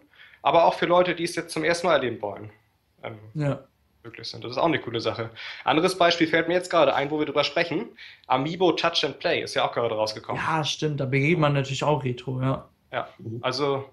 aber 0.43 0.65
auch 0.65 0.75
für 0.75 0.85
Leute, 0.85 1.15
die 1.15 1.23
es 1.23 1.35
jetzt 1.35 1.51
zum 1.53 1.63
ersten 1.63 1.87
Mal 1.87 1.93
erleben 1.93 2.21
wollen 2.21 2.51
ähm, 3.03 3.17
ja. 3.33 3.59
möglich 4.03 4.27
sind. 4.27 4.43
Das 4.43 4.51
ist 4.51 4.57
auch 4.57 4.65
eine 4.65 4.79
coole 4.79 4.99
Sache. 4.99 5.29
Anderes 5.63 5.97
Beispiel 5.97 6.27
fällt 6.27 6.47
mir 6.47 6.55
jetzt 6.55 6.69
gerade 6.69 6.93
ein, 6.95 7.11
wo 7.11 7.19
wir 7.19 7.25
drüber 7.25 7.43
sprechen. 7.43 7.89
Amiibo 8.27 8.71
Touch 8.73 9.03
and 9.03 9.19
Play 9.19 9.41
ist 9.41 9.55
ja 9.55 9.67
auch 9.67 9.73
gerade 9.73 9.95
rausgekommen. 9.95 10.41
Ja, 10.41 10.63
stimmt. 10.63 10.99
Da 10.99 11.05
begegnet 11.05 11.39
man 11.39 11.53
natürlich 11.53 11.83
auch 11.83 12.03
Retro, 12.03 12.41
ja. 12.41 12.69
Ja, 12.91 13.09
also 13.41 13.85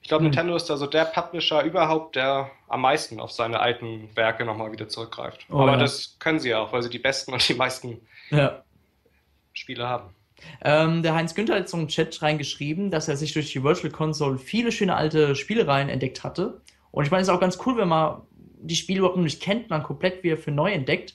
ich 0.00 0.08
glaube, 0.08 0.22
mhm. 0.22 0.30
Nintendo 0.30 0.56
ist 0.56 0.70
da 0.70 0.76
so 0.76 0.86
der 0.86 1.04
Publisher 1.04 1.62
überhaupt, 1.62 2.16
der 2.16 2.50
am 2.68 2.80
meisten 2.80 3.20
auf 3.20 3.32
seine 3.32 3.60
alten 3.60 4.08
Werke 4.16 4.44
nochmal 4.44 4.72
wieder 4.72 4.88
zurückgreift. 4.88 5.46
Oh, 5.50 5.60
Aber 5.60 5.72
ja. 5.72 5.76
das 5.76 6.16
können 6.18 6.40
sie 6.40 6.50
ja 6.50 6.60
auch, 6.60 6.72
weil 6.72 6.82
sie 6.82 6.90
die 6.90 6.98
besten 6.98 7.32
und 7.32 7.46
die 7.46 7.54
meisten 7.54 8.00
ja. 8.30 8.62
Spiele 9.52 9.86
haben. 9.86 10.14
Ähm, 10.62 11.02
der 11.02 11.14
Heinz 11.14 11.34
Günther 11.34 11.54
hat 11.54 11.60
jetzt 11.60 11.72
so 11.72 11.76
einen 11.76 11.88
Chat 11.88 12.22
reingeschrieben, 12.22 12.90
dass 12.90 13.08
er 13.08 13.16
sich 13.16 13.34
durch 13.34 13.52
die 13.52 13.62
Virtual 13.62 13.92
Console 13.92 14.38
viele 14.38 14.72
schöne 14.72 14.96
alte 14.96 15.36
Spielereien 15.36 15.90
entdeckt 15.90 16.24
hatte. 16.24 16.62
Und 16.92 17.04
ich 17.04 17.10
meine, 17.10 17.20
es 17.20 17.28
ist 17.28 17.34
auch 17.34 17.40
ganz 17.40 17.58
cool, 17.66 17.76
wenn 17.76 17.88
man 17.88 18.22
die 18.62 18.76
Spiele 18.76 19.00
überhaupt 19.00 19.16
noch 19.16 19.24
nicht 19.24 19.42
kennt, 19.42 19.70
man 19.70 19.82
komplett 19.82 20.22
wieder 20.22 20.36
für 20.36 20.50
neu 20.50 20.70
entdeckt. 20.70 21.14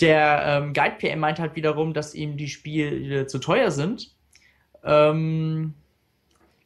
Der 0.00 0.42
ähm, 0.44 0.72
Guide 0.72 0.96
PM 0.98 1.20
meint 1.20 1.38
halt 1.38 1.56
wiederum, 1.56 1.94
dass 1.94 2.14
ihm 2.14 2.36
die 2.36 2.48
Spiele 2.48 3.26
zu 3.26 3.38
teuer 3.38 3.70
sind. 3.70 4.10
Ähm, 4.84 5.74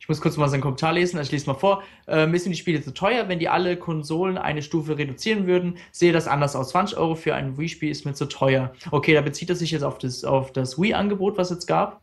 ich 0.01 0.09
muss 0.09 0.21
kurz 0.21 0.37
mal 0.37 0.49
seinen 0.49 0.63
Kommentar 0.63 0.93
lesen, 0.93 1.19
also 1.19 1.29
ich 1.29 1.33
lese 1.33 1.47
mal 1.47 1.55
vor. 1.55 1.83
Ähm, 2.09 2.35
ist 2.35 2.47
ihm 2.47 2.53
die 2.53 2.59
Spiele 2.59 2.83
zu 2.83 2.93
teuer? 2.93 3.29
Wenn 3.29 3.39
die 3.39 3.49
alle 3.49 3.77
Konsolen 3.77 4.39
eine 4.39 4.63
Stufe 4.63 4.99
reduzieren 4.99 5.47
würden, 5.47 5.79
sehe 5.93 6.13
das 6.13 6.27
anders 6.27 6.57
aus. 6.57 6.71
20 6.71 6.99
Euro 6.99 7.15
für 7.15 7.35
ein 7.35 7.57
Wii-Spiel 7.57 7.91
ist 7.91 8.05
mir 8.05 8.15
zu 8.15 8.27
teuer. 8.27 8.73
Okay, 8.91 9.15
da 9.15 9.21
bezieht 9.21 9.51
er 9.51 9.57
sich 9.57 9.71
jetzt 9.71 9.83
auf 9.83 9.99
das, 9.99 10.25
auf 10.25 10.53
das 10.53 10.81
Wii-Angebot, 10.81 11.39
was 11.39 11.51
jetzt 11.51 11.67
gab. 11.67 12.01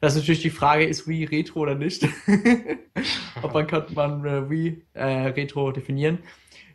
Das 0.00 0.14
ist 0.14 0.22
natürlich 0.22 0.42
die 0.42 0.50
Frage, 0.50 0.84
ist 0.84 1.06
Wii 1.06 1.24
Retro 1.24 1.60
oder 1.60 1.76
nicht? 1.76 2.06
Ob 3.42 3.54
man 3.54 3.66
kann 3.68 3.86
man 3.94 4.24
äh, 4.24 4.50
Wii 4.50 4.82
äh, 4.94 5.28
Retro 5.28 5.70
definieren. 5.70 6.18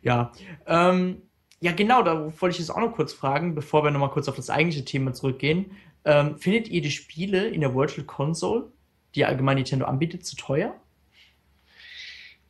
Ja, 0.02 0.32
ähm, 0.66 1.22
ja, 1.60 1.72
genau, 1.72 2.02
da 2.02 2.32
wollte 2.40 2.54
ich 2.54 2.58
jetzt 2.60 2.70
auch 2.70 2.80
noch 2.80 2.92
kurz 2.92 3.12
fragen, 3.12 3.54
bevor 3.54 3.82
wir 3.82 3.90
nochmal 3.90 4.10
kurz 4.10 4.28
auf 4.28 4.36
das 4.36 4.48
eigentliche 4.48 4.84
Thema 4.84 5.12
zurückgehen. 5.12 5.72
Ähm, 6.04 6.38
findet 6.38 6.68
ihr 6.68 6.80
die 6.80 6.90
Spiele 6.90 7.48
in 7.48 7.60
der 7.60 7.74
Virtual 7.74 8.06
Console, 8.06 8.70
die 9.14 9.24
allgemein 9.24 9.56
Nintendo 9.56 9.86
anbietet, 9.86 10.24
zu 10.24 10.36
teuer? 10.36 10.74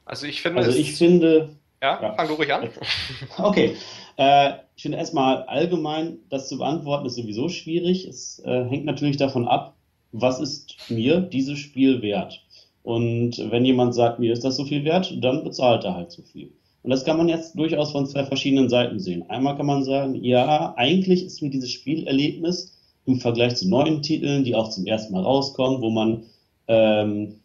Also 0.05 0.27
ich 0.27 0.43
finde. 0.43 0.59
Also 0.59 0.79
ich 0.79 0.95
finde. 0.95 1.57
Ja, 1.81 2.03
ja, 2.03 2.15
fang 2.15 2.29
du 2.29 2.35
ruhig 2.35 2.53
an. 2.53 2.69
Okay. 3.39 3.77
Äh, 4.17 4.55
ich 4.75 4.83
finde 4.83 4.99
erstmal 4.99 5.45
allgemein, 5.45 6.19
das 6.29 6.49
zu 6.49 6.59
beantworten, 6.59 7.07
ist 7.07 7.15
sowieso 7.15 7.49
schwierig. 7.49 8.05
Es 8.07 8.41
äh, 8.45 8.65
hängt 8.65 8.85
natürlich 8.85 9.17
davon 9.17 9.47
ab, 9.47 9.77
was 10.11 10.41
ist 10.41 10.77
mir 10.89 11.21
dieses 11.21 11.59
Spiel 11.59 12.03
wert. 12.03 12.43
Und 12.83 13.39
wenn 13.51 13.65
jemand 13.65 13.95
sagt, 13.95 14.19
mir 14.19 14.33
ist 14.33 14.45
das 14.45 14.57
so 14.57 14.65
viel 14.65 14.85
wert, 14.85 15.15
dann 15.23 15.45
bezahlt 15.45 15.85
er 15.85 15.95
halt 15.95 16.11
so 16.11 16.23
viel. 16.23 16.53
Und 16.83 16.91
das 16.91 17.05
kann 17.05 17.19
man 17.19 17.29
jetzt 17.29 17.59
durchaus 17.59 17.93
von 17.93 18.07
zwei 18.07 18.25
verschiedenen 18.25 18.69
Seiten 18.69 18.99
sehen. 18.99 19.29
Einmal 19.29 19.57
kann 19.57 19.67
man 19.67 19.85
sagen, 19.85 20.15
ja, 20.25 20.75
eigentlich 20.77 21.25
ist 21.25 21.43
mir 21.43 21.51
dieses 21.51 21.71
Spielerlebnis 21.71 22.75
im 23.05 23.17
Vergleich 23.21 23.57
zu 23.57 23.69
neuen 23.69 24.03
Titeln, 24.03 24.45
die 24.45 24.55
auch 24.55 24.71
zum 24.71 24.87
ersten 24.87 25.13
Mal 25.13 25.23
rauskommen, 25.23 25.81
wo 25.81 25.91
man 25.91 26.25
ähm, 26.69 27.37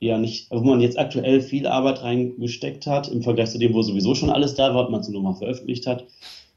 ja 0.00 0.18
nicht, 0.18 0.50
wo 0.50 0.60
man 0.60 0.80
jetzt 0.80 0.98
aktuell 0.98 1.40
viel 1.40 1.66
Arbeit 1.66 2.02
reingesteckt 2.02 2.86
hat, 2.86 3.08
im 3.08 3.22
Vergleich 3.22 3.50
zu 3.50 3.58
dem, 3.58 3.74
wo 3.74 3.82
sowieso 3.82 4.14
schon 4.14 4.30
alles 4.30 4.54
da 4.54 4.74
war, 4.74 4.84
was 4.84 4.90
man 4.90 5.00
es 5.00 5.08
nur 5.08 5.22
mal 5.22 5.34
veröffentlicht 5.34 5.86
hat. 5.86 6.04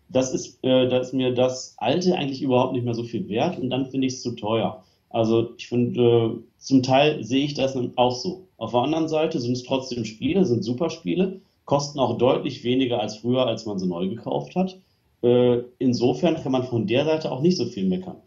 Das 0.10 0.34
ist, 0.34 0.64
äh, 0.64 0.88
da 0.88 1.00
ist 1.00 1.14
mir 1.14 1.34
das 1.34 1.76
Alte 1.78 2.16
eigentlich 2.16 2.42
überhaupt 2.42 2.74
nicht 2.74 2.86
mehr 2.86 2.94
so 2.94 3.04
viel 3.04 3.28
wert 3.28 3.60
und 3.60 3.70
dann 3.70 3.88
finde 3.88 4.08
ich 4.08 4.14
es 4.14 4.22
zu 4.22 4.32
teuer. 4.32 4.84
Also 5.10 5.54
ich 5.58 5.68
finde, 5.68 6.02
äh, 6.02 6.30
zum 6.58 6.84
Teil 6.84 7.24
sehe 7.24 7.46
ich 7.46 7.54
das 7.54 7.78
auch 7.96 8.16
so. 8.16 8.48
Auf 8.58 8.72
der 8.72 8.82
anderen 8.82 9.08
Seite 9.08 9.40
sind 9.40 9.54
es 9.54 9.64
trotzdem 9.64 10.06
Spiele, 10.06 10.46
sind 10.46 10.64
super 10.64 10.90
Spiele, 10.90 11.42
kosten 11.66 12.00
auch 12.00 12.18
deutlich 12.18 12.64
weniger 12.64 13.00
als 13.00 13.18
früher, 13.18 13.46
als 13.46 13.66
man 13.66 13.80
sie 13.80 13.88
neu 13.88 14.08
gekauft 14.08 14.56
hat. 14.56 14.80
Äh, 15.22 15.64
insofern 15.80 16.42
kann 16.42 16.52
man 16.52 16.64
von 16.64 16.88
der 16.88 17.06
Seite 17.06 17.32
auch 17.32 17.42
nicht 17.42 17.58
so 17.58 17.66
viel 17.66 17.88
meckern. 17.88 18.22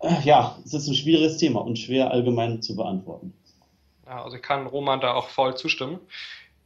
Äh, 0.00 0.22
ja, 0.24 0.58
es 0.64 0.72
ist 0.72 0.86
ein 0.88 0.94
schwieriges 0.94 1.38
Thema 1.38 1.60
und 1.60 1.78
schwer 1.78 2.10
allgemein 2.10 2.62
zu 2.62 2.76
beantworten. 2.76 3.34
Ja, 4.06 4.22
also 4.22 4.36
ich 4.36 4.42
kann 4.42 4.66
Roman 4.66 5.00
da 5.00 5.14
auch 5.14 5.28
voll 5.28 5.56
zustimmen. 5.56 5.98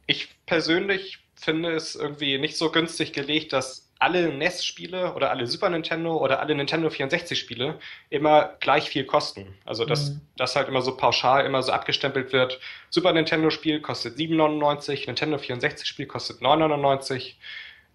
Ich 0.05 0.29
persönlich 0.45 1.19
finde 1.35 1.71
es 1.71 1.95
irgendwie 1.95 2.37
nicht 2.37 2.55
so 2.55 2.71
günstig 2.71 3.13
gelegt, 3.13 3.51
dass 3.51 3.80
alle 4.01 4.33
NES-Spiele 4.33 5.13
oder 5.13 5.29
alle 5.29 5.45
Super 5.45 5.69
Nintendo 5.69 6.17
oder 6.17 6.39
alle 6.39 6.55
Nintendo 6.55 6.87
64-Spiele 6.87 7.79
immer 8.09 8.55
gleich 8.59 8.89
viel 8.89 9.05
kosten. 9.05 9.55
Also 9.63 9.85
dass 9.85 10.11
mhm. 10.11 10.21
das 10.37 10.55
halt 10.55 10.67
immer 10.67 10.81
so 10.81 10.97
pauschal 10.97 11.45
immer 11.45 11.61
so 11.61 11.71
abgestempelt 11.71 12.33
wird. 12.33 12.59
Super 12.89 13.13
Nintendo-Spiel 13.13 13.79
kostet 13.79 14.17
7,99, 14.17 15.05
Nintendo 15.05 15.37
64-Spiel 15.37 16.07
kostet 16.07 16.41
9,99. 16.41 17.35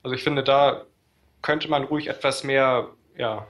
Also 0.05 0.15
ich 0.15 0.23
finde, 0.23 0.45
da 0.45 0.87
könnte 1.43 1.69
man 1.69 1.83
ruhig 1.83 2.07
etwas 2.07 2.45
mehr 2.45 2.89
ja, 3.17 3.47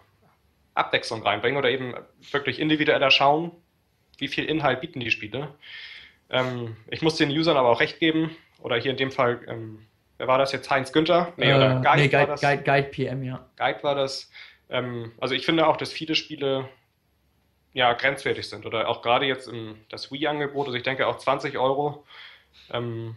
Abwechslung 0.74 1.22
reinbringen 1.22 1.58
oder 1.58 1.70
eben 1.70 1.94
wirklich 2.30 2.58
individueller 2.58 3.10
schauen, 3.10 3.52
wie 4.16 4.28
viel 4.28 4.46
Inhalt 4.46 4.80
bieten 4.80 5.00
die 5.00 5.10
Spiele. 5.10 5.54
Ähm, 6.30 6.76
ich 6.90 7.02
muss 7.02 7.16
den 7.16 7.30
Usern 7.30 7.58
aber 7.58 7.68
auch 7.68 7.80
recht 7.80 7.98
geben, 8.00 8.34
oder 8.60 8.76
hier 8.76 8.90
in 8.90 8.96
dem 8.96 9.10
Fall, 9.10 9.40
ähm, 9.46 9.86
wer 10.18 10.29
war 10.29 10.38
das 10.38 10.52
jetzt? 10.52 10.70
Heinz 10.70 10.92
Günther? 10.92 11.33
Nee, 11.37 11.50
äh, 11.50 11.55
oder 11.55 11.74
Guide, 11.81 11.96
nee, 11.96 12.09
Guide, 12.09 12.18
war 12.18 12.26
das? 12.26 12.40
Guide, 12.40 12.62
Guide 12.62 12.88
PM, 12.88 13.22
ja. 13.22 13.44
Guide 13.57 13.83
war 13.83 13.94
das. 13.94 14.31
Ähm, 14.68 15.12
also 15.20 15.35
ich 15.35 15.44
finde 15.44 15.66
auch, 15.66 15.76
dass 15.76 15.92
viele 15.92 16.14
Spiele 16.14 16.68
ja, 17.76 17.92
grenzwertig 17.92 18.48
sind. 18.48 18.64
Oder 18.64 18.88
auch 18.88 19.02
gerade 19.02 19.26
jetzt 19.26 19.48
im, 19.48 19.76
das 19.90 20.11
Wii-Angebot, 20.11 20.66
also 20.66 20.79
ich 20.79 20.83
denke 20.83 21.07
auch 21.07 21.18
20 21.18 21.59
Euro. 21.59 22.07
Ähm, 22.70 23.16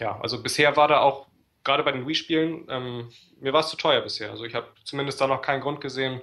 ja, 0.00 0.18
also 0.20 0.42
bisher 0.42 0.76
war 0.76 0.88
da 0.88 0.98
auch, 0.98 1.28
gerade 1.62 1.84
bei 1.84 1.92
den 1.92 2.08
Wii-Spielen, 2.08 2.66
ähm, 2.68 3.12
mir 3.38 3.52
war 3.52 3.60
es 3.60 3.68
zu 3.68 3.76
teuer 3.76 4.00
bisher. 4.00 4.30
Also 4.30 4.44
ich 4.44 4.56
habe 4.56 4.66
zumindest 4.82 5.20
da 5.20 5.28
noch 5.28 5.42
keinen 5.42 5.60
Grund 5.60 5.80
gesehen, 5.80 6.20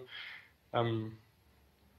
ähm, 0.73 1.17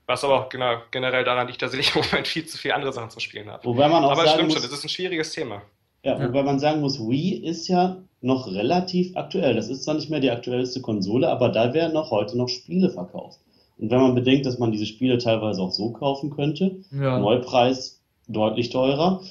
was 0.04 0.24
aber 0.24 0.40
auch 0.40 0.48
genau, 0.50 0.82
generell 0.90 1.24
daran 1.24 1.46
liegt, 1.46 1.62
dass 1.62 1.72
ich 1.72 1.96
im 1.96 2.02
Moment 2.02 2.28
viel 2.28 2.44
zu 2.44 2.58
viele 2.58 2.74
andere 2.74 2.92
Sachen 2.92 3.08
zu 3.08 3.20
spielen 3.20 3.50
habe. 3.50 3.64
Wobei 3.64 3.88
man 3.88 4.04
auch 4.04 4.10
aber 4.10 4.24
sagen 4.24 4.30
stimmt 4.32 4.48
muss, 4.48 4.54
schon, 4.58 4.62
das 4.62 4.78
ist 4.78 4.84
ein 4.84 4.90
schwieriges 4.90 5.32
Thema. 5.32 5.62
Ja, 6.04 6.18
ja, 6.18 6.28
wobei 6.28 6.42
man 6.42 6.58
sagen 6.58 6.80
muss, 6.80 7.00
Wii 7.00 7.34
ist 7.34 7.68
ja 7.68 7.98
noch 8.20 8.46
relativ 8.48 9.16
aktuell. 9.16 9.54
Das 9.54 9.68
ist 9.68 9.84
zwar 9.84 9.94
nicht 9.94 10.10
mehr 10.10 10.20
die 10.20 10.30
aktuellste 10.30 10.80
Konsole, 10.80 11.28
aber 11.28 11.48
da 11.48 11.72
werden 11.74 11.94
noch 11.94 12.10
heute 12.10 12.36
noch 12.36 12.48
Spiele 12.48 12.90
verkauft. 12.90 13.40
Und 13.78 13.90
wenn 13.90 14.00
man 14.00 14.14
bedenkt, 14.14 14.46
dass 14.46 14.58
man 14.58 14.72
diese 14.72 14.86
Spiele 14.86 15.18
teilweise 15.18 15.62
auch 15.62 15.70
so 15.70 15.90
kaufen 15.90 16.30
könnte, 16.30 16.80
ja. 16.90 17.18
Neupreis 17.18 18.00
deutlich 18.26 18.70
teurer, 18.70 19.22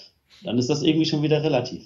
dann 0.43 0.57
ist 0.57 0.69
das 0.69 0.83
irgendwie 0.83 1.05
schon 1.05 1.21
wieder 1.21 1.43
relativ. 1.43 1.85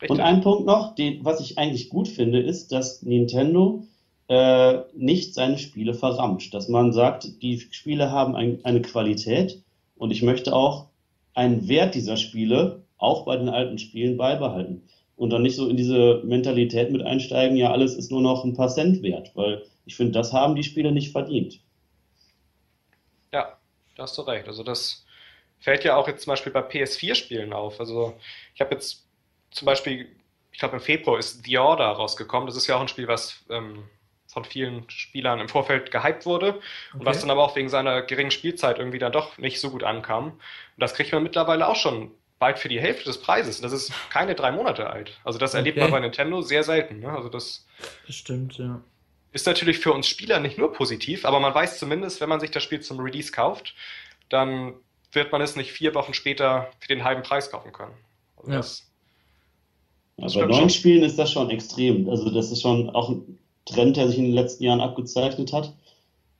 Richtig. 0.00 0.10
Und 0.10 0.20
ein 0.20 0.40
Punkt 0.40 0.66
noch, 0.66 0.94
den, 0.94 1.24
was 1.24 1.40
ich 1.40 1.58
eigentlich 1.58 1.88
gut 1.88 2.08
finde, 2.08 2.40
ist, 2.40 2.72
dass 2.72 3.02
Nintendo 3.02 3.84
äh, 4.28 4.78
nicht 4.96 5.34
seine 5.34 5.58
Spiele 5.58 5.94
verramscht. 5.94 6.54
Dass 6.54 6.68
man 6.68 6.92
sagt, 6.92 7.42
die 7.42 7.60
Spiele 7.70 8.10
haben 8.10 8.34
ein, 8.34 8.60
eine 8.64 8.82
Qualität 8.82 9.62
und 9.96 10.10
ich 10.10 10.22
möchte 10.22 10.54
auch 10.54 10.86
einen 11.34 11.68
Wert 11.68 11.94
dieser 11.94 12.16
Spiele 12.16 12.82
auch 13.00 13.24
bei 13.24 13.36
den 13.36 13.48
alten 13.48 13.78
Spielen 13.78 14.16
beibehalten. 14.16 14.82
Und 15.16 15.30
dann 15.30 15.42
nicht 15.42 15.56
so 15.56 15.68
in 15.68 15.76
diese 15.76 16.22
Mentalität 16.24 16.90
mit 16.90 17.02
einsteigen, 17.02 17.56
ja, 17.56 17.72
alles 17.72 17.94
ist 17.94 18.10
nur 18.10 18.22
noch 18.22 18.44
ein 18.44 18.54
paar 18.54 18.68
Cent 18.68 19.02
wert, 19.02 19.32
weil 19.34 19.62
ich 19.84 19.96
finde, 19.96 20.12
das 20.12 20.32
haben 20.32 20.54
die 20.54 20.62
Spiele 20.62 20.92
nicht 20.92 21.12
verdient. 21.12 21.60
Ja, 23.32 23.58
da 23.96 24.04
hast 24.04 24.16
du 24.16 24.22
recht. 24.22 24.46
Also 24.48 24.62
das 24.62 25.04
fällt 25.58 25.84
ja 25.84 25.96
auch 25.96 26.08
jetzt 26.08 26.24
zum 26.24 26.32
Beispiel 26.32 26.52
bei 26.52 26.60
PS4-Spielen 26.60 27.52
auf. 27.52 27.80
Also 27.80 28.14
ich 28.54 28.60
habe 28.60 28.74
jetzt 28.74 29.04
zum 29.50 29.66
Beispiel, 29.66 30.08
ich 30.52 30.58
glaube 30.58 30.76
im 30.76 30.82
Februar 30.82 31.18
ist 31.18 31.44
The 31.44 31.58
Order 31.58 31.88
rausgekommen. 31.88 32.46
Das 32.46 32.56
ist 32.56 32.66
ja 32.66 32.76
auch 32.76 32.80
ein 32.80 32.88
Spiel, 32.88 33.08
was 33.08 33.44
ähm, 33.50 33.84
von 34.26 34.44
vielen 34.44 34.88
Spielern 34.88 35.40
im 35.40 35.48
Vorfeld 35.48 35.90
gehypt 35.90 36.24
wurde 36.24 36.50
okay. 36.50 36.98
und 36.98 37.04
was 37.04 37.20
dann 37.20 37.30
aber 37.30 37.44
auch 37.44 37.56
wegen 37.56 37.68
seiner 37.68 38.02
geringen 38.02 38.30
Spielzeit 38.30 38.78
irgendwie 38.78 38.98
dann 38.98 39.12
doch 39.12 39.38
nicht 39.38 39.60
so 39.60 39.70
gut 39.70 39.82
ankam. 39.82 40.28
Und 40.28 40.40
das 40.78 40.94
kriegt 40.94 41.12
man 41.12 41.22
mittlerweile 41.22 41.68
auch 41.68 41.76
schon 41.76 42.12
bald 42.40 42.58
für 42.58 42.68
die 42.68 42.80
Hälfte 42.80 43.04
des 43.04 43.18
Preises. 43.18 43.60
Das 43.60 43.70
ist 43.70 43.92
keine 44.10 44.34
drei 44.34 44.50
Monate 44.50 44.90
alt. 44.90 45.12
Also 45.22 45.38
das 45.38 45.52
okay. 45.52 45.58
erlebt 45.58 45.76
man 45.78 45.92
bei 45.92 46.00
Nintendo 46.00 46.40
sehr 46.40 46.64
selten. 46.64 46.98
Ne? 46.98 47.10
Also 47.10 47.28
das, 47.28 47.66
das 48.06 48.16
stimmt, 48.16 48.58
ja. 48.58 48.80
Ist 49.32 49.46
natürlich 49.46 49.78
für 49.78 49.92
uns 49.92 50.08
Spieler 50.08 50.40
nicht 50.40 50.58
nur 50.58 50.72
positiv, 50.72 51.24
aber 51.24 51.38
man 51.38 51.54
weiß 51.54 51.78
zumindest, 51.78 52.20
wenn 52.20 52.28
man 52.28 52.40
sich 52.40 52.50
das 52.50 52.64
Spiel 52.64 52.80
zum 52.80 52.98
Release 52.98 53.30
kauft, 53.30 53.76
dann 54.28 54.72
wird 55.12 55.30
man 55.30 55.40
es 55.40 55.54
nicht 55.54 55.70
vier 55.70 55.94
Wochen 55.94 56.14
später 56.14 56.70
für 56.80 56.88
den 56.88 57.04
halben 57.04 57.22
Preis 57.22 57.50
kaufen 57.50 57.72
können. 57.72 57.94
Also 58.36 58.50
ja. 58.50 58.56
Das, 58.56 58.90
das 60.16 60.34
bei 60.34 60.46
neuen 60.46 60.54
schon. 60.54 60.70
Spielen 60.70 61.02
ist 61.04 61.16
das 61.16 61.30
schon 61.30 61.50
extrem. 61.50 62.08
Also 62.08 62.30
das 62.30 62.50
ist 62.50 62.62
schon 62.62 62.90
auch 62.90 63.10
ein 63.10 63.38
Trend, 63.66 63.96
der 63.96 64.08
sich 64.08 64.18
in 64.18 64.24
den 64.24 64.34
letzten 64.34 64.64
Jahren 64.64 64.80
abgezeichnet 64.80 65.52
hat. 65.52 65.72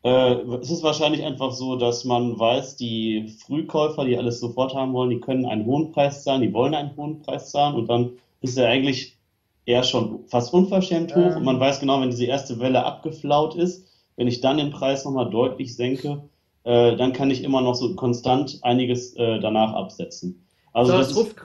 Äh, 0.02 0.34
es 0.60 0.70
ist 0.70 0.82
wahrscheinlich 0.82 1.24
einfach 1.24 1.52
so, 1.52 1.76
dass 1.76 2.04
man 2.04 2.38
weiß, 2.38 2.76
die 2.76 3.36
Frühkäufer, 3.44 4.04
die 4.04 4.16
alles 4.16 4.40
sofort 4.40 4.74
haben 4.74 4.94
wollen, 4.94 5.10
die 5.10 5.20
können 5.20 5.44
einen 5.44 5.66
hohen 5.66 5.92
Preis 5.92 6.24
zahlen, 6.24 6.40
die 6.40 6.52
wollen 6.52 6.74
einen 6.74 6.96
hohen 6.96 7.20
Preis 7.20 7.50
zahlen 7.50 7.74
und 7.74 7.88
dann 7.88 8.12
ist 8.40 8.56
er 8.56 8.68
eigentlich 8.68 9.18
eher 9.66 9.82
schon 9.82 10.24
fast 10.28 10.54
unverschämt 10.54 11.14
hoch 11.14 11.32
ähm. 11.32 11.36
und 11.36 11.44
man 11.44 11.60
weiß 11.60 11.80
genau, 11.80 12.00
wenn 12.00 12.10
diese 12.10 12.24
erste 12.24 12.58
Welle 12.58 12.84
abgeflaut 12.84 13.54
ist, 13.54 13.86
wenn 14.16 14.26
ich 14.26 14.40
dann 14.40 14.56
den 14.56 14.70
Preis 14.70 15.04
nochmal 15.04 15.28
deutlich 15.28 15.76
senke, 15.76 16.22
äh, 16.64 16.96
dann 16.96 17.12
kann 17.12 17.30
ich 17.30 17.44
immer 17.44 17.60
noch 17.60 17.74
so 17.74 17.94
konstant 17.94 18.58
einiges 18.62 19.14
äh, 19.16 19.38
danach 19.38 19.74
absetzen. 19.74 20.46
Also 20.72 20.92
so, 20.92 20.98
das 20.98 21.16
ruft, 21.16 21.36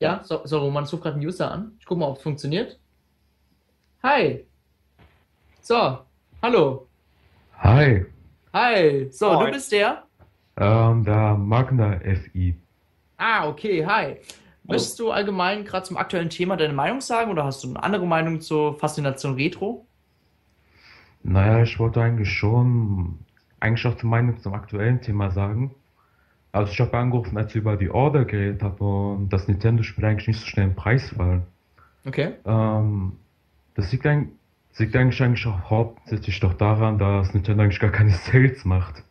ja, 0.00 0.22
so, 0.24 0.40
so 0.44 0.58
Roman, 0.58 0.84
es 0.84 0.92
ruft 0.92 1.04
gerade 1.04 1.18
ein 1.18 1.24
User 1.24 1.50
an. 1.50 1.76
Ich 1.78 1.86
guck 1.86 1.98
mal, 1.98 2.08
ob 2.08 2.16
es 2.16 2.22
funktioniert. 2.22 2.78
Hi. 4.02 4.46
So, 5.60 5.98
hallo. 6.42 6.89
Hi. 7.70 8.04
Hi. 8.54 9.08
So, 9.10 9.36
Hi. 9.36 9.44
du 9.46 9.50
bist 9.50 9.72
der? 9.72 10.04
Ähm, 10.56 11.04
der 11.04 11.36
Magna 11.36 12.00
FI. 12.00 12.56
Ah, 13.18 13.46
okay, 13.48 13.84
hi. 13.86 14.16
Möchtest 14.64 14.98
du 14.98 15.10
allgemein 15.12 15.64
gerade 15.64 15.86
zum 15.86 15.96
aktuellen 15.96 16.30
Thema 16.30 16.56
deine 16.56 16.72
Meinung 16.72 17.00
sagen 17.00 17.30
oder 17.30 17.44
hast 17.44 17.62
du 17.64 17.68
eine 17.68 17.82
andere 17.82 18.06
Meinung 18.06 18.40
zur 18.40 18.78
Faszination 18.78 19.34
Retro? 19.34 19.88
Naja, 21.22 21.62
ich 21.62 21.78
wollte 21.78 22.00
eigentlich 22.02 22.30
schon 22.32 23.18
eigentlich 23.60 23.86
auch 23.86 23.94
die 23.96 24.06
Meinung 24.06 24.38
zum 24.40 24.54
aktuellen 24.54 25.00
Thema 25.02 25.30
sagen. 25.30 25.74
Also 26.52 26.72
ich 26.72 26.80
habe 26.80 26.98
angerufen, 26.98 27.38
als 27.38 27.50
ich 27.52 27.56
über 27.56 27.76
die 27.76 27.90
Order 27.90 28.24
geredet 28.24 28.62
habe 28.62 28.84
und 28.84 29.30
das 29.30 29.48
Nintendo-Spiel 29.48 30.04
eigentlich 30.04 30.28
nicht 30.28 30.40
so 30.40 30.46
schnell 30.46 30.66
im 30.68 30.76
Preis 30.76 31.10
fallen. 31.10 31.44
Okay. 32.06 32.34
Ähm, 32.44 33.12
das 33.74 33.92
liegt 33.92 34.06
eigentlich 34.06 34.34
das 34.80 34.86
liegt 34.86 34.96
eigentlich, 34.96 35.20
eigentlich 35.20 35.46
auch 35.46 35.68
hauptsächlich 35.68 36.40
doch 36.40 36.54
daran, 36.54 36.98
dass 36.98 37.34
Nintendo 37.34 37.64
eigentlich 37.64 37.80
gar 37.80 37.92
keine 37.92 38.10
Sales 38.32 38.64
macht. 38.64 39.02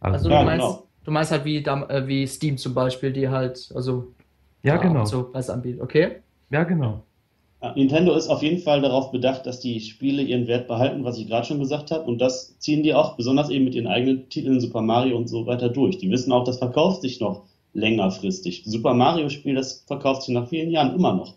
Also, 0.00 0.14
also 0.14 0.28
du, 0.30 0.34
ja, 0.34 0.42
meinst, 0.42 0.66
genau. 0.66 0.82
du 1.04 1.10
meinst 1.10 1.30
halt 1.30 1.44
wie, 1.44 1.58
äh, 1.58 2.06
wie 2.06 2.26
Steam 2.26 2.56
zum 2.56 2.72
Beispiel, 2.72 3.12
die 3.12 3.28
halt, 3.28 3.70
also 3.74 4.08
ja, 4.62 4.78
genau. 4.78 5.04
so 5.04 5.28
was 5.34 5.50
anbietet, 5.50 5.82
okay? 5.82 6.22
Ja, 6.48 6.64
genau. 6.64 7.02
Nintendo 7.76 8.14
ist 8.14 8.28
auf 8.28 8.42
jeden 8.42 8.58
Fall 8.58 8.80
darauf 8.80 9.12
bedacht, 9.12 9.46
dass 9.46 9.60
die 9.60 9.78
Spiele 9.78 10.22
ihren 10.22 10.46
Wert 10.46 10.66
behalten, 10.66 11.04
was 11.04 11.18
ich 11.18 11.28
gerade 11.28 11.46
schon 11.46 11.60
gesagt 11.60 11.90
habe. 11.90 12.04
Und 12.04 12.18
das 12.18 12.58
ziehen 12.58 12.82
die 12.82 12.94
auch, 12.94 13.16
besonders 13.16 13.50
eben 13.50 13.66
mit 13.66 13.74
ihren 13.74 13.86
eigenen 13.86 14.28
Titeln 14.30 14.58
Super 14.58 14.80
Mario 14.80 15.16
und 15.18 15.28
so 15.28 15.46
weiter 15.46 15.68
durch. 15.68 15.98
Die 15.98 16.10
wissen 16.10 16.32
auch, 16.32 16.44
das 16.44 16.58
verkauft 16.58 17.02
sich 17.02 17.20
noch 17.20 17.42
längerfristig. 17.74 18.62
Super 18.64 18.94
Mario 18.94 19.28
Spiel, 19.28 19.54
das 19.54 19.84
verkauft 19.86 20.22
sich 20.22 20.34
nach 20.34 20.48
vielen 20.48 20.70
Jahren 20.70 20.94
immer 20.94 21.14
noch. 21.14 21.34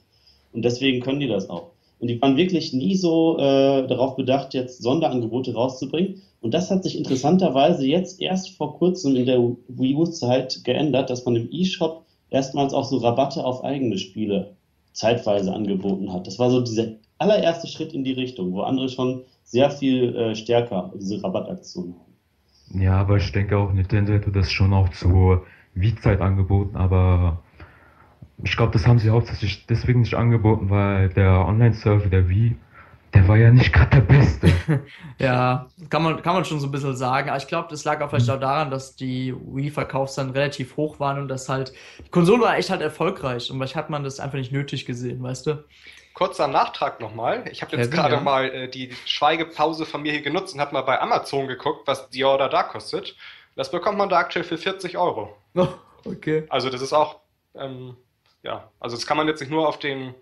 Und 0.53 0.63
deswegen 0.63 1.03
können 1.03 1.19
die 1.19 1.27
das 1.27 1.49
auch. 1.49 1.74
Und 2.05 2.09
die 2.09 2.21
waren 2.21 2.37
wirklich 2.37 2.71
nie 2.71 2.95
so 2.95 3.39
äh, 3.39 3.87
darauf 3.87 4.15
bedacht, 4.15 4.53
jetzt 4.53 4.83
Sonderangebote 4.83 5.55
rauszubringen. 5.55 6.21
Und 6.39 6.53
das 6.53 6.69
hat 6.69 6.83
sich 6.83 6.99
interessanterweise 6.99 7.87
jetzt 7.87 8.21
erst 8.21 8.55
vor 8.57 8.77
kurzem 8.77 9.15
in 9.15 9.25
der 9.25 9.39
Wii 9.39 9.95
U-Zeit 9.95 10.63
geändert, 10.63 11.09
dass 11.09 11.25
man 11.25 11.35
im 11.35 11.49
eShop 11.51 12.05
erstmals 12.29 12.75
auch 12.75 12.83
so 12.83 12.97
Rabatte 12.97 13.43
auf 13.43 13.63
eigene 13.63 13.97
Spiele 13.97 14.51
zeitweise 14.93 15.51
angeboten 15.51 16.13
hat. 16.13 16.27
Das 16.27 16.37
war 16.37 16.51
so 16.51 16.61
dieser 16.61 16.89
allererste 17.17 17.65
Schritt 17.65 17.91
in 17.91 18.03
die 18.03 18.13
Richtung, 18.13 18.53
wo 18.53 18.61
andere 18.61 18.89
schon 18.89 19.23
sehr 19.43 19.71
viel 19.71 20.15
äh, 20.15 20.35
stärker 20.35 20.93
diese 20.93 21.23
Rabattaktionen 21.23 21.95
haben. 21.95 22.83
Ja, 22.83 22.97
aber 23.01 23.17
ich 23.17 23.31
denke 23.31 23.57
auch, 23.57 23.73
Nintendo 23.73 24.13
hätte 24.13 24.31
das 24.31 24.51
schon 24.51 24.75
auch 24.75 24.89
zur 24.89 25.41
Wii-Zeit 25.73 26.21
angeboten, 26.21 26.75
aber 26.75 27.41
ich 28.43 28.57
glaube, 28.57 28.73
das 28.73 28.85
haben 28.85 28.99
sie 28.99 29.09
hauptsächlich 29.09 29.65
deswegen 29.67 30.01
nicht 30.01 30.15
angeboten, 30.15 30.69
weil 30.69 31.09
der 31.09 31.45
Online-Server 31.45 32.07
der 32.07 32.27
Wii, 32.27 32.55
der 33.13 33.27
war 33.27 33.37
ja 33.37 33.49
nicht 33.49 33.71
gerade 33.71 34.01
der 34.01 34.01
beste. 34.01 34.51
ja, 35.19 35.67
kann 35.89 36.03
man, 36.03 36.21
kann 36.21 36.33
man 36.33 36.43
schon 36.43 36.59
so 36.59 36.67
ein 36.67 36.71
bisschen 36.71 36.95
sagen. 36.97 37.29
Aber 37.29 37.37
ich 37.37 37.47
glaube, 37.47 37.69
das 37.69 37.85
lag 37.85 38.01
auch 38.01 38.09
vielleicht 38.09 38.29
auch 38.29 38.39
daran, 38.39 38.71
dass 38.71 38.95
die 38.95 39.33
Wii-Verkaufszahlen 39.33 40.31
relativ 40.31 40.75
hoch 40.75 40.99
waren 40.99 41.19
und 41.19 41.29
dass 41.29 41.47
halt, 41.47 41.71
die 41.99 42.09
Konsole 42.09 42.43
war 42.43 42.57
echt 42.57 42.69
halt 42.69 42.81
erfolgreich 42.81 43.49
und 43.49 43.57
vielleicht 43.57 43.75
hat 43.75 43.89
man 43.89 44.03
das 44.03 44.19
einfach 44.19 44.37
nicht 44.37 44.51
nötig 44.51 44.85
gesehen, 44.85 45.23
weißt 45.23 45.47
du? 45.47 45.63
Kurzer 46.13 46.47
Nachtrag 46.47 47.01
nochmal. 47.01 47.43
Ich 47.51 47.61
habe 47.61 47.75
jetzt 47.75 47.93
ja, 47.93 48.01
gerade 48.01 48.15
ja. 48.15 48.21
mal 48.21 48.45
äh, 48.45 48.69
die 48.69 48.89
Schweigepause 49.05 49.85
von 49.85 50.01
mir 50.01 50.11
hier 50.11 50.21
genutzt 50.21 50.53
und 50.53 50.61
habe 50.61 50.73
mal 50.73 50.81
bei 50.81 50.99
Amazon 51.01 51.47
geguckt, 51.47 51.87
was 51.87 52.09
die 52.09 52.23
Order 52.23 52.49
da 52.49 52.63
kostet. 52.63 53.15
Das 53.55 53.71
bekommt 53.71 53.97
man 53.97 54.09
da 54.09 54.17
aktuell 54.17 54.43
für 54.43 54.57
40 54.57 54.97
Euro. 54.97 55.35
Oh, 55.57 55.69
okay. 56.03 56.43
Also 56.49 56.69
das 56.69 56.81
ist 56.81 56.91
auch 56.91 57.21
ähm, 57.55 57.95
ja, 58.45 58.69
also 58.79 58.95
das 58.95 59.05
kann 59.07 59.17
man 59.17 59.27
jetzt 59.27 59.39
nicht 59.39 59.49
nur 59.49 59.67
auf 59.67 59.79
den 59.79 60.13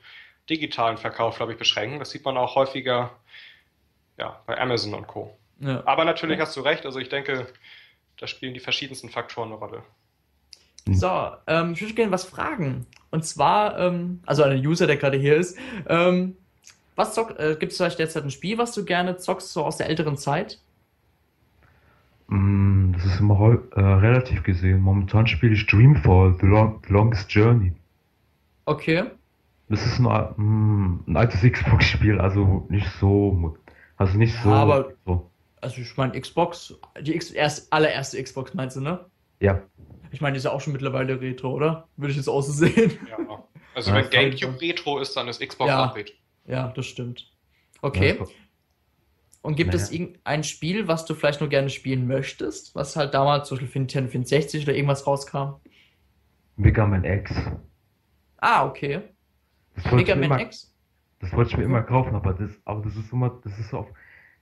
digitalen 0.49 0.97
Verkauf, 0.97 1.37
glaube 1.37 1.51
ich, 1.51 1.57
beschränken. 1.57 1.99
Das 1.99 2.09
sieht 2.11 2.25
man 2.25 2.37
auch 2.37 2.55
häufiger 2.55 3.11
ja, 4.17 4.41
bei 4.45 4.59
Amazon 4.59 4.93
und 4.93 5.07
Co. 5.07 5.37
Ja. 5.59 5.83
Aber 5.85 6.05
natürlich 6.05 6.39
ja. 6.39 6.45
hast 6.45 6.55
du 6.55 6.61
recht, 6.61 6.85
also 6.85 6.99
ich 6.99 7.09
denke, 7.09 7.47
da 8.19 8.27
spielen 8.27 8.53
die 8.53 8.59
verschiedensten 8.59 9.09
Faktoren 9.09 9.49
eine 9.49 9.57
Rolle. 9.57 9.83
So, 10.85 11.31
ähm, 11.47 11.73
ich 11.73 11.81
würde 11.81 11.93
gerne 11.93 12.11
was 12.11 12.25
fragen. 12.25 12.85
Und 13.09 13.25
zwar, 13.25 13.79
ähm, 13.79 14.21
also 14.25 14.43
ein 14.43 14.65
User, 14.65 14.85
der 14.85 14.97
gerade 14.97 15.17
hier 15.17 15.35
ist, 15.35 15.57
ähm, 15.87 16.35
was 16.95 17.13
zockt, 17.13 17.39
äh, 17.39 17.55
gibt 17.57 17.71
es 17.71 17.77
vielleicht 17.77 17.99
derzeit 17.99 18.23
ein 18.23 18.31
Spiel, 18.31 18.57
was 18.57 18.73
du 18.73 18.83
gerne 18.83 19.17
zockst, 19.17 19.53
so 19.53 19.63
aus 19.63 19.77
der 19.77 19.87
älteren 19.87 20.17
Zeit? 20.17 20.59
Mm, 22.27 22.91
das 22.93 23.05
ist 23.05 23.19
immer 23.19 23.59
äh, 23.71 23.79
relativ 23.79 24.43
gesehen. 24.43 24.81
Momentan 24.81 25.25
spiele 25.25 25.53
ich 25.53 25.65
Dreamfall, 25.67 26.35
The, 26.39 26.47
Long 26.47 26.81
The 26.85 26.93
Longest 26.93 27.31
Journey. 27.31 27.73
Okay. 28.65 29.03
Das 29.69 29.85
ist 29.85 29.99
nur 29.99 30.35
hm, 30.35 31.03
ein 31.07 31.17
altes 31.17 31.41
Xbox-Spiel, 31.41 32.19
also 32.19 32.65
nicht 32.69 32.87
so. 32.99 33.57
Also 33.97 34.17
nicht 34.17 34.35
so. 34.43 34.49
aber. 34.49 34.93
So. 35.05 35.29
Also 35.61 35.81
ich 35.81 35.95
meine, 35.95 36.19
Xbox, 36.19 36.77
die 37.01 37.15
X, 37.15 37.31
erst, 37.31 37.71
allererste 37.71 38.21
Xbox 38.21 38.53
meinst 38.53 38.75
du, 38.75 38.81
ne? 38.81 39.05
Ja. 39.39 39.61
Ich 40.11 40.21
meine, 40.21 40.33
die 40.33 40.37
ist 40.39 40.43
ja 40.43 40.51
auch 40.51 40.61
schon 40.61 40.73
mittlerweile 40.73 41.19
Retro, 41.19 41.51
oder? 41.51 41.87
Würde 41.95 42.11
ich 42.11 42.17
jetzt 42.17 42.27
auch 42.27 42.41
so 42.41 42.51
sehen. 42.51 42.97
Ja. 43.09 43.43
Also 43.75 43.91
ja, 43.91 43.97
wenn 43.97 44.09
GameCube 44.09 44.61
Retro 44.61 44.99
ist, 44.99 45.15
dann 45.15 45.27
ist 45.27 45.41
Xbox 45.41 45.69
ja. 45.69 45.89
auch 45.89 45.95
Retro. 45.95 46.13
Ja, 46.45 46.67
das 46.75 46.85
stimmt. 46.85 47.31
Okay. 47.81 48.17
Ja, 48.19 48.25
und 49.43 49.55
gibt 49.55 49.73
naja. 49.73 49.83
es 49.83 49.91
irgendein 49.91 50.43
Spiel, 50.45 50.87
was 50.87 51.05
du 51.05 51.15
vielleicht 51.15 51.41
nur 51.41 51.49
gerne 51.49 51.69
spielen 51.69 52.07
möchtest, 52.07 52.73
was 52.75 52.95
halt 52.95 53.13
damals 53.13 53.49
zum 53.49 53.57
Beispiel 53.57 53.71
für 53.71 53.79
Nintendo 53.79 54.09
64 54.09 54.63
oder 54.63 54.73
irgendwas 54.73 55.05
rauskam? 55.05 55.55
Mega 56.55 56.85
Man 56.85 57.03
X. 57.03 57.33
Ah, 58.43 58.65
okay. 58.65 58.99
Mega 59.93 60.15
Man 60.15 60.37
X? 60.37 60.69
Das 61.21 61.31
wollte 61.31 61.51
ich 61.51 61.57
mir 61.57 61.63
immer 61.63 61.81
kaufen, 61.81 62.13
aber 62.13 62.33
das, 62.33 62.51
aber 62.65 62.81
das 62.81 62.93
ist 62.97 63.13
immer, 63.13 63.39
das 63.41 63.57
ist 63.57 63.69
so 63.69 63.77
auf. 63.77 63.87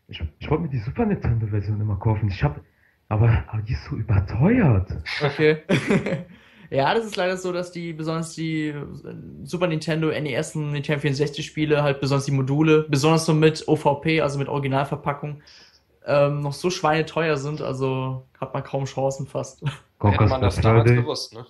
Ich, 0.07 0.23
ich 0.39 0.49
wollte 0.49 0.63
mir 0.63 0.69
die 0.69 0.79
Super 0.79 1.05
Nintendo-Version 1.05 1.79
immer 1.79 1.97
kaufen. 1.97 2.27
Ich 2.27 2.43
habe, 2.43 2.61
aber, 3.09 3.43
aber 3.47 3.61
die 3.61 3.73
ist 3.73 3.85
so 3.85 3.95
überteuert. 3.95 4.91
Okay. 5.23 5.57
ja, 6.71 6.91
das 6.95 7.05
ist 7.05 7.15
leider 7.15 7.37
so, 7.37 7.53
dass 7.53 7.71
die, 7.71 7.93
besonders 7.93 8.33
die 8.33 8.73
Super 9.43 9.67
Nintendo 9.67 10.07
NES 10.09 10.55
und 10.55 10.71
Nintendo 10.71 10.99
64 10.99 11.45
Spiele, 11.45 11.83
halt 11.83 12.01
besonders 12.01 12.25
die 12.25 12.31
Module, 12.31 12.87
besonders 12.89 13.25
so 13.27 13.35
mit 13.35 13.67
OVP, 13.67 14.19
also 14.19 14.39
mit 14.39 14.49
Originalverpackung, 14.49 15.43
ähm, 16.07 16.41
noch 16.41 16.53
so 16.53 16.71
schweineteuer 16.71 17.37
sind, 17.37 17.61
also 17.61 18.25
hat 18.39 18.51
man 18.55 18.63
kaum 18.63 18.85
Chancen 18.85 19.27
fast. 19.27 19.61
Hätte 20.01 20.25
man 20.25 20.41
das 20.41 20.59
damals 20.59 20.89
gewusst, 20.89 21.35
ne? 21.35 21.45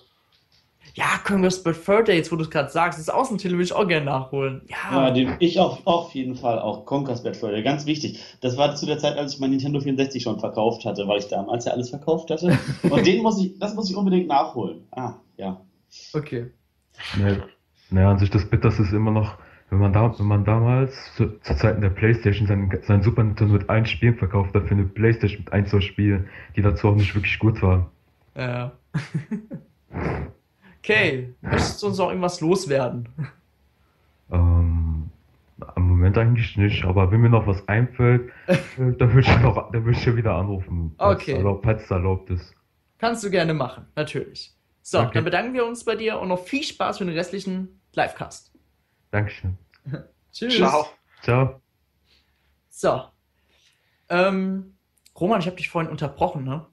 Ja, 0.94 1.18
Congress 1.24 1.62
Bad 1.62 1.76
Fur 1.76 2.02
Day, 2.02 2.16
jetzt 2.16 2.30
wo 2.30 2.36
du 2.36 2.42
es 2.42 2.50
gerade 2.50 2.68
sagst, 2.68 2.98
das 2.98 3.08
Außentitel 3.08 3.56
will 3.56 3.64
ich 3.64 3.72
auch 3.72 3.88
gerne 3.88 4.04
nachholen. 4.04 4.62
Ja, 4.68 5.06
ja 5.06 5.10
den, 5.10 5.36
ich 5.38 5.58
auf, 5.58 5.78
auf 5.86 6.14
jeden 6.14 6.36
Fall 6.36 6.58
auch. 6.58 6.84
Conquest 6.84 7.24
Bad 7.24 7.36
Fur 7.36 7.50
Day, 7.50 7.62
ganz 7.62 7.86
wichtig. 7.86 8.22
Das 8.42 8.58
war 8.58 8.74
zu 8.74 8.84
der 8.84 8.98
Zeit, 8.98 9.16
als 9.16 9.34
ich 9.34 9.40
mein 9.40 9.50
Nintendo 9.50 9.80
64 9.80 10.22
schon 10.22 10.38
verkauft 10.38 10.84
hatte, 10.84 11.08
weil 11.08 11.20
ich 11.20 11.28
damals 11.28 11.64
ja 11.64 11.72
alles 11.72 11.90
verkauft 11.90 12.30
hatte. 12.30 12.58
Und 12.82 13.06
den 13.06 13.22
muss 13.22 13.42
ich, 13.42 13.58
das 13.58 13.74
muss 13.74 13.90
ich 13.90 13.96
unbedingt 13.96 14.28
nachholen. 14.28 14.86
Ah, 14.90 15.14
ja. 15.38 15.60
Okay. 16.12 16.50
Naja, 17.18 17.36
naja 17.90 18.10
an 18.10 18.18
sich 18.18 18.30
das 18.30 18.44
Bitterste 18.44 18.82
ist 18.82 18.92
immer 18.92 19.10
noch, 19.10 19.38
wenn 19.70 19.78
man, 19.78 19.94
da, 19.94 20.14
wenn 20.18 20.26
man 20.26 20.44
damals 20.44 21.14
zu, 21.16 21.40
zu 21.40 21.56
Zeiten 21.56 21.80
der 21.80 21.88
Playstation 21.88 22.46
sein, 22.46 22.70
sein 22.86 23.02
Super 23.02 23.24
Nintendo 23.24 23.54
mit 23.54 23.70
einem 23.70 23.86
Spiel 23.86 24.12
verkauft 24.12 24.54
hat 24.54 24.64
für 24.64 24.74
eine 24.74 24.84
Playstation 24.84 25.44
mit 25.44 25.52
ein, 25.54 25.66
zwei 25.66 25.80
Spielen, 25.80 26.28
die 26.54 26.60
dazu 26.60 26.88
auch 26.88 26.94
nicht 26.94 27.14
wirklich 27.14 27.38
gut 27.38 27.62
waren. 27.62 27.86
Ja. 28.36 28.72
Okay, 30.82 31.32
möchtest 31.42 31.80
du 31.80 31.86
uns 31.86 32.00
auch 32.00 32.08
irgendwas 32.08 32.40
loswerden? 32.40 33.08
Ähm, 34.32 35.10
am 35.76 35.88
Moment 35.88 36.18
eigentlich 36.18 36.56
nicht, 36.56 36.84
aber 36.84 37.12
wenn 37.12 37.20
mir 37.20 37.28
noch 37.28 37.46
was 37.46 37.68
einfällt, 37.68 38.32
dann 38.76 38.98
würde 38.98 39.20
ich, 39.20 39.40
noch, 39.40 39.70
dann 39.70 39.84
würde 39.84 39.96
ich 39.96 40.04
ja 40.04 40.16
wieder 40.16 40.34
anrufen. 40.34 40.92
Okay. 40.98 41.34
Erlaubt, 41.34 41.64
falls 41.64 41.84
es 41.84 41.90
erlaubt 41.90 42.30
ist. 42.30 42.52
Kannst 42.98 43.22
du 43.22 43.30
gerne 43.30 43.54
machen, 43.54 43.86
natürlich. 43.94 44.56
So, 44.82 44.98
okay. 44.98 45.10
dann 45.14 45.24
bedanken 45.24 45.54
wir 45.54 45.64
uns 45.64 45.84
bei 45.84 45.94
dir 45.94 46.18
und 46.18 46.26
noch 46.28 46.44
viel 46.44 46.64
Spaß 46.64 46.98
für 46.98 47.04
den 47.04 47.14
restlichen 47.14 47.80
Livecast. 47.94 48.52
Dankeschön. 49.12 49.56
Tschüss. 50.32 50.56
Ciao. 50.56 50.86
Ciao. 51.22 51.60
So. 52.70 53.04
Ähm, 54.08 54.74
Roman, 55.18 55.38
ich 55.38 55.46
habe 55.46 55.56
dich 55.56 55.68
vorhin 55.68 55.92
unterbrochen, 55.92 56.42
ne? 56.42 56.66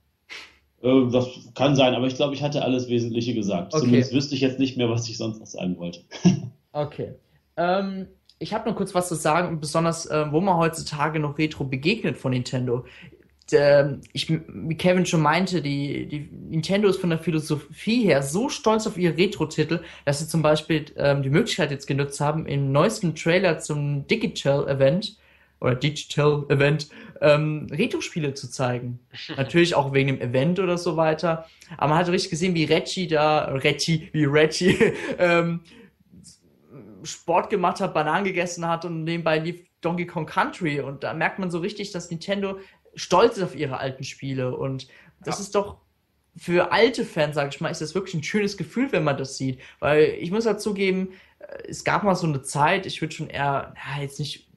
Äh, 0.82 1.12
das 1.12 1.28
kann 1.56 1.76
sein, 1.76 1.94
aber 1.94 2.08
ich 2.08 2.16
glaube, 2.16 2.34
ich 2.34 2.44
hatte 2.44 2.64
alles 2.64 2.88
Wesentliche 2.88 3.34
gesagt. 3.34 3.74
Okay. 3.74 3.84
Zumindest 3.84 4.14
wüsste 4.14 4.36
ich 4.36 4.42
jetzt 4.42 4.60
nicht 4.60 4.78
mehr, 4.78 4.90
was 4.90 5.08
ich 5.10 5.18
sonst 5.18 5.40
noch 5.40 5.48
sagen 5.48 5.78
wollte. 5.78 6.02
okay. 6.72 7.14
Ähm, 7.58 8.08
ich 8.40 8.54
habe 8.54 8.70
noch 8.70 8.76
kurz 8.76 8.96
was 8.96 9.10
zu 9.10 9.16
sagen, 9.16 9.60
besonders 9.60 10.06
äh, 10.06 10.32
wo 10.32 10.40
man 10.40 10.58
heutzutage 10.58 11.20
noch 11.20 11.38
Retro 11.38 11.66
begegnet 11.66 12.18
von 12.18 12.32
Nintendo. 12.32 12.86
Ähm, 13.52 14.02
ich, 14.14 14.30
wie 14.30 14.78
Kevin 14.78 15.06
schon 15.06 15.22
meinte, 15.22 15.62
die, 15.62 16.08
die 16.08 16.30
Nintendo 16.32 16.88
ist 16.88 17.02
von 17.02 17.10
der 17.10 17.20
Philosophie 17.20 18.04
her 18.04 18.22
so 18.22 18.48
stolz 18.48 18.86
auf 18.88 18.98
ihre 18.98 19.18
Retro-Titel, 19.18 19.82
dass 20.06 20.20
sie 20.20 20.28
zum 20.28 20.42
Beispiel 20.42 20.86
ähm, 20.98 21.24
die 21.24 21.30
Möglichkeit 21.30 21.72
jetzt 21.72 21.88
genutzt 21.88 22.22
haben, 22.22 22.46
im 22.46 22.72
neuesten 22.72 23.16
Trailer 23.16 23.60
zum 23.60 24.08
Digital-Event 24.08 25.18
oder 25.60 25.76
Digital 25.76 26.46
Event 26.50 26.90
ähm, 27.22 27.68
Retro-Spiele 27.72 28.34
zu 28.34 28.50
zeigen. 28.50 29.00
Natürlich 29.38 29.76
auch 29.76 29.94
wegen 29.94 30.08
dem 30.08 30.22
Event 30.22 30.60
oder 30.60 30.78
so 30.78 30.98
weiter. 30.98 31.46
Aber 31.78 31.90
man 31.90 31.98
hat 31.98 32.10
richtig 32.10 32.32
gesehen, 32.32 32.56
wie 32.56 32.66
Reggie 32.66 33.08
da, 33.08 33.46
Reggie, 33.46 34.10
wie 34.14 34.26
Reggie 34.26 34.78
ähm, 35.18 35.62
Sport 37.04 37.50
gemacht 37.50 37.80
hat, 37.80 37.94
Bananen 37.94 38.26
gegessen 38.26 38.68
hat 38.68 38.86
und 38.86 39.04
nebenbei 39.04 39.40
lief 39.40 39.62
Donkey 39.82 40.06
Kong 40.06 40.26
Country. 40.26 40.80
Und 40.80 41.04
da 41.04 41.14
merkt 41.14 41.40
man 41.40 41.52
so 41.52 41.60
richtig, 41.60 41.92
dass 41.92 42.10
Nintendo 42.10 42.60
stolz 42.96 43.38
ist 43.38 43.44
auf 43.44 43.56
ihre 43.56 43.78
alten 43.78 44.04
Spiele. 44.04 44.56
Und 44.56 44.88
das 45.22 45.38
ja. 45.38 45.44
ist 45.44 45.56
doch 45.56 45.78
für 46.36 46.72
alte 46.72 47.06
Fans, 47.06 47.36
sag 47.36 47.54
ich 47.54 47.62
mal, 47.62 47.70
ist 47.70 47.82
das 47.82 47.96
wirklich 47.96 48.16
ein 48.16 48.24
schönes 48.24 48.56
Gefühl, 48.56 48.92
wenn 48.92 49.04
man 49.04 49.18
das 49.18 49.38
sieht. 49.38 49.60
Weil 49.80 50.16
ich 50.20 50.32
muss 50.32 50.46
dazu 50.46 50.74
geben, 50.74 51.10
äh, 51.40 51.70
es 51.70 51.84
gab 51.84 52.04
mal 52.04 52.16
so 52.16 52.28
eine 52.28 52.42
Zeit, 52.42 52.86
ich 52.86 53.02
würde 53.02 53.14
schon 53.14 53.30
eher, 53.30 53.74
ja, 53.76 54.02
jetzt 54.02 54.20
nicht 54.20 54.49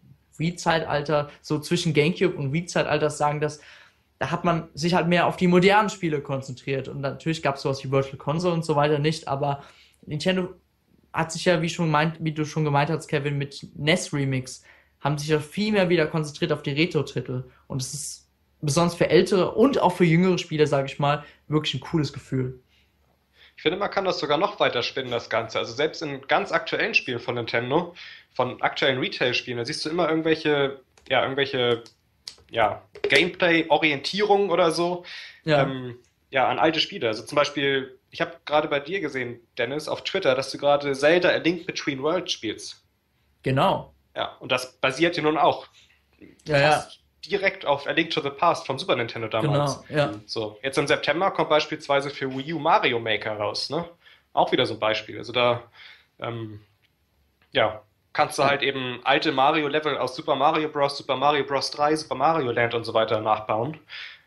Wii-Zeitalter, 0.43 1.31
so 1.41 1.59
zwischen 1.59 1.95
GameCube 1.95 2.37
und 2.37 2.53
Wii-Zeitalter 2.53 3.09
sagen, 3.09 3.41
dass 3.41 3.61
da 4.19 4.31
hat 4.31 4.45
man 4.45 4.69
sich 4.73 4.95
halt 4.95 5.09
mehr 5.09 5.27
auf 5.27 5.37
die 5.37 5.49
modernen 5.49 5.89
Spiele 5.89 6.21
konzentriert. 6.21 6.87
Und 6.87 7.01
natürlich 7.01 7.43
gab 7.43 7.57
es 7.57 7.63
sowas 7.63 7.83
wie 7.83 7.91
Virtual 7.91 8.19
Console 8.19 8.55
und 8.55 8.65
so 8.65 8.77
weiter 8.77 9.01
nicht, 9.01 9.27
aber 9.27 9.65
Nintendo 10.07 10.55
hat 11.13 11.33
sich 11.33 11.45
ja, 11.45 11.61
wie 11.61 11.69
schon 11.69 11.87
gemeint, 11.87 12.19
wie 12.21 12.31
du 12.31 12.45
schon 12.45 12.65
gemeint 12.65 12.89
hast, 12.89 13.09
Kevin, 13.09 13.37
mit 13.37 13.67
NES 13.75 14.13
Remix, 14.13 14.63
haben 15.01 15.19
sich 15.19 15.29
ja 15.29 15.41
viel 15.41 15.73
mehr 15.73 15.89
wieder 15.89 16.07
konzentriert 16.07 16.53
auf 16.53 16.63
die 16.63 16.71
Retro-Titel. 16.71 17.45
Und 17.67 17.83
es 17.83 17.95
ist 17.95 18.31
besonders 18.61 18.95
für 18.95 19.11
ältere 19.11 19.51
und 19.53 19.81
auch 19.81 19.93
für 19.93 20.05
jüngere 20.05 20.39
Spieler, 20.39 20.69
sage 20.69 20.87
ich 20.87 21.01
mal, 21.01 21.25
wirklich 21.49 21.75
ein 21.75 21.81
cooles 21.81 22.13
Gefühl. 22.13 22.61
Ich 23.57 23.63
finde, 23.63 23.79
man 23.79 23.91
kann 23.91 24.05
das 24.05 24.19
sogar 24.19 24.39
noch 24.39 24.59
weiter 24.61 24.83
spinnen, 24.83 25.11
das 25.11 25.29
Ganze. 25.29 25.59
Also 25.59 25.75
selbst 25.75 26.01
in 26.01 26.23
ganz 26.29 26.53
aktuellen 26.53 26.95
Spielen 26.95 27.19
von 27.19 27.35
Nintendo 27.35 27.95
von 28.35 28.61
aktuellen 28.63 28.99
Retail-Spielen, 28.99 29.59
da 29.59 29.65
siehst 29.65 29.85
du 29.85 29.91
immer 29.91 30.09
irgendwelche, 30.09 30.81
ja, 31.09 31.23
irgendwelche, 31.23 31.83
ja, 32.51 32.83
Gameplay-Orientierungen 33.03 34.51
oder 34.51 34.71
so, 34.71 35.05
ja. 35.45 35.63
Ähm, 35.63 35.99
ja, 36.33 36.49
an 36.49 36.59
alte 36.59 36.81
Spiele. 36.81 37.09
Also 37.09 37.25
zum 37.25 37.37
Beispiel, 37.37 37.99
ich 38.11 38.21
habe 38.21 38.37
gerade 38.47 38.67
bei 38.67 38.81
dir 38.81 39.01
gesehen, 39.01 39.39
Dennis, 39.59 39.87
auf 39.87 40.03
Twitter, 40.03 40.35
dass 40.35 40.51
du 40.51 40.59
gerade 40.59 40.93
Zelda 40.95 41.29
A 41.29 41.37
Link 41.37 41.67
Between 41.67 42.03
Worlds 42.03 42.33
spielst. 42.33 42.83
Genau. 43.43 43.93
Ja, 44.17 44.37
und 44.41 44.51
das 44.51 44.73
basiert 44.81 45.17
ja 45.17 45.23
nun 45.23 45.37
auch 45.37 45.67
ja, 46.47 46.59
ja. 46.59 46.89
direkt 47.27 47.67
auf 47.67 47.87
A 47.87 47.93
Link 47.93 48.11
to 48.11 48.23
the 48.23 48.31
Past 48.31 48.67
vom 48.67 48.79
Super 48.79 48.97
Nintendo 48.97 49.29
damals. 49.29 49.83
Genau, 49.89 50.01
ja. 50.01 50.13
So, 50.25 50.59
jetzt 50.63 50.79
im 50.79 50.87
September 50.87 51.31
kommt 51.31 51.51
beispielsweise 51.51 52.09
für 52.09 52.35
Wii 52.35 52.55
U 52.55 52.59
Mario 52.59 52.99
Maker 52.99 53.37
raus, 53.37 53.69
ne? 53.69 53.87
Auch 54.33 54.53
wieder 54.53 54.65
so 54.65 54.75
ein 54.75 54.81
Beispiel. 54.81 55.19
Also 55.19 55.33
da, 55.33 55.63
ähm, 56.19 56.63
ja, 57.53 57.83
kannst 58.13 58.39
du 58.39 58.45
halt 58.45 58.63
eben 58.63 59.01
alte 59.05 59.33
Mario-Level 59.33 59.97
aus 59.99 60.17
Super 60.17 60.37
Mario 60.37 60.69
Bros., 60.69 60.97
Super 60.97 61.17
Mario 61.17 61.45
Bros. 61.45 61.71
3, 61.71 61.97
Super 61.97 62.15
Mario 62.15 62.51
Land 62.51 62.75
und 62.75 62.85
so 62.85 62.95
weiter 62.95 63.21
nachbauen. 63.21 63.77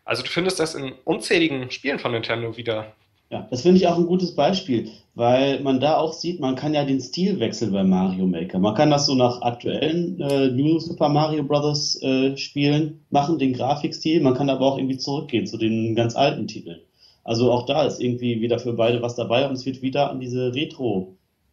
Also 0.04 0.22
du 0.22 0.28
findest 0.28 0.60
das 0.60 0.74
in 0.74 0.92
unzähligen 1.04 1.70
Spielen 1.70 1.98
von 1.98 2.12
Nintendo 2.12 2.56
wieder. 2.56 2.92
Ja, 3.30 3.48
das 3.50 3.62
finde 3.62 3.78
ich 3.78 3.88
auch 3.88 3.96
ein 3.96 4.06
gutes 4.06 4.36
Beispiel, 4.36 4.88
weil 5.16 5.58
man 5.60 5.80
da 5.80 5.96
auch 5.96 6.12
sieht, 6.12 6.38
man 6.38 6.54
kann 6.54 6.74
ja 6.74 6.84
den 6.84 7.00
Stil 7.00 7.40
wechseln 7.40 7.72
bei 7.72 7.82
Mario 7.82 8.24
Maker. 8.24 8.60
Man 8.60 8.76
kann 8.76 8.90
das 8.90 9.06
so 9.06 9.16
nach 9.16 9.42
aktuellen 9.42 10.20
äh, 10.20 10.46
New 10.48 10.78
Super 10.78 11.08
Mario 11.08 11.42
Bros. 11.42 12.00
Äh, 12.02 12.36
Spielen 12.36 13.04
machen, 13.10 13.38
den 13.38 13.52
Grafikstil. 13.52 14.20
Man 14.20 14.34
kann 14.34 14.48
aber 14.48 14.64
auch 14.64 14.78
irgendwie 14.78 14.98
zurückgehen 14.98 15.46
zu 15.46 15.58
den 15.58 15.96
ganz 15.96 16.14
alten 16.14 16.46
Titeln. 16.46 16.80
Also 17.24 17.50
auch 17.50 17.66
da 17.66 17.84
ist 17.84 18.00
irgendwie 18.00 18.40
wieder 18.40 18.60
für 18.60 18.74
beide 18.74 19.02
was 19.02 19.16
dabei 19.16 19.48
und 19.48 19.54
es 19.54 19.66
wird 19.66 19.82
wieder 19.82 20.10
an 20.10 20.20
diese 20.20 20.54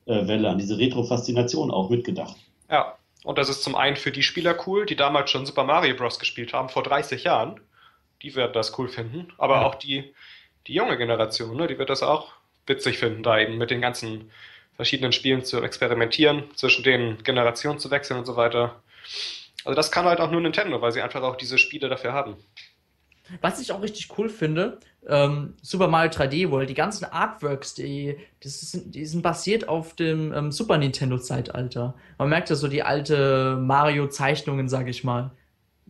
Retro-Welle, 0.07 0.49
an 0.49 0.57
diese 0.57 0.77
Retro-Faszination 0.77 1.71
auch 1.71 1.89
mitgedacht. 1.89 2.35
Ja, 2.69 2.97
und 3.23 3.37
das 3.37 3.49
ist 3.49 3.63
zum 3.63 3.75
einen 3.75 3.95
für 3.95 4.11
die 4.11 4.23
Spieler 4.23 4.55
cool, 4.67 4.85
die 4.85 4.95
damals 4.95 5.31
schon 5.31 5.45
Super 5.45 5.63
Mario 5.63 5.95
Bros. 5.95 6.19
gespielt 6.19 6.53
haben, 6.53 6.69
vor 6.69 6.83
30 6.83 7.23
Jahren. 7.23 7.59
Die 8.21 8.35
werden 8.35 8.53
das 8.53 8.77
cool 8.77 8.87
finden. 8.87 9.31
Aber 9.37 9.55
ja. 9.55 9.65
auch 9.65 9.75
die 9.75 10.13
die 10.67 10.73
junge 10.73 10.97
Generation, 10.97 11.55
ne, 11.57 11.67
die 11.67 11.77
wird 11.77 11.89
das 11.89 12.03
auch 12.03 12.33
witzig 12.65 12.97
finden, 12.97 13.23
da 13.23 13.39
eben 13.39 13.57
mit 13.57 13.69
den 13.69 13.81
ganzen 13.81 14.31
verschiedenen 14.75 15.11
Spielen 15.11 15.43
zu 15.43 15.61
experimentieren, 15.61 16.43
zwischen 16.55 16.83
den 16.83 17.21
Generationen 17.23 17.79
zu 17.79 17.91
wechseln 17.91 18.19
und 18.19 18.25
so 18.25 18.35
weiter. 18.35 18.81
Also 19.65 19.75
das 19.75 19.91
kann 19.91 20.05
halt 20.05 20.19
auch 20.19 20.31
nur 20.31 20.41
Nintendo, 20.41 20.81
weil 20.81 20.91
sie 20.91 21.01
einfach 21.01 21.21
auch 21.21 21.35
diese 21.35 21.57
Spiele 21.57 21.89
dafür 21.89 22.13
haben. 22.13 22.37
Was 23.41 23.61
ich 23.61 23.71
auch 23.71 23.82
richtig 23.82 24.17
cool 24.17 24.30
finde, 24.30 24.80
ähm, 25.07 25.55
Super 25.61 25.88
Mario 25.88 26.11
3D 26.11 26.51
World, 26.51 26.69
die 26.69 26.74
ganzen 26.74 27.05
Artworks, 27.05 27.74
die, 27.74 28.17
das 28.41 28.59
sind, 28.59 28.93
die 28.95 29.05
sind 29.05 29.21
basiert 29.21 29.67
auf 29.67 29.95
dem 29.95 30.34
ähm, 30.34 30.51
Super 30.51 30.78
Nintendo 30.78 31.17
Zeitalter. 31.17 31.95
Man 32.17 32.30
merkt 32.30 32.49
ja 32.49 32.55
so 32.55 32.67
die 32.67 32.84
alte 32.84 33.57
Mario 33.61 34.07
Zeichnungen, 34.07 34.67
sag 34.67 34.88
ich 34.88 35.03
mal 35.03 35.32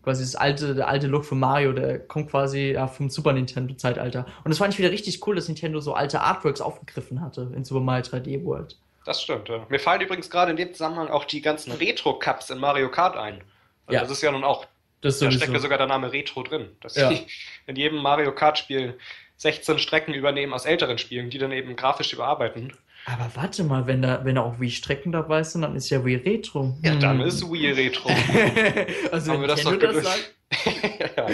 quasi 0.04 0.24
das 0.24 0.36
alte, 0.36 0.76
der 0.76 0.88
alte 0.88 1.08
Look 1.08 1.26
von 1.26 1.40
Mario, 1.40 1.72
der 1.72 2.00
kommt 2.00 2.30
quasi 2.30 2.74
ja, 2.74 2.88
vom 2.88 3.10
Super 3.10 3.34
Nintendo-Zeitalter. 3.34 4.26
Und 4.44 4.50
das 4.50 4.58
fand 4.58 4.74
ich 4.74 4.80
wieder 4.80 4.92
richtig 4.92 5.26
cool, 5.26 5.36
dass 5.36 5.48
Nintendo 5.48 5.80
so 5.80 5.94
alte 5.94 6.22
Artworks 6.22 6.62
aufgegriffen 6.62 7.22
hatte 7.22 7.52
in 7.56 7.64
Super 7.64 7.80
Mario 7.80 8.04
3D 8.04 8.44
World. 8.44 8.78
Das 9.06 9.22
stimmt, 9.22 9.50
ja. 9.50 9.66
Mir 9.70 9.80
fallen 9.80 10.02
übrigens 10.02 10.30
gerade 10.30 10.52
in 10.52 10.58
dem 10.58 10.74
Zusammenhang 10.74 11.08
auch 11.08 11.26
die 11.26 11.42
ganzen 11.42 11.72
Retro-Cups 11.72 12.50
in 12.50 12.60
Mario 12.60 12.92
Kart 12.92 13.18
ein. 13.18 13.42
Also 13.86 13.96
ja. 13.96 14.02
Das 14.02 14.12
ist 14.12 14.22
ja 14.22 14.32
nun 14.32 14.44
auch, 14.44 14.66
das 15.04 15.20
da 15.20 15.32
steckt 15.32 15.54
ja 15.54 15.60
sogar 15.60 15.78
der 15.78 15.88
Name 15.88 16.12
Retro 16.12 16.44
drin. 16.44 16.70
Dass 16.82 16.96
ja. 16.96 17.10
die 17.10 17.26
in 17.68 17.76
jedem 17.76 18.02
Mario 18.02 18.34
Kart-Spiel 18.34 18.98
16 19.38 19.78
Strecken 19.78 20.14
übernehmen 20.14 20.54
aus 20.54 20.66
älteren 20.66 20.98
Spielen, 20.98 21.30
die 21.30 21.38
dann 21.38 21.52
eben 21.52 21.76
grafisch 21.76 22.14
überarbeiten. 22.14 22.74
Aber 23.06 23.30
warte 23.36 23.66
mal, 23.66 23.86
wenn 23.86 24.02
da, 24.02 24.24
wenn 24.24 24.36
da 24.36 24.42
auch 24.42 24.60
Wii-Strecken 24.62 25.12
dabei 25.12 25.44
sind, 25.44 25.64
dann 25.64 25.76
ist 25.76 25.90
ja 25.90 26.06
Wii 26.06 26.16
Retro. 26.16 26.78
Ja, 26.82 26.96
dann 26.96 27.20
hm. 27.20 27.28
ist 27.28 27.44
Wii 27.44 27.72
Retro. 27.72 28.10
also 29.12 29.34
Haben 29.34 29.42
wir 29.42 29.48
das 29.50 29.64
doch 29.64 29.78
das 29.78 30.04
sagt? 30.04 30.36
ja. 31.18 31.28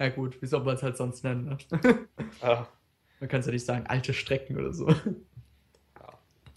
ja 0.00 0.08
gut, 0.08 0.42
wie 0.42 0.46
soll 0.46 0.64
man 0.64 0.74
es 0.74 0.82
halt 0.82 0.96
sonst 0.96 1.22
nennen? 1.22 1.44
Ne? 1.44 1.98
ja. 2.42 2.66
Man 3.20 3.28
kann 3.28 3.40
es 3.40 3.46
ja 3.46 3.52
nicht 3.52 3.64
sagen, 3.64 3.86
alte 3.86 4.12
Strecken 4.12 4.58
oder 4.58 4.72
so. 4.72 4.92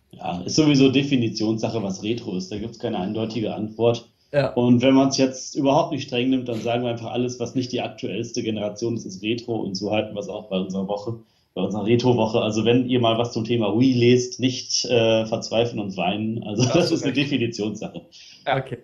Ja, 0.09 0.41
ist 0.41 0.55
sowieso 0.55 0.89
Definitionssache, 0.89 1.83
was 1.83 2.01
Retro 2.01 2.37
ist. 2.37 2.51
Da 2.51 2.57
gibt 2.57 2.71
es 2.71 2.79
keine 2.79 2.97
eindeutige 2.97 3.53
Antwort. 3.53 4.09
Ja. 4.31 4.53
Und 4.53 4.81
wenn 4.81 4.93
man 4.93 5.09
es 5.09 5.17
jetzt 5.17 5.55
überhaupt 5.55 5.91
nicht 5.91 6.07
streng 6.07 6.29
nimmt, 6.29 6.47
dann 6.49 6.61
sagen 6.61 6.83
wir 6.83 6.91
einfach 6.91 7.11
alles, 7.11 7.39
was 7.39 7.55
nicht 7.55 7.71
die 7.71 7.81
aktuellste 7.81 8.43
Generation 8.43 8.95
ist, 8.95 9.05
ist 9.05 9.23
Retro. 9.23 9.55
Und 9.55 9.75
so 9.75 9.91
halten 9.91 10.13
wir 10.13 10.19
es 10.19 10.29
auch 10.29 10.49
bei 10.49 10.57
unserer 10.57 10.87
Woche 10.87 11.19
bei 11.55 11.61
unserer 11.61 11.85
Retro-Woche. 11.85 12.41
Also 12.41 12.65
wenn 12.65 12.87
ihr 12.87 12.99
mal 12.99 13.17
was 13.17 13.31
zum 13.31 13.45
Thema 13.45 13.79
Wii 13.79 13.93
lest, 13.93 14.39
nicht 14.39 14.85
äh, 14.85 15.25
verzweifeln 15.25 15.79
und 15.79 15.97
weinen. 15.97 16.43
Also 16.43 16.63
das, 16.63 16.73
das 16.73 16.91
ist 16.91 17.03
eine 17.03 17.13
Definitionssache. 17.13 18.05
Ja. 18.45 18.57
Okay. 18.57 18.77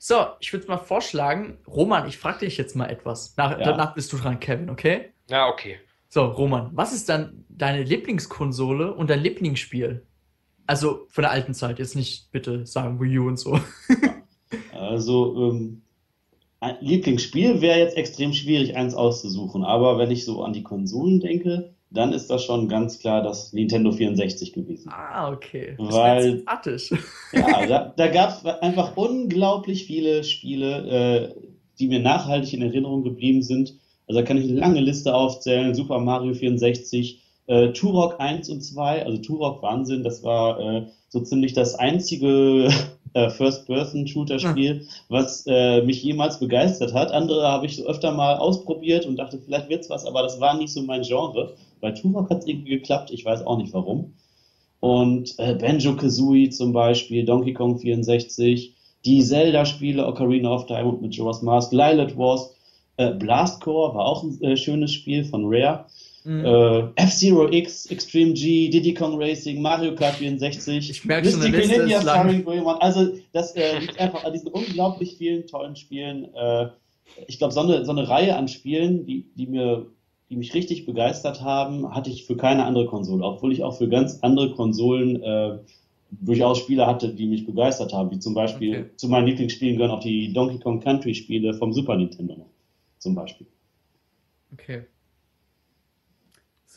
So, 0.00 0.26
ich 0.40 0.52
würde 0.52 0.66
mal 0.66 0.78
vorschlagen, 0.78 1.58
Roman, 1.66 2.08
ich 2.08 2.18
frage 2.18 2.40
dich 2.40 2.56
jetzt 2.56 2.76
mal 2.76 2.86
etwas. 2.86 3.36
Nach, 3.36 3.52
ja. 3.52 3.64
Danach 3.64 3.94
bist 3.94 4.12
du 4.12 4.16
dran, 4.16 4.38
Kevin, 4.40 4.68
okay? 4.68 5.12
Ja, 5.30 5.48
okay. 5.48 5.76
So, 6.08 6.24
Roman, 6.24 6.70
was 6.72 6.92
ist 6.92 7.08
dann 7.08 7.44
deine 7.48 7.82
Lieblingskonsole 7.84 8.94
und 8.94 9.10
dein 9.10 9.20
Lieblingsspiel? 9.20 10.04
Also 10.66 11.06
von 11.08 11.22
der 11.22 11.30
alten 11.30 11.54
Zeit, 11.54 11.78
jetzt 11.78 11.96
nicht 11.96 12.30
bitte 12.30 12.66
sagen 12.66 13.00
Wii 13.00 13.18
U 13.18 13.28
und 13.28 13.38
so. 13.38 13.58
Also, 14.88 15.36
ähm, 15.36 15.82
ein 16.60 16.76
Lieblingsspiel 16.80 17.60
wäre 17.60 17.78
jetzt 17.78 17.96
extrem 17.96 18.32
schwierig, 18.32 18.76
eins 18.76 18.94
auszusuchen. 18.94 19.64
Aber 19.64 19.98
wenn 19.98 20.10
ich 20.10 20.24
so 20.24 20.42
an 20.42 20.52
die 20.52 20.64
Konsolen 20.64 21.20
denke, 21.20 21.74
dann 21.90 22.12
ist 22.12 22.28
das 22.28 22.44
schon 22.44 22.68
ganz 22.68 22.98
klar 22.98 23.22
das 23.22 23.52
Nintendo 23.52 23.92
64 23.92 24.52
gewesen. 24.52 24.90
Ah, 24.90 25.32
okay. 25.32 25.74
Das 25.78 25.94
Weil, 25.94 26.42
ja, 27.32 27.66
da, 27.66 27.94
da 27.96 28.08
gab 28.08 28.30
es 28.30 28.44
einfach 28.44 28.96
unglaublich 28.96 29.84
viele 29.84 30.24
Spiele, 30.24 31.34
äh, 31.36 31.40
die 31.78 31.88
mir 31.88 32.00
nachhaltig 32.00 32.52
in 32.54 32.62
Erinnerung 32.62 33.04
geblieben 33.04 33.42
sind. 33.42 33.74
Also 34.06 34.20
da 34.20 34.26
kann 34.26 34.36
ich 34.36 34.44
eine 34.44 34.58
lange 34.58 34.80
Liste 34.80 35.14
aufzählen. 35.14 35.74
Super 35.74 36.00
Mario 36.00 36.34
64, 36.34 37.22
äh, 37.46 37.72
Turok 37.72 38.20
1 38.20 38.50
und 38.50 38.62
2, 38.62 39.04
also 39.06 39.18
Turok 39.18 39.62
Wahnsinn, 39.62 40.02
das 40.02 40.22
war 40.22 40.60
äh, 40.60 40.86
so 41.08 41.20
ziemlich 41.20 41.54
das 41.54 41.74
einzige 41.74 42.68
äh, 43.14 43.30
First-Person-Shooter-Spiel, 43.30 44.82
ja. 44.82 44.88
was 45.08 45.44
äh, 45.46 45.82
mich 45.82 46.02
jemals 46.02 46.38
begeistert 46.38 46.94
hat. 46.94 47.12
Andere 47.12 47.46
habe 47.46 47.66
ich 47.66 47.76
so 47.76 47.86
öfter 47.86 48.12
mal 48.12 48.36
ausprobiert 48.36 49.06
und 49.06 49.16
dachte, 49.16 49.38
vielleicht 49.38 49.68
wird's 49.68 49.90
was, 49.90 50.04
aber 50.04 50.22
das 50.22 50.40
war 50.40 50.56
nicht 50.56 50.72
so 50.72 50.82
mein 50.82 51.02
Genre. 51.02 51.54
Bei 51.80 51.92
Turok 51.92 52.30
hat 52.30 52.40
es 52.40 52.46
irgendwie 52.46 52.70
geklappt, 52.70 53.10
ich 53.10 53.24
weiß 53.24 53.46
auch 53.46 53.58
nicht 53.58 53.72
warum. 53.72 54.14
Und 54.80 55.34
äh, 55.38 55.54
Banjo 55.54 55.96
Kazooie 55.96 56.50
zum 56.50 56.72
Beispiel, 56.72 57.24
Donkey 57.24 57.52
Kong 57.52 57.78
64, 57.78 58.74
die 59.04 59.22
Zelda-Spiele, 59.22 60.06
Ocarina 60.06 60.54
of 60.54 60.66
Time 60.66 60.86
und 60.86 61.02
Majora's 61.02 61.42
Mask, 61.42 61.72
Lilith 61.72 62.16
Wars, 62.16 62.54
äh, 62.96 63.12
Blast 63.12 63.60
Core 63.60 63.94
war 63.94 64.04
auch 64.06 64.22
ein 64.22 64.40
äh, 64.42 64.56
schönes 64.56 64.92
Spiel 64.92 65.24
von 65.24 65.44
Rare. 65.46 65.86
Mhm. 66.28 66.44
Äh, 66.44 66.80
F-Zero 66.96 67.50
X, 67.50 67.86
Extreme 67.86 68.34
G, 68.34 68.68
Diddy 68.68 68.92
Kong 68.92 69.16
Racing, 69.18 69.62
Mario 69.62 69.94
Kart 69.94 70.16
64, 70.16 70.90
ich 70.90 71.04
merke 71.06 71.30
schon, 71.30 71.40
Mystical 71.40 71.78
Ninja 71.78 72.02
Starring 72.02 72.46
Also 72.80 73.14
das 73.32 73.56
äh, 73.56 73.78
liegt 73.78 73.98
einfach 73.98 74.24
an 74.24 74.34
diesen 74.34 74.48
unglaublich 74.48 75.16
vielen 75.16 75.46
tollen 75.46 75.74
Spielen. 75.74 76.28
Äh, 76.34 76.68
ich 77.26 77.38
glaube, 77.38 77.54
so 77.54 77.60
eine, 77.60 77.86
so 77.86 77.92
eine 77.92 78.06
Reihe 78.06 78.36
an 78.36 78.46
Spielen, 78.46 79.06
die, 79.06 79.24
die 79.36 79.46
mir 79.46 79.86
die 80.28 80.36
mich 80.36 80.52
richtig 80.52 80.84
begeistert 80.84 81.40
haben, 81.40 81.94
hatte 81.94 82.10
ich 82.10 82.26
für 82.26 82.36
keine 82.36 82.66
andere 82.66 82.84
Konsole, 82.84 83.24
obwohl 83.24 83.50
ich 83.50 83.62
auch 83.62 83.78
für 83.78 83.88
ganz 83.88 84.18
andere 84.20 84.50
Konsolen 84.50 85.22
äh, 85.22 85.58
durchaus 86.10 86.58
Spiele 86.58 86.86
hatte, 86.86 87.14
die 87.14 87.26
mich 87.26 87.46
begeistert 87.46 87.94
haben, 87.94 88.10
wie 88.10 88.18
zum 88.18 88.34
Beispiel 88.34 88.80
okay. 88.80 88.90
zu 88.96 89.08
meinen 89.08 89.26
Lieblingsspielen 89.26 89.78
gehören 89.78 89.92
auch 89.92 90.02
die 90.02 90.34
Donkey 90.34 90.58
Kong 90.58 90.80
Country 90.80 91.14
Spiele 91.14 91.54
vom 91.54 91.72
Super 91.72 91.96
Nintendo 91.96 92.44
zum 92.98 93.14
Beispiel. 93.14 93.46
Okay. 94.52 94.82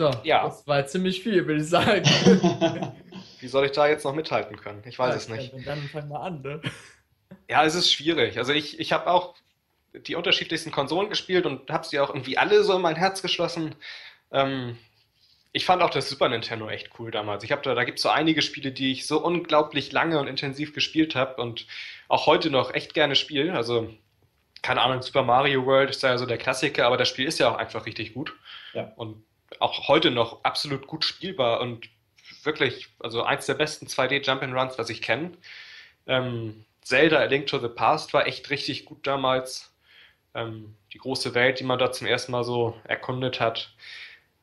So, 0.02 0.10
ja. 0.24 0.46
das 0.46 0.66
war 0.66 0.84
ziemlich 0.88 1.22
viel, 1.22 1.46
würde 1.46 1.62
ich 1.62 1.70
sagen. 1.70 2.04
wie 3.40 3.48
soll 3.48 3.66
ich 3.66 3.72
da 3.72 3.88
jetzt 3.88 4.04
noch 4.04 4.16
mithalten 4.16 4.58
können? 4.58 4.82
Ich 4.88 4.98
weiß 4.98 5.12
ja, 5.12 5.16
es 5.16 5.30
nicht. 5.30 5.54
Ja, 5.54 5.60
dann 5.64 5.82
fang 5.84 6.10
mal 6.10 6.22
an, 6.22 6.42
ne? 6.42 6.60
Ja, 7.48 7.64
es 7.64 7.76
ist 7.76 7.94
schwierig. 7.94 8.40
Also 8.40 8.52
ich, 8.52 8.80
ich 8.80 8.94
habe 8.94 9.06
auch 9.06 9.36
die 9.94 10.16
unterschiedlichsten 10.16 10.72
Konsolen 10.72 11.10
gespielt 11.10 11.46
und 11.46 11.70
habe 11.70 11.86
sie 11.86 12.00
auch 12.00 12.10
irgendwie 12.10 12.40
alle 12.40 12.64
so 12.64 12.76
in 12.76 12.82
mein 12.82 12.96
Herz 12.96 13.22
geschlossen. 13.22 13.76
Ähm, 14.32 14.76
ich 15.52 15.66
fand 15.66 15.84
auch 15.84 15.92
das 15.92 16.10
Super 16.10 16.30
Nintendo 16.30 16.68
echt 16.68 16.90
cool 16.98 17.12
damals. 17.12 17.44
Ich 17.44 17.52
habe 17.52 17.62
da, 17.62 17.76
da 17.76 17.84
gibt 17.84 18.00
es 18.00 18.04
so 18.04 18.10
einige 18.10 18.42
Spiele, 18.42 18.72
die 18.72 18.92
ich 18.94 19.06
so 19.06 19.24
unglaublich 19.24 19.92
lange 19.92 20.18
und 20.20 20.26
intensiv 20.26 20.74
gespielt 20.74 21.14
habe 21.14 21.40
und 21.40 21.68
auch 22.08 22.26
heute 22.26 22.50
noch 22.50 22.74
echt 22.74 22.96
gerne 22.96 23.16
spiele. 23.16 23.54
Also 23.54 23.94
keine 24.64 24.82
Ahnung, 24.82 25.04
Super 25.04 25.22
Mario 25.22 25.64
World 25.68 25.92
ist 25.92 26.02
ja 26.02 26.18
so 26.18 26.26
der 26.26 26.40
Klassiker, 26.40 26.88
aber 26.88 26.98
das 26.98 27.08
Spiel 27.08 27.28
ist 27.28 27.38
ja 27.38 27.52
auch 27.52 27.58
einfach 27.58 27.86
richtig 27.86 28.16
gut. 28.16 28.34
Ja. 28.74 28.94
Und 28.96 29.24
auch 29.60 29.88
heute 29.88 30.12
noch 30.12 30.44
absolut 30.44 30.88
gut 30.88 31.06
spielbar 31.06 31.62
und 31.62 31.90
wirklich, 32.44 32.88
also 33.00 33.24
eins 33.24 33.46
der 33.46 33.56
besten 33.56 33.88
2D 33.88 34.24
Jump'n'Runs, 34.26 34.78
was 34.78 34.90
ich 34.90 35.02
kenne. 35.02 35.32
Ähm, 36.08 36.66
Zelda 36.82 37.20
A 37.20 37.26
Link 37.26 37.48
to 37.48 37.60
the 37.60 37.68
Past 37.68 38.14
war 38.14 38.26
echt 38.26 38.50
richtig 38.50 38.86
gut 38.86 39.06
damals 39.06 39.74
ähm, 40.34 40.76
die 40.94 40.98
große 40.98 41.34
Welt, 41.36 41.60
die 41.60 41.64
man 41.64 41.80
da 41.80 41.92
zum 41.92 42.08
ersten 42.08 42.32
Mal 42.32 42.44
so 42.44 42.76
erkundet 42.86 43.40
hat. 43.40 43.74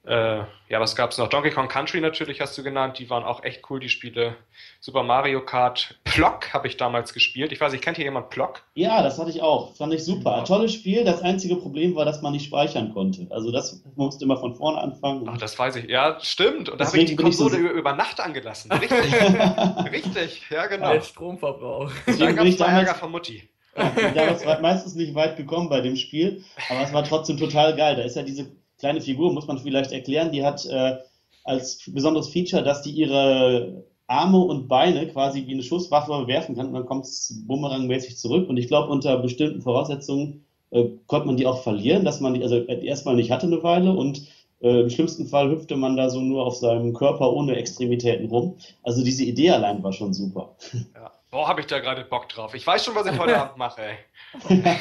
Äh, 0.08 0.44
ja, 0.70 0.80
was 0.80 0.96
gab's 0.96 1.18
noch? 1.18 1.28
Donkey 1.28 1.50
Kong 1.50 1.68
Country 1.68 2.00
natürlich 2.00 2.40
hast 2.40 2.56
du 2.56 2.62
genannt, 2.62 2.98
die 2.98 3.10
waren 3.10 3.24
auch 3.24 3.44
echt 3.44 3.68
cool, 3.68 3.78
die 3.78 3.90
Spiele. 3.90 4.36
Super 4.80 5.02
Mario 5.02 5.44
Kart, 5.44 5.98
Plock 6.04 6.54
habe 6.54 6.66
ich 6.66 6.78
damals 6.78 7.12
gespielt. 7.12 7.52
Ich 7.52 7.60
weiß 7.60 7.72
nicht, 7.72 7.84
kennt 7.84 7.98
hier 7.98 8.06
jemand 8.06 8.30
Plock? 8.30 8.62
Ja, 8.74 9.02
das 9.02 9.18
hatte 9.18 9.28
ich 9.28 9.42
auch. 9.42 9.76
Fand 9.76 9.92
ich 9.92 10.02
super. 10.02 10.36
Ein 10.36 10.46
tolles 10.46 10.72
Spiel. 10.72 11.04
Das 11.04 11.20
einzige 11.20 11.56
Problem 11.56 11.94
war, 11.94 12.06
dass 12.06 12.22
man 12.22 12.32
nicht 12.32 12.46
speichern 12.46 12.94
konnte. 12.94 13.26
Also 13.28 13.52
das 13.52 13.82
musste 13.96 14.24
immer 14.24 14.38
von 14.38 14.54
vorne 14.54 14.80
anfangen. 14.80 15.28
Ach, 15.28 15.36
das 15.36 15.58
weiß 15.58 15.76
ich. 15.76 15.90
Ja, 15.90 16.18
stimmt. 16.22 16.70
Und 16.70 16.80
da 16.80 16.86
habe 16.86 16.98
ich 16.98 17.04
die 17.04 17.16
Konsole 17.16 17.50
so 17.50 17.58
über 17.58 17.92
Nacht 17.92 18.18
angelassen. 18.18 18.72
Richtig. 18.80 19.12
Richtig. 19.92 20.42
Ja, 20.48 20.66
genau. 20.68 20.92
Der 20.92 21.02
Stromverbrauch. 21.02 21.90
Da 22.18 22.32
gab 22.32 22.46
es 22.46 22.58
Ärger 22.58 22.94
von 22.94 23.10
Mutti. 23.10 23.46
Ja, 23.76 23.92
damals 24.14 24.44
war 24.44 24.60
meistens 24.60 24.94
nicht 24.94 25.14
weit 25.14 25.36
gekommen 25.36 25.68
bei 25.68 25.80
dem 25.80 25.96
Spiel, 25.96 26.42
aber 26.68 26.82
es 26.82 26.92
war 26.92 27.04
trotzdem 27.04 27.36
total 27.36 27.76
geil. 27.76 27.94
Da 27.94 28.02
ist 28.02 28.16
ja 28.16 28.22
diese 28.22 28.50
kleine 28.78 29.00
Figur, 29.00 29.32
muss 29.32 29.46
man 29.46 29.58
vielleicht 29.58 29.92
erklären, 29.92 30.32
die 30.32 30.44
hat 30.44 30.64
äh, 30.66 30.98
als 31.44 31.82
besonderes 31.86 32.28
Feature, 32.28 32.62
dass 32.62 32.82
die 32.82 32.90
ihre 32.90 33.84
Arme 34.06 34.38
und 34.38 34.68
Beine 34.68 35.06
quasi 35.08 35.46
wie 35.46 35.52
eine 35.52 35.62
Schusswaffe 35.62 36.26
werfen 36.26 36.56
kann 36.56 36.68
und 36.68 36.74
dann 36.74 36.86
kommt 36.86 37.04
es 37.04 37.42
bumerangmäßig 37.46 38.16
zurück. 38.16 38.48
Und 38.48 38.56
ich 38.56 38.68
glaube, 38.68 38.90
unter 38.90 39.18
bestimmten 39.18 39.60
Voraussetzungen 39.60 40.44
äh, 40.70 40.84
konnte 41.06 41.26
man 41.26 41.36
die 41.36 41.46
auch 41.46 41.62
verlieren, 41.62 42.04
dass 42.04 42.20
man 42.20 42.34
die 42.34 42.42
also 42.42 42.56
erstmal 42.56 43.16
nicht 43.16 43.30
hatte 43.30 43.46
eine 43.46 43.62
Weile 43.62 43.92
und 43.92 44.26
äh, 44.60 44.80
im 44.80 44.90
schlimmsten 44.90 45.26
Fall 45.26 45.50
hüpfte 45.50 45.76
man 45.76 45.96
da 45.96 46.10
so 46.10 46.20
nur 46.20 46.44
auf 46.44 46.56
seinem 46.56 46.94
Körper 46.94 47.32
ohne 47.32 47.56
Extremitäten 47.56 48.28
rum. 48.28 48.56
Also 48.82 49.04
diese 49.04 49.24
Idee 49.24 49.50
allein 49.50 49.82
war 49.82 49.92
schon 49.92 50.14
super. 50.14 50.56
Ja. 50.94 51.12
Boah, 51.30 51.46
habe 51.46 51.60
ich 51.60 51.66
da 51.66 51.78
gerade 51.78 52.04
Bock 52.04 52.28
drauf. 52.28 52.54
Ich 52.54 52.66
weiß 52.66 52.84
schon, 52.84 52.94
was 52.94 53.06
ich 53.06 53.18
heute 53.18 53.38
Abend 53.40 53.58
mache, 53.58 53.82
ey. 53.82 54.76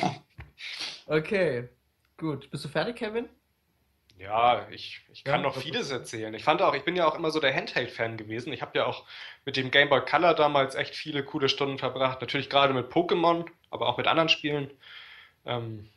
okay, 1.07 1.67
gut. 2.17 2.49
Bist 2.49 2.63
du 2.63 2.69
fertig, 2.69 2.95
Kevin? 2.95 3.27
Ja, 4.20 4.68
ich, 4.72 5.01
ich 5.13 5.24
kann 5.24 5.41
ja, 5.41 5.47
noch 5.47 5.57
vieles 5.57 5.91
erzählen. 5.91 6.34
Ich 6.34 6.43
fand 6.43 6.61
auch, 6.61 6.74
ich 6.74 6.84
bin 6.84 6.95
ja 6.95 7.07
auch 7.07 7.15
immer 7.15 7.30
so 7.30 7.39
der 7.39 7.53
Handheld-Fan 7.53 8.18
gewesen. 8.18 8.51
Ich 8.51 8.61
habe 8.61 8.78
ja 8.78 8.86
auch 8.86 9.05
mit 9.45 9.57
dem 9.57 9.70
Game 9.70 9.89
Boy 9.89 10.01
Color 10.01 10.34
damals 10.34 10.74
echt 10.76 10.95
viele 10.95 11.24
coole 11.24 11.49
Stunden 11.49 11.78
verbracht. 11.78 12.20
Natürlich 12.22 12.49
gerade 12.49 12.74
mit 12.74 12.91
Pokémon, 12.91 13.45
aber 13.70 13.88
auch 13.88 13.97
mit 13.97 14.07
anderen 14.07 14.30
Spielen. 14.30 14.72
Ähm, 15.45 15.89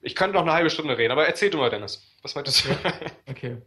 ich 0.00 0.14
könnte 0.14 0.34
noch 0.34 0.42
eine 0.42 0.52
halbe 0.52 0.70
Stunde 0.70 0.96
reden, 0.96 1.12
aber 1.12 1.26
erzähl 1.26 1.50
du 1.50 1.58
mal, 1.58 1.70
Dennis. 1.70 2.16
Was 2.22 2.34
meintest 2.34 2.64
du? 2.64 2.70
Okay. 3.28 3.58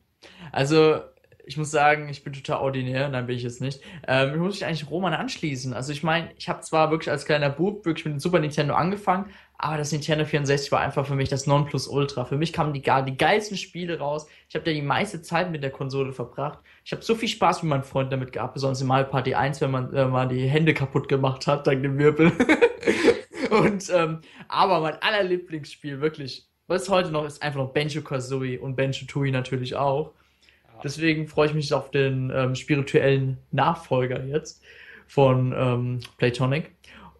Also, 0.51 1.01
ich 1.45 1.57
muss 1.57 1.71
sagen, 1.71 2.09
ich 2.09 2.23
bin 2.23 2.33
total 2.33 2.61
ordinär, 2.61 3.09
nein, 3.09 3.25
bin 3.25 3.35
ich 3.35 3.43
jetzt 3.43 3.61
nicht. 3.61 3.81
Ähm, 4.07 4.31
ich 4.33 4.39
muss 4.39 4.55
mich 4.55 4.65
eigentlich 4.65 4.89
Roman 4.89 5.13
anschließen. 5.13 5.73
Also 5.73 5.91
ich 5.91 6.03
meine, 6.03 6.31
ich 6.37 6.49
habe 6.49 6.61
zwar 6.61 6.91
wirklich 6.91 7.09
als 7.09 7.25
kleiner 7.25 7.49
Bub 7.49 7.85
wirklich 7.85 8.05
mit 8.05 8.13
dem 8.13 8.19
Super 8.19 8.39
Nintendo 8.39 8.75
angefangen, 8.75 9.31
aber 9.63 9.77
das 9.77 9.91
Nintendo 9.91 10.25
64 10.25 10.71
war 10.71 10.79
einfach 10.79 11.05
für 11.05 11.13
mich 11.13 11.29
das 11.29 11.45
Nonplusultra. 11.45 12.25
Für 12.25 12.35
mich 12.35 12.51
kamen 12.51 12.73
die, 12.73 12.81
die 12.81 13.17
geilsten 13.17 13.57
Spiele 13.57 13.99
raus. 13.99 14.25
Ich 14.49 14.55
habe 14.55 14.65
da 14.65 14.71
die 14.71 14.81
meiste 14.81 15.21
Zeit 15.21 15.51
mit 15.51 15.61
der 15.61 15.69
Konsole 15.69 16.13
verbracht. 16.13 16.57
Ich 16.83 16.91
habe 16.91 17.03
so 17.03 17.13
viel 17.13 17.29
Spaß 17.29 17.61
mit 17.61 17.69
meinen 17.69 17.83
Freunden 17.83 18.09
damit 18.09 18.31
gehabt, 18.31 18.55
besonders 18.55 18.81
in 18.81 18.87
Mario 18.87 19.07
Party 19.07 19.35
1, 19.35 19.61
wenn 19.61 19.69
man 19.69 19.93
äh, 19.93 20.07
mal 20.07 20.27
die 20.27 20.47
Hände 20.47 20.73
kaputt 20.73 21.07
gemacht 21.07 21.45
hat, 21.45 21.67
dank 21.67 21.83
dem 21.83 21.99
Wirbel. 21.99 22.31
und, 23.51 23.87
ähm, 23.93 24.21
aber 24.47 24.79
mein 24.79 24.95
allerlieblingsspiel, 24.99 26.01
wirklich, 26.01 26.47
was 26.65 26.89
heute 26.89 27.11
noch 27.11 27.25
ist, 27.25 27.43
einfach 27.43 27.59
noch 27.59 27.71
Benjo 27.71 28.01
Kazooie 28.01 28.57
und 28.57 28.75
Benjo 28.75 29.05
Tui 29.05 29.29
natürlich 29.29 29.75
auch. 29.75 30.13
Deswegen 30.83 31.27
freue 31.27 31.49
ich 31.49 31.53
mich 31.53 31.71
auf 31.71 31.91
den 31.91 32.31
ähm, 32.33 32.55
spirituellen 32.55 33.37
Nachfolger 33.51 34.25
jetzt 34.25 34.63
von 35.05 35.53
ähm, 35.55 35.99
Playtonic. 36.17 36.71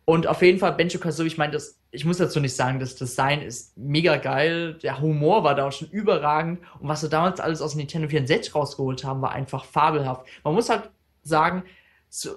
Und 0.05 0.25
auf 0.25 0.41
jeden 0.41 0.57
Fall 0.57 0.71
Benjo 0.71 0.97
Kazooie, 0.97 1.27
ich 1.27 1.37
meine, 1.37 1.53
das 1.53 1.80
ich 1.91 2.05
muss 2.05 2.17
dazu 2.17 2.39
nicht 2.39 2.55
sagen, 2.55 2.79
das 2.79 2.95
Design 2.95 3.41
ist 3.41 3.77
mega 3.77 4.15
geil, 4.15 4.75
der 4.75 5.01
Humor 5.01 5.43
war 5.43 5.55
da 5.55 5.67
auch 5.67 5.71
schon 5.71 5.89
überragend 5.89 6.59
und 6.79 6.87
was 6.87 7.01
wir 7.01 7.09
damals 7.09 7.39
alles 7.39 7.61
aus 7.61 7.75
Nintendo 7.75 8.07
64 8.07 8.55
rausgeholt 8.55 9.03
haben, 9.03 9.21
war 9.21 9.31
einfach 9.31 9.65
fabelhaft. 9.65 10.25
Man 10.43 10.53
muss 10.53 10.69
halt 10.69 10.89
sagen, 11.21 11.63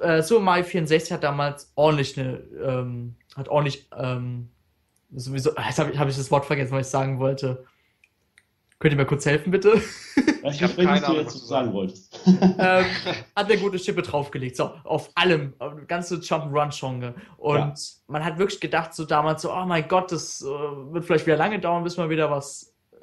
äh, 0.02 0.22
Super 0.22 0.42
Mario 0.42 0.64
64 0.64 1.12
hat 1.12 1.24
damals 1.24 1.72
ordentlich 1.76 2.18
eine, 2.18 2.38
ähm, 2.64 3.14
hat 3.36 3.48
ordentlich, 3.48 3.88
ähm, 3.96 4.50
sowieso, 5.14 5.50
jetzt 5.56 5.78
habe 5.78 5.92
ich, 5.92 5.98
hab 5.98 6.08
ich 6.08 6.16
das 6.16 6.30
Wort 6.30 6.44
vergessen, 6.46 6.72
was 6.72 6.86
ich 6.86 6.90
sagen 6.90 7.20
wollte. 7.20 7.64
Könnt 8.78 8.92
ihr 8.92 8.96
mir 8.98 9.06
kurz 9.06 9.24
helfen, 9.24 9.50
bitte? 9.50 9.80
Ich 10.50 10.62
habe 10.62 10.74
keine 10.74 11.06
Ahnung, 11.06 11.24
was 11.24 11.32
du 11.32 11.38
sagen 11.38 11.72
wolltest. 11.72 12.20
ähm, 12.26 12.84
hat 13.34 13.50
eine 13.50 13.56
gute 13.56 13.78
Schippe 13.78 14.02
draufgelegt. 14.02 14.56
So, 14.56 14.72
auf 14.84 15.10
allem. 15.14 15.54
Ganze 15.86 16.16
Jump'n'Run-Genre. 16.16 17.14
Und 17.38 17.56
ja. 17.56 17.94
man 18.08 18.24
hat 18.24 18.38
wirklich 18.38 18.60
gedacht, 18.60 18.92
so 18.94 19.06
damals, 19.06 19.42
so, 19.42 19.52
oh 19.52 19.64
mein 19.64 19.88
Gott, 19.88 20.12
das 20.12 20.42
äh, 20.42 20.46
wird 20.46 21.04
vielleicht 21.06 21.26
wieder 21.26 21.36
lange 21.36 21.60
dauern, 21.60 21.82
bis 21.82 21.96
man 21.96 22.10
wieder 22.10 22.30
was, 22.30 22.74
äh, 22.92 22.96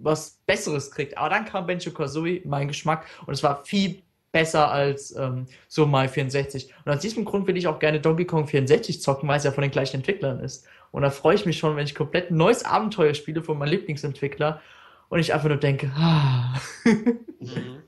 was 0.00 0.40
Besseres 0.46 0.90
kriegt. 0.90 1.18
Aber 1.18 1.28
dann 1.28 1.44
kam 1.44 1.66
Benjo 1.66 1.90
Kazooie, 1.90 2.40
mein 2.46 2.68
Geschmack, 2.68 3.04
und 3.26 3.34
es 3.34 3.42
war 3.42 3.64
viel 3.64 4.02
besser 4.32 4.70
als 4.70 5.14
ähm, 5.16 5.46
so 5.68 5.86
Mario 5.86 6.10
64. 6.10 6.72
Und 6.84 6.92
aus 6.92 7.00
diesem 7.00 7.24
Grund 7.24 7.46
will 7.46 7.56
ich 7.56 7.66
auch 7.66 7.78
gerne 7.78 8.00
Donkey 8.00 8.24
Kong 8.24 8.46
64 8.46 9.02
zocken, 9.02 9.28
weil 9.28 9.38
es 9.38 9.44
ja 9.44 9.52
von 9.52 9.62
den 9.62 9.70
gleichen 9.70 9.96
Entwicklern 9.96 10.40
ist. 10.40 10.66
Und 10.90 11.02
da 11.02 11.10
freue 11.10 11.34
ich 11.34 11.44
mich 11.44 11.58
schon, 11.58 11.76
wenn 11.76 11.84
ich 11.84 11.94
komplett 11.94 12.30
ein 12.30 12.36
neues 12.36 12.64
Abenteuer 12.64 13.14
spiele 13.14 13.42
von 13.42 13.58
meinem 13.58 13.70
Lieblingsentwickler 13.70 14.60
und 15.08 15.18
ich 15.18 15.32
einfach 15.32 15.48
nur 15.48 15.58
denke, 15.58 15.90
ah. 15.96 16.54
mhm. 16.84 17.82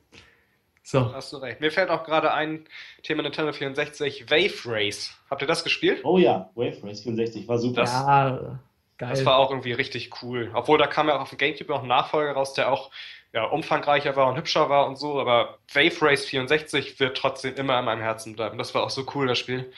So. 0.83 1.15
Hast 1.15 1.33
du 1.33 1.37
recht. 1.37 1.61
Mir 1.61 1.71
fällt 1.71 1.89
auch 1.89 2.03
gerade 2.03 2.33
ein 2.33 2.65
Thema 3.05 3.23
Nintendo 3.23 3.53
64, 3.53 4.29
Wave 4.29 4.59
Race. 4.65 5.15
Habt 5.31 5.41
ihr 5.41 5.47
das 5.47 5.63
gespielt? 5.63 6.01
Oh 6.03 6.19
ja, 6.19 6.51
Wave 6.57 6.83
Race 6.83 7.03
64 7.03 7.47
war 7.47 7.59
super. 7.59 7.83
Das, 7.83 7.93
ja, 7.93 8.59
geil. 8.99 9.11
Das 9.11 9.25
war 9.25 9.37
auch 9.37 9.51
irgendwie 9.51 9.73
richtig 9.73 10.11
cool. 10.21 10.51
Obwohl 10.53 10.79
da 10.79 10.89
kam 10.89 11.07
ja 11.07 11.17
auch 11.17 11.21
auf 11.21 11.29
dem 11.29 11.39
Gamecube 11.39 11.71
noch 11.71 11.83
ein 11.83 11.89
Nachfolger 11.89 12.33
raus, 12.33 12.55
der 12.55 12.73
auch 12.73 12.91
ja, 13.33 13.45
umfangreicher 13.45 14.17
war 14.17 14.27
und 14.27 14.37
hübscher 14.37 14.69
war 14.69 14.89
und 14.89 14.97
so, 14.97 15.21
aber 15.21 15.59
Wave 15.73 16.03
Race 16.03 16.25
64 16.25 16.99
wird 16.99 17.17
trotzdem 17.17 17.55
immer 17.55 17.79
in 17.79 17.85
meinem 17.85 18.03
Herzen 18.03 18.35
bleiben. 18.35 18.59
Das 18.59 18.75
war 18.75 18.83
auch 18.83 18.91
so 18.91 19.07
cool, 19.15 19.29
das 19.29 19.39
Spiel. 19.39 19.73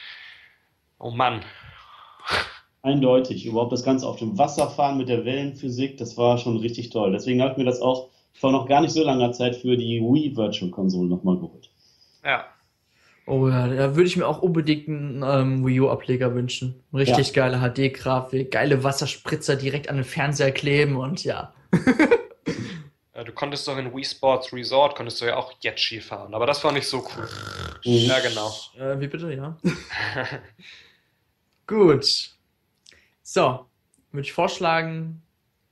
Oh 0.99 1.11
Mann. 1.11 1.45
Eindeutig. 2.83 3.47
Überhaupt 3.47 3.73
das 3.73 3.85
Ganze 3.85 4.07
auf 4.07 4.19
dem 4.19 4.37
Wasser 4.39 4.69
fahren 4.69 4.99
mit 4.99 5.09
der 5.09 5.25
Wellenphysik, 5.25 5.99
das 5.99 6.17
war 6.17 6.39
schon 6.39 6.57
richtig 6.57 6.91
toll. 6.91 7.13
Deswegen 7.13 7.41
habe 7.41 7.53
ich 7.53 7.59
mir 7.59 7.65
das 7.65 7.81
auch 7.81 8.09
vor 8.35 8.51
noch 8.51 8.67
gar 8.67 8.81
nicht 8.81 8.93
so 8.93 9.05
langer 9.05 9.33
Zeit 9.33 9.57
für 9.57 9.77
die 9.77 10.01
Wii 10.01 10.37
Virtual 10.37 10.71
Console 10.71 11.09
nochmal 11.09 11.37
geholt. 11.37 11.71
Ja. 12.25 12.45
Oh 13.27 13.49
ja, 13.49 13.69
da 13.69 13.95
würde 13.95 14.09
ich 14.09 14.17
mir 14.17 14.27
auch 14.27 14.43
unbedingt 14.43 14.89
einen 14.89 15.23
ähm, 15.25 15.65
Wii 15.65 15.81
U-Ableger 15.81 16.35
wünschen. 16.35 16.83
Richtig 16.93 17.29
ja. 17.29 17.49
geile 17.49 17.61
HD-Grafik, 17.61 18.51
geile 18.51 18.83
Wasserspritzer 18.83 19.55
direkt 19.55 19.89
an 19.89 19.97
den 19.97 20.05
Fernseher 20.05 20.51
kleben 20.51 20.97
und 20.97 21.23
ja. 21.23 21.55
ja. 23.15 23.23
Du 23.23 23.31
konntest 23.31 23.69
doch 23.69 23.79
in 23.79 23.95
Wii 23.95 24.05
Sports 24.05 24.53
Resort, 24.53 24.97
konntest 24.97 25.21
du 25.21 25.27
ja 25.27 25.37
auch 25.37 25.53
Jetski 25.61 26.01
fahren, 26.01 26.35
aber 26.35 26.47
das 26.47 26.65
war 26.65 26.73
nicht 26.73 26.89
so 26.89 26.99
cool. 26.99 27.29
Mhm. 27.85 28.09
Ja, 28.09 28.19
genau. 28.19 28.53
Äh, 28.77 28.99
wie 28.99 29.07
bitte, 29.07 29.33
ja. 29.33 29.57
Gut. 31.69 32.05
So, 33.23 33.67
würde 34.11 34.27
ich 34.27 34.33
vorschlagen, 34.33 35.23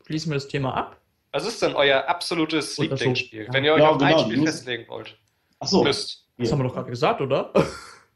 schließen 0.07 0.31
wir 0.31 0.35
das 0.35 0.49
Thema 0.49 0.75
ab. 0.75 1.01
Was 1.33 1.47
ist 1.47 1.63
denn 1.63 1.75
euer 1.75 2.09
absolutes 2.09 2.79
Lieblingsspiel, 2.79 3.45
ja. 3.45 3.53
wenn 3.53 3.65
ihr 3.65 3.75
euch 3.75 3.81
ja, 3.81 3.91
auf 3.91 3.99
genau, 3.99 4.19
ein 4.19 4.25
Spiel 4.25 4.45
festlegen 4.45 4.89
wollt? 4.89 5.17
Achso. 5.59 5.83
Müsst. 5.85 6.27
Das 6.39 6.51
haben 6.51 6.61
wir 6.61 6.65
doch 6.65 6.75
gerade 6.75 6.91
gesagt, 6.91 7.21
oder? 7.21 7.53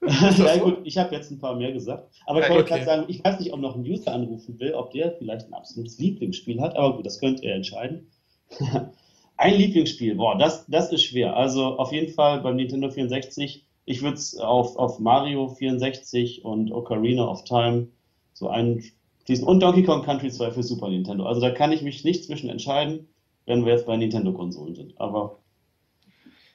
ja, 0.39 0.57
gut, 0.57 0.78
ich 0.85 0.97
habe 0.97 1.14
jetzt 1.14 1.30
ein 1.30 1.39
paar 1.39 1.55
mehr 1.57 1.72
gesagt. 1.72 2.09
Aber 2.26 2.41
ich 2.41 2.49
wollte 2.49 2.62
okay. 2.62 2.74
gerade 2.74 2.85
sagen, 2.85 3.05
ich 3.09 3.22
weiß 3.22 3.39
nicht, 3.39 3.53
ob 3.53 3.61
noch 3.61 3.76
ein 3.76 3.82
User 3.82 4.12
anrufen 4.12 4.59
will, 4.59 4.72
ob 4.74 4.93
der 4.93 5.12
vielleicht 5.12 5.47
ein 5.47 5.55
absolutes 5.55 5.99
Lieblingsspiel 5.99 6.61
hat, 6.61 6.76
aber 6.76 6.97
gut, 6.97 7.07
das 7.07 7.20
könnt 7.20 7.43
ihr 7.43 7.55
entscheiden. 7.55 8.11
ein 9.37 9.55
Lieblingsspiel, 9.55 10.14
boah, 10.14 10.39
das, 10.39 10.64
das 10.68 10.91
ist 10.93 11.05
schwer. 11.05 11.37
Also 11.37 11.78
auf 11.78 11.93
jeden 11.93 12.12
Fall 12.12 12.41
beim 12.41 12.57
Nintendo 12.57 12.91
64, 12.91 13.66
ich 13.85 14.03
würde 14.03 14.16
es 14.16 14.37
auf, 14.39 14.76
auf 14.76 14.99
Mario 14.99 15.49
64 15.49 16.45
und 16.45 16.72
Ocarina 16.72 17.28
of 17.28 17.45
Time 17.45 17.89
so 18.32 18.49
ein 18.49 18.82
fließen. 19.25 19.47
Und 19.47 19.61
Donkey 19.61 19.83
Kong 19.85 20.05
Country 20.05 20.31
2 20.31 20.53
für 20.53 20.62
Super 20.62 20.89
Nintendo. 20.89 21.27
Also 21.27 21.41
da 21.41 21.51
kann 21.51 21.72
ich 21.72 21.83
mich 21.83 22.05
nicht 22.05 22.25
zwischen 22.25 22.49
entscheiden, 22.49 23.09
wenn 23.47 23.64
wir 23.64 23.72
jetzt 23.72 23.87
bei 23.87 23.97
Nintendo-Konsolen 23.97 24.75
sind. 24.75 25.01
Aber 25.01 25.39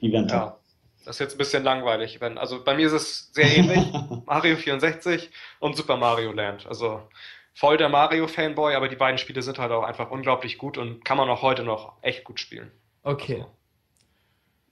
die 0.01 0.11
werden 0.11 0.27
ja. 0.27 0.55
Das 1.05 1.15
ist 1.15 1.19
jetzt 1.19 1.35
ein 1.35 1.37
bisschen 1.37 1.63
langweilig. 1.63 2.21
Wenn, 2.21 2.37
also 2.37 2.63
bei 2.63 2.75
mir 2.75 2.87
ist 2.87 2.93
es 2.93 3.31
sehr 3.33 3.57
ähnlich. 3.57 3.83
Mario 4.25 4.55
64 4.57 5.29
und 5.59 5.75
Super 5.75 5.97
Mario 5.97 6.31
Land. 6.31 6.67
Also 6.67 7.01
voll 7.53 7.77
der 7.77 7.89
Mario-Fanboy, 7.89 8.75
aber 8.75 8.87
die 8.89 8.95
beiden 8.95 9.17
Spiele 9.17 9.41
sind 9.41 9.59
halt 9.59 9.71
auch 9.71 9.83
einfach 9.83 10.11
unglaublich 10.11 10.57
gut 10.57 10.77
und 10.77 11.03
kann 11.03 11.17
man 11.17 11.29
auch 11.29 11.41
heute 11.41 11.63
noch 11.63 11.93
echt 12.01 12.23
gut 12.23 12.39
spielen. 12.39 12.71
Okay. 13.03 13.35
Also. 13.35 13.47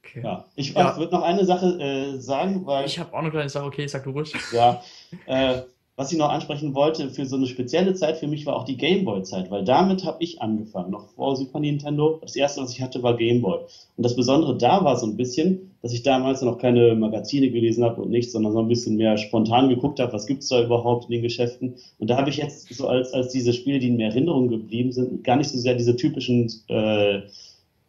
okay. 0.03 0.21
Ja, 0.23 0.45
ich 0.55 0.73
ja. 0.73 0.97
würde 0.97 1.13
noch 1.13 1.23
eine 1.23 1.45
Sache 1.45 1.65
äh, 1.79 2.19
sagen, 2.19 2.65
weil. 2.65 2.85
Ich 2.85 2.99
habe 2.99 3.13
auch 3.17 3.21
noch 3.21 3.33
eine 3.33 3.49
Sache, 3.49 3.65
okay, 3.65 3.87
sag 3.87 4.03
du 4.03 4.11
ruhig. 4.11 4.33
Ja, 4.51 4.83
äh, 5.25 5.61
was 5.97 6.11
ich 6.11 6.17
noch 6.19 6.29
ansprechen 6.29 6.75
wollte, 6.75 7.09
für 7.09 7.25
so 7.25 7.37
eine 7.37 7.47
spezielle 7.47 7.95
Zeit 7.95 8.17
für 8.17 8.27
mich 8.27 8.45
war 8.45 8.55
auch 8.55 8.65
die 8.65 8.77
Gameboy-Zeit, 8.77 9.49
weil 9.49 9.63
damit 9.63 10.05
habe 10.05 10.23
ich 10.23 10.39
angefangen, 10.43 10.91
noch 10.91 11.09
vor 11.09 11.35
Super 11.35 11.59
Nintendo. 11.59 12.19
Das 12.21 12.35
erste, 12.35 12.61
was 12.61 12.71
ich 12.71 12.81
hatte, 12.81 13.01
war 13.01 13.17
Gameboy. 13.17 13.61
Und 13.97 14.05
das 14.05 14.15
Besondere 14.15 14.55
da 14.55 14.83
war 14.83 14.95
so 14.95 15.07
ein 15.07 15.17
bisschen, 15.17 15.71
dass 15.81 15.93
ich 15.93 16.03
damals 16.03 16.43
noch 16.43 16.59
keine 16.59 16.93
Magazine 16.93 17.49
gelesen 17.49 17.83
habe 17.83 18.03
und 18.03 18.11
nichts, 18.11 18.31
sondern 18.31 18.53
so 18.53 18.59
ein 18.59 18.67
bisschen 18.67 18.95
mehr 18.95 19.17
spontan 19.17 19.69
geguckt 19.69 19.99
habe, 19.99 20.13
was 20.13 20.27
gibt's 20.27 20.49
da 20.49 20.63
überhaupt 20.63 21.05
in 21.05 21.13
den 21.13 21.23
Geschäften. 21.23 21.73
Und 21.97 22.11
da 22.11 22.17
habe 22.17 22.29
ich 22.29 22.37
jetzt 22.37 22.71
so 22.71 22.87
als, 22.87 23.11
als 23.13 23.29
diese 23.29 23.51
Spiele, 23.51 23.79
die 23.79 23.87
in 23.87 23.97
mir 23.97 24.09
Erinnerung 24.09 24.49
geblieben 24.49 24.91
sind, 24.91 25.23
gar 25.23 25.35
nicht 25.35 25.49
so 25.49 25.57
sehr 25.57 25.73
diese 25.73 25.95
typischen 25.95 26.51
äh, 26.67 27.21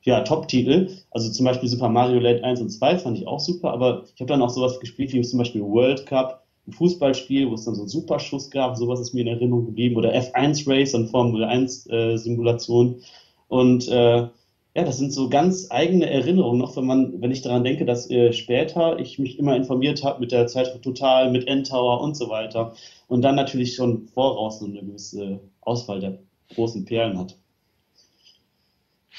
ja, 0.05 0.23
Top-Titel. 0.23 0.89
Also 1.11 1.31
zum 1.31 1.45
Beispiel 1.45 1.69
Super 1.69 1.91
Mario 1.91 2.21
Land 2.21 2.43
1 2.43 2.63
und 2.63 2.71
2 2.71 3.01
fand 3.01 3.19
ich 3.19 3.27
auch 3.27 3.41
super, 3.41 3.71
aber 3.71 4.05
ich 4.15 4.21
habe 4.23 4.31
dann 4.31 4.41
auch 4.41 4.49
sowas 4.49 4.81
gespielt 4.81 5.13
wie 5.13 5.21
zum 5.21 5.39
Beispiel 5.39 5.61
World 5.61 6.07
Cup, 6.07 6.48
ein 6.69 6.73
Fußballspiel, 6.73 7.51
wo 7.51 7.55
es 7.55 7.65
dann 7.65 7.75
so 7.75 7.83
einen 7.83 7.89
Superschuss 7.89 8.51
gab, 8.51 8.77
sowas 8.77 9.01
ist 9.01 9.15
mir 9.15 9.23
in 9.23 9.29
Erinnerung 9.29 9.67
geblieben, 9.67 9.97
oder 9.97 10.15
F1 10.15 10.69
Race 10.69 10.95
und 10.95 11.09
Formel 11.09 11.45
1 11.45 11.89
äh, 11.91 12.17
Simulation. 12.17 13.03
Und 13.49 13.89
äh, 13.89 14.29
ja, 14.75 14.85
das 14.85 14.99
sind 14.99 15.13
so 15.13 15.29
ganz 15.29 15.69
eigene 15.71 16.09
Erinnerungen, 16.09 16.61
noch 16.61 16.77
wenn 16.77 16.85
man, 16.85 17.21
wenn 17.21 17.31
ich 17.31 17.43
daran 17.43 17.65
denke, 17.65 17.85
dass 17.85 18.09
äh, 18.11 18.33
später 18.33 18.99
ich 18.99 19.19
mich 19.19 19.39
immer 19.39 19.57
informiert 19.57 20.05
habe 20.05 20.21
mit 20.21 20.31
der 20.31 20.47
Zeitschrift 20.47 20.85
Total, 20.85 21.31
mit 21.31 21.49
N-Tower 21.49 22.01
und 22.01 22.17
so 22.17 22.29
weiter 22.29 22.75
und 23.09 23.23
dann 23.23 23.35
natürlich 23.35 23.75
schon 23.75 24.07
voraus 24.09 24.61
so 24.61 24.67
eine 24.67 24.81
gewisse 24.81 25.41
Auswahl 25.63 26.01
der 26.01 26.19
großen 26.55 26.85
Perlen 26.85 27.19
hat. 27.19 27.37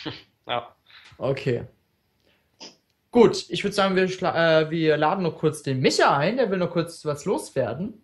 Ja. 0.47 0.74
Okay. 1.20 1.66
Gut, 3.12 3.45
ich 3.49 3.64
würde 3.64 3.76
sagen, 3.76 3.95
wir, 3.95 4.03
äh, 4.03 4.70
wir 4.70 4.97
laden 4.97 5.24
noch 5.24 5.38
kurz 5.38 5.64
den 5.64 5.80
Micha 5.80 6.16
ein, 6.16 6.38
der 6.38 6.51
will 6.51 6.60
noch 6.60 6.70
kurz 6.70 7.05
was 7.05 7.26
loswerden. 7.26 8.03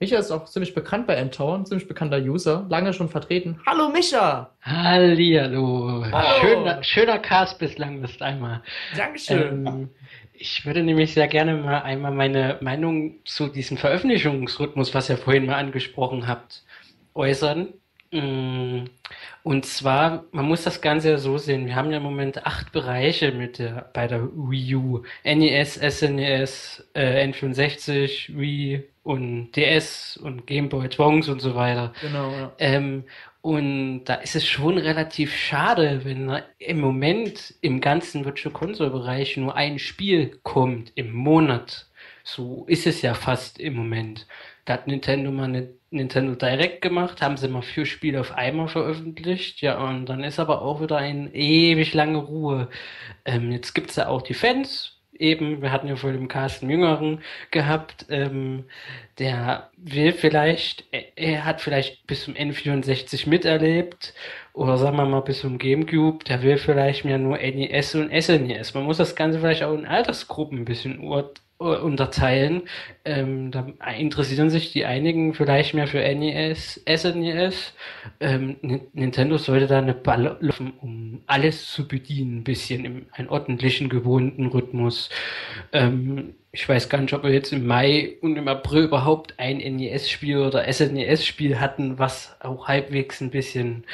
Micha 0.00 0.18
ist 0.18 0.30
auch 0.30 0.44
ziemlich 0.44 0.74
bekannt 0.74 1.06
bei 1.08 1.16
ein 1.16 1.32
ziemlich 1.32 1.88
bekannter 1.88 2.18
User, 2.18 2.66
lange 2.68 2.92
schon 2.92 3.08
vertreten. 3.08 3.60
Hallo 3.66 3.88
Micha! 3.88 4.52
Hallihallo! 4.60 6.04
Hallo. 6.12 6.40
Schöner, 6.40 6.84
schöner 6.84 7.18
Cast 7.18 7.58
bislang 7.58 8.04
ist 8.04 8.22
einmal. 8.22 8.62
Dankeschön. 8.96 9.66
Ähm, 9.66 9.88
ich 10.34 10.64
würde 10.64 10.84
nämlich 10.84 11.14
sehr 11.14 11.26
gerne 11.26 11.56
mal 11.56 11.80
einmal 11.80 12.12
meine 12.12 12.58
Meinung 12.60 13.16
zu 13.24 13.48
diesem 13.48 13.76
Veröffentlichungsrhythmus, 13.76 14.94
was 14.94 15.08
ihr 15.08 15.16
vorhin 15.16 15.46
mal 15.46 15.56
angesprochen 15.56 16.28
habt, 16.28 16.62
äußern. 17.14 17.72
Mm, 18.10 18.84
und 19.42 19.66
zwar, 19.66 20.24
man 20.32 20.46
muss 20.46 20.62
das 20.64 20.80
Ganze 20.80 21.10
ja 21.10 21.18
so 21.18 21.36
sehen, 21.38 21.66
wir 21.66 21.76
haben 21.76 21.90
ja 21.90 21.98
im 21.98 22.02
Moment 22.02 22.46
acht 22.46 22.72
Bereiche 22.72 23.32
mit 23.32 23.58
der, 23.58 23.90
bei 23.92 24.06
der 24.06 24.28
Wii 24.32 24.74
U. 24.76 25.02
NES, 25.24 25.74
SNES, 25.74 26.88
äh, 26.94 27.26
N64, 27.26 28.38
Wii 28.38 28.84
und 29.02 29.52
DS 29.52 30.16
und 30.18 30.46
Game 30.46 30.68
Boy 30.68 30.86
Advance 30.86 31.30
und 31.30 31.40
so 31.40 31.54
weiter. 31.54 31.92
Genau, 32.00 32.30
ja. 32.32 32.52
Ähm, 32.58 33.04
und 33.40 34.04
da 34.04 34.14
ist 34.16 34.36
es 34.36 34.46
schon 34.46 34.78
relativ 34.78 35.34
schade, 35.34 36.04
wenn 36.04 36.42
im 36.58 36.80
Moment 36.80 37.54
im 37.60 37.80
ganzen 37.80 38.24
Virtual 38.24 38.52
Console 38.52 38.90
Bereich 38.90 39.36
nur 39.36 39.54
ein 39.54 39.78
Spiel 39.78 40.38
kommt 40.42 40.92
im 40.96 41.12
Monat. 41.12 41.86
So 42.24 42.64
ist 42.68 42.86
es 42.86 43.00
ja 43.02 43.14
fast 43.14 43.58
im 43.58 43.74
Moment. 43.74 44.26
Da 44.66 44.74
hat 44.74 44.86
Nintendo 44.86 45.30
mal 45.30 45.44
eine 45.44 45.68
Nintendo 45.90 46.34
Direct 46.34 46.82
gemacht, 46.82 47.22
haben 47.22 47.36
sie 47.36 47.48
mal 47.48 47.62
vier 47.62 47.86
Spiele 47.86 48.20
auf 48.20 48.32
einmal 48.32 48.68
veröffentlicht, 48.68 49.62
ja, 49.62 49.78
und 49.78 50.06
dann 50.06 50.22
ist 50.24 50.38
aber 50.38 50.62
auch 50.62 50.80
wieder 50.82 50.98
eine 50.98 51.34
ewig 51.34 51.94
lange 51.94 52.18
Ruhe. 52.18 52.68
Ähm, 53.24 53.50
jetzt 53.52 53.74
gibt's 53.74 53.96
ja 53.96 54.08
auch 54.08 54.22
die 54.22 54.34
Fans, 54.34 54.98
eben, 55.18 55.62
wir 55.62 55.72
hatten 55.72 55.88
ja 55.88 55.96
vor 55.96 56.12
dem 56.12 56.28
Carsten 56.28 56.70
Jüngeren 56.70 57.22
gehabt, 57.50 58.06
ähm, 58.10 58.64
der 59.18 59.70
will 59.76 60.12
vielleicht, 60.12 60.84
er 61.16 61.44
hat 61.44 61.60
vielleicht 61.60 62.06
bis 62.06 62.24
zum 62.24 62.34
N64 62.34 63.28
miterlebt, 63.28 64.14
oder 64.52 64.78
sagen 64.78 64.96
wir 64.96 65.06
mal 65.06 65.20
bis 65.20 65.40
zum 65.40 65.58
Gamecube, 65.58 66.24
der 66.24 66.42
will 66.42 66.58
vielleicht 66.58 67.04
mehr 67.04 67.18
nur 67.18 67.38
NES 67.38 67.94
und 67.94 68.10
SNES. 68.10 68.74
Man 68.74 68.84
muss 68.84 68.98
das 68.98 69.16
Ganze 69.16 69.40
vielleicht 69.40 69.62
auch 69.62 69.74
in 69.74 69.86
Altersgruppen 69.86 70.58
ein 70.60 70.64
bisschen 70.64 71.00
unterteilen. 71.58 72.62
Ähm, 73.04 73.50
da 73.50 73.66
interessieren 73.96 74.48
sich 74.48 74.72
die 74.72 74.84
einigen 74.84 75.34
vielleicht 75.34 75.74
mehr 75.74 75.88
für 75.88 75.98
NES, 75.98 76.80
SNES. 76.88 77.74
Ähm, 78.20 78.56
Nintendo 78.92 79.38
sollte 79.38 79.66
da 79.66 79.78
eine 79.78 79.94
Balle 79.94 80.36
laufen, 80.40 80.72
um 80.80 81.22
alles 81.26 81.72
zu 81.72 81.88
bedienen, 81.88 82.38
ein 82.38 82.44
bisschen 82.44 82.84
im 82.84 83.06
einen 83.12 83.28
ordentlichen, 83.28 83.88
gewohnten 83.88 84.46
Rhythmus. 84.46 85.10
Ähm, 85.72 86.34
ich 86.52 86.68
weiß 86.68 86.88
gar 86.88 87.00
nicht, 87.00 87.12
ob 87.12 87.24
wir 87.24 87.32
jetzt 87.32 87.52
im 87.52 87.66
Mai 87.66 88.16
und 88.20 88.36
im 88.36 88.48
April 88.48 88.84
überhaupt 88.84 89.34
ein 89.38 89.58
NES-Spiel 89.58 90.38
oder 90.38 90.72
SNES-Spiel 90.72 91.60
hatten, 91.60 91.98
was 91.98 92.36
auch 92.40 92.68
halbwegs 92.68 93.20
ein 93.20 93.30
bisschen 93.30 93.84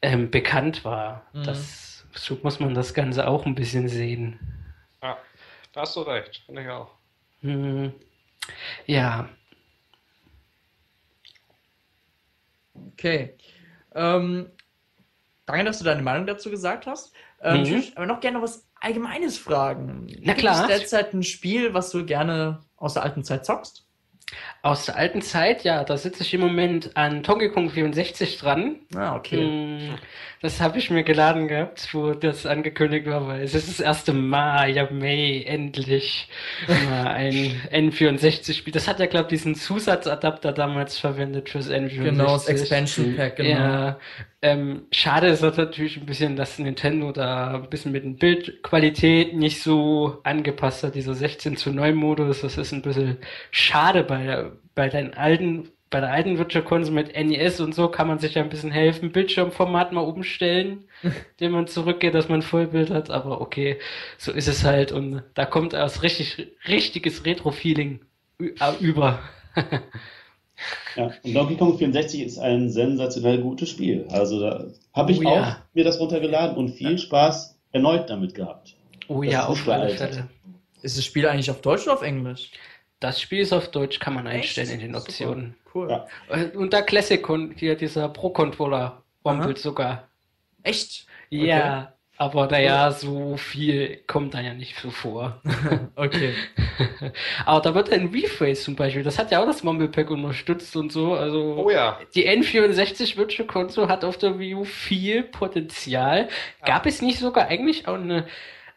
ähm, 0.00 0.30
bekannt 0.30 0.84
war. 0.84 1.26
Mhm. 1.34 1.44
Das, 1.44 2.06
so 2.14 2.38
muss 2.42 2.60
man 2.60 2.74
das 2.74 2.94
Ganze 2.94 3.28
auch 3.28 3.44
ein 3.44 3.54
bisschen 3.54 3.88
sehen. 3.88 4.38
Da 5.74 5.80
hast 5.80 5.96
du 5.96 6.02
recht, 6.02 6.42
finde 6.46 6.62
ich 6.62 6.68
auch. 6.68 6.90
Hm. 7.40 7.92
Ja. 8.86 9.28
Okay. 12.92 13.36
Ähm, 13.94 14.50
danke, 15.46 15.64
dass 15.64 15.78
du 15.78 15.84
deine 15.84 16.02
Meinung 16.02 16.26
dazu 16.26 16.48
gesagt 16.48 16.86
hast. 16.86 17.12
Ähm, 17.42 17.58
mhm. 17.58 17.64
Ich 17.64 17.70
würde 17.70 17.96
aber 17.96 18.06
noch 18.06 18.20
gerne 18.20 18.40
was 18.40 18.66
Allgemeines 18.80 19.38
fragen. 19.38 20.06
Na 20.20 20.34
klar. 20.34 20.66
Gibt 20.66 20.70
es 20.70 20.90
derzeit 20.90 21.14
ein 21.14 21.22
Spiel, 21.22 21.74
was 21.74 21.90
du 21.90 22.04
gerne 22.04 22.60
aus 22.76 22.94
der 22.94 23.02
alten 23.02 23.24
Zeit 23.24 23.46
zockst? 23.46 23.83
Aus 24.62 24.86
der 24.86 24.96
alten 24.96 25.20
Zeit, 25.20 25.64
ja, 25.64 25.84
da 25.84 25.98
sitze 25.98 26.22
ich 26.22 26.32
im 26.32 26.40
Moment 26.40 26.96
an 26.96 27.22
Donkey 27.22 27.50
Kong 27.50 27.68
64 27.68 28.38
dran. 28.38 28.76
Ah, 28.94 29.14
okay. 29.14 29.36
Hm, 29.36 29.98
das 30.40 30.60
habe 30.60 30.78
ich 30.78 30.90
mir 30.90 31.04
geladen 31.04 31.48
gehabt, 31.48 31.92
wo 31.92 32.12
das 32.12 32.46
angekündigt 32.46 33.06
war, 33.06 33.26
weil 33.26 33.42
es 33.42 33.54
ist 33.54 33.68
das 33.68 33.80
erste 33.80 34.14
Mal, 34.14 34.70
ja, 34.74 34.88
May, 34.90 35.44
endlich 35.44 36.28
mal 36.66 37.08
ein 37.08 37.60
N64-Spiel. 37.72 38.72
Das 38.72 38.88
hat 38.88 39.00
ja, 39.00 39.06
glaube 39.06 39.26
ich, 39.26 39.40
diesen 39.40 39.54
Zusatzadapter 39.54 40.52
damals 40.52 40.98
verwendet 40.98 41.50
fürs 41.50 41.70
N64. 41.70 42.02
Genau, 42.02 42.32
das 42.32 42.48
Expansion 42.48 43.16
Pack, 43.16 43.36
genau. 43.36 43.50
Ja, 43.50 43.98
ähm, 44.44 44.82
schade 44.92 45.28
ist 45.28 45.40
natürlich 45.40 45.96
ein 45.96 46.04
bisschen, 46.04 46.36
dass 46.36 46.58
Nintendo 46.58 47.12
da 47.12 47.54
ein 47.54 47.70
bisschen 47.70 47.92
mit 47.92 48.04
den 48.04 48.16
Bildqualität 48.16 49.34
nicht 49.34 49.62
so 49.62 50.18
angepasst 50.22 50.84
hat, 50.84 50.94
dieser 50.94 51.14
16 51.14 51.56
zu 51.56 51.70
9 51.70 51.94
Modus. 51.94 52.42
Das 52.42 52.58
ist 52.58 52.72
ein 52.74 52.82
bisschen 52.82 53.16
schade 53.50 54.04
bei, 54.04 54.13
bei 54.74 54.88
den 54.88 55.14
alten, 55.14 55.68
bei 55.90 56.00
der 56.00 56.10
alten 56.10 56.38
Virtual 56.38 56.64
Console 56.64 56.94
mit 56.94 57.14
NES 57.14 57.60
und 57.60 57.74
so 57.74 57.88
kann 57.88 58.08
man 58.08 58.18
sich 58.18 58.34
ja 58.34 58.42
ein 58.42 58.48
bisschen 58.48 58.70
helfen. 58.70 59.12
Bildschirmformat 59.12 59.92
mal 59.92 60.00
umstellen, 60.00 60.84
den 61.40 61.52
man 61.52 61.66
zurückgeht, 61.66 62.14
dass 62.14 62.28
man 62.28 62.42
Vollbild 62.42 62.90
hat. 62.90 63.10
Aber 63.10 63.40
okay, 63.40 63.78
so 64.18 64.32
ist 64.32 64.48
es 64.48 64.64
halt 64.64 64.92
und 64.92 65.22
da 65.34 65.46
kommt 65.46 65.72
erst 65.72 66.02
richtig, 66.02 66.48
richtiges 66.66 67.24
Retro-Feeling 67.24 68.00
über. 68.80 69.20
Ja, 70.96 71.10
und 71.22 71.34
Donkey 71.34 71.56
Kong 71.56 71.76
64 71.76 72.22
ist 72.22 72.38
ein 72.38 72.70
sensationell 72.70 73.40
gutes 73.40 73.68
Spiel. 73.68 74.06
Also 74.10 74.40
da 74.40 74.66
habe 74.92 75.12
ich 75.12 75.24
oh, 75.24 75.28
auch 75.28 75.36
ja. 75.36 75.62
mir 75.74 75.84
das 75.84 75.98
runtergeladen 75.98 76.56
und 76.56 76.70
viel 76.70 76.98
Spaß 76.98 77.58
erneut 77.72 78.08
damit 78.08 78.34
gehabt. 78.34 78.76
Oh 79.08 79.22
das 79.22 79.32
ja, 79.32 79.46
auf 79.46 79.68
alle 79.68 79.90
Fälle. 79.90 80.28
Ist 80.82 80.96
das 80.96 81.04
Spiel 81.04 81.26
eigentlich 81.26 81.50
auf 81.50 81.60
Deutsch 81.60 81.82
oder 81.84 81.94
auf 81.94 82.02
Englisch? 82.02 82.50
Das 83.04 83.20
Spiel 83.20 83.40
ist 83.40 83.52
auf 83.52 83.70
Deutsch, 83.70 84.00
kann 84.00 84.14
man 84.14 84.26
einstellen 84.26 84.66
Echt? 84.66 84.80
in 84.80 84.80
den 84.80 84.94
Optionen. 84.96 85.54
Super. 85.66 86.06
Cool. 86.30 86.38
Ja. 86.38 86.58
Und 86.58 86.72
der 86.72 86.80
Classic, 86.80 87.22
hier 87.54 87.74
dieser 87.74 88.08
Pro-Controller, 88.08 89.02
rumpelt 89.22 89.58
sogar. 89.58 90.08
Echt? 90.62 91.06
Ja. 91.28 91.82
Okay. 91.82 91.88
Aber 92.16 92.46
naja, 92.46 92.90
so 92.92 93.36
viel 93.36 94.00
kommt 94.06 94.32
da 94.32 94.40
ja 94.40 94.54
nicht 94.54 94.78
so 94.80 94.88
vor. 94.88 95.42
okay. 95.96 96.32
Aber 97.44 97.60
da 97.60 97.74
wird 97.74 97.92
ein 97.92 98.06
Rephrase 98.06 98.62
zum 98.62 98.74
Beispiel, 98.74 99.02
das 99.02 99.18
hat 99.18 99.30
ja 99.30 99.42
auch 99.42 99.46
das 99.46 99.62
Mumble 99.62 99.88
Pack 99.88 100.10
unterstützt 100.10 100.74
und 100.74 100.90
so. 100.90 101.12
Also 101.12 101.56
oh 101.58 101.70
ja. 101.70 102.00
die 102.14 102.26
N64 102.26 103.18
Virtual 103.18 103.46
Console 103.46 103.88
hat 103.88 104.02
auf 104.02 104.16
der 104.16 104.38
Wii 104.38 104.54
U 104.54 104.64
viel 104.64 105.24
Potenzial. 105.24 106.28
Ja. 106.60 106.66
Gab 106.66 106.86
es 106.86 107.02
nicht 107.02 107.18
sogar 107.18 107.48
eigentlich 107.48 107.86
auch 107.86 107.96
eine 107.96 108.26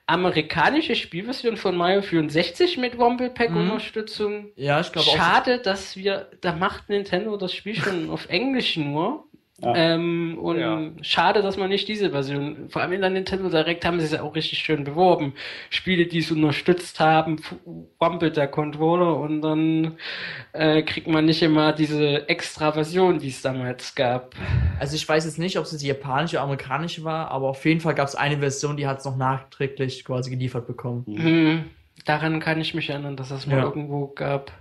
amerikanische 0.08 0.96
Spielversion 0.96 1.58
von 1.58 1.76
Mario 1.76 2.02
64 2.02 2.78
mit 2.78 2.98
Womble 2.98 3.30
Pack 3.30 3.52
mhm. 3.52 3.58
Unterstützung? 3.58 4.52
Ja, 4.56 4.80
ich 4.80 4.92
glaube 4.92 5.10
auch. 5.10 5.16
Schade, 5.16 5.60
dass 5.60 5.98
wir, 5.98 6.32
da 6.42 6.54
macht 6.54 6.90
Nintendo 6.90 7.36
das 7.38 7.54
Spiel 7.54 7.76
schon 7.76 8.10
auf 8.10 8.30
Englisch 8.30 8.78
nur. 8.78 9.26
Ja. 9.60 9.74
Ähm, 9.76 10.38
und 10.40 10.60
ja. 10.60 10.92
schade, 11.02 11.42
dass 11.42 11.58
man 11.58 11.70
nicht 11.70 11.88
diese 11.88 12.12
Version, 12.12 12.70
vor 12.70 12.84
allem 12.84 12.94
in 12.94 13.02
der 13.02 13.10
Nintendo 13.10 13.50
Direct 13.50 13.86
haben 13.86 14.00
sie 14.00 14.06
es 14.06 14.12
ja 14.12 14.22
auch 14.22 14.36
richtig 14.36 14.60
schön 14.60 14.84
beworben. 14.84 15.34
Spiele, 15.72 16.06
die 16.06 16.20
es 16.20 16.32
unterstützt 16.32 17.00
haben, 17.00 17.42
wampelt 17.98 18.38
der 18.38 18.48
Controller 18.50 19.18
und 19.18 19.42
dann 19.42 19.98
äh, 20.54 20.84
kriegt 20.84 21.08
man 21.08 21.26
nicht 21.26 21.42
immer 21.42 21.74
diese 21.74 22.30
extra 22.30 22.72
Version, 22.72 23.18
die 23.18 23.30
es 23.30 23.42
damals 23.42 23.96
gab. 23.96 24.36
Also 24.80 24.96
ich 24.96 25.10
weiß 25.10 25.26
jetzt 25.26 25.40
nicht, 25.40 25.58
ob 25.58 25.66
es 25.66 25.76
die 25.76 25.88
japanische 25.88 26.36
oder 26.36 26.44
amerikanische 26.44 27.04
war, 27.04 27.32
aber 27.32 27.50
auf 27.50 27.66
jeden 27.66 27.80
Fall 27.80 27.96
gab 27.96 28.08
es 28.08 28.16
eine 28.16 28.38
Version, 28.38 28.78
die 28.78 28.86
hat 28.86 29.00
es 29.00 29.06
noch 29.06 29.18
nachträglich 29.18 30.06
quasi 30.06 30.30
geliefert 30.30 30.68
bekommen. 30.68 31.04
Mhm. 31.08 31.64
Daran 32.06 32.40
kann 32.40 32.62
ich 32.62 32.76
mich 32.76 32.92
erinnern, 32.92 33.18
dass 33.18 33.32
es 33.32 33.48
mal 33.48 33.58
ja. 33.58 33.64
irgendwo 33.64 34.06
gab. 34.06 34.52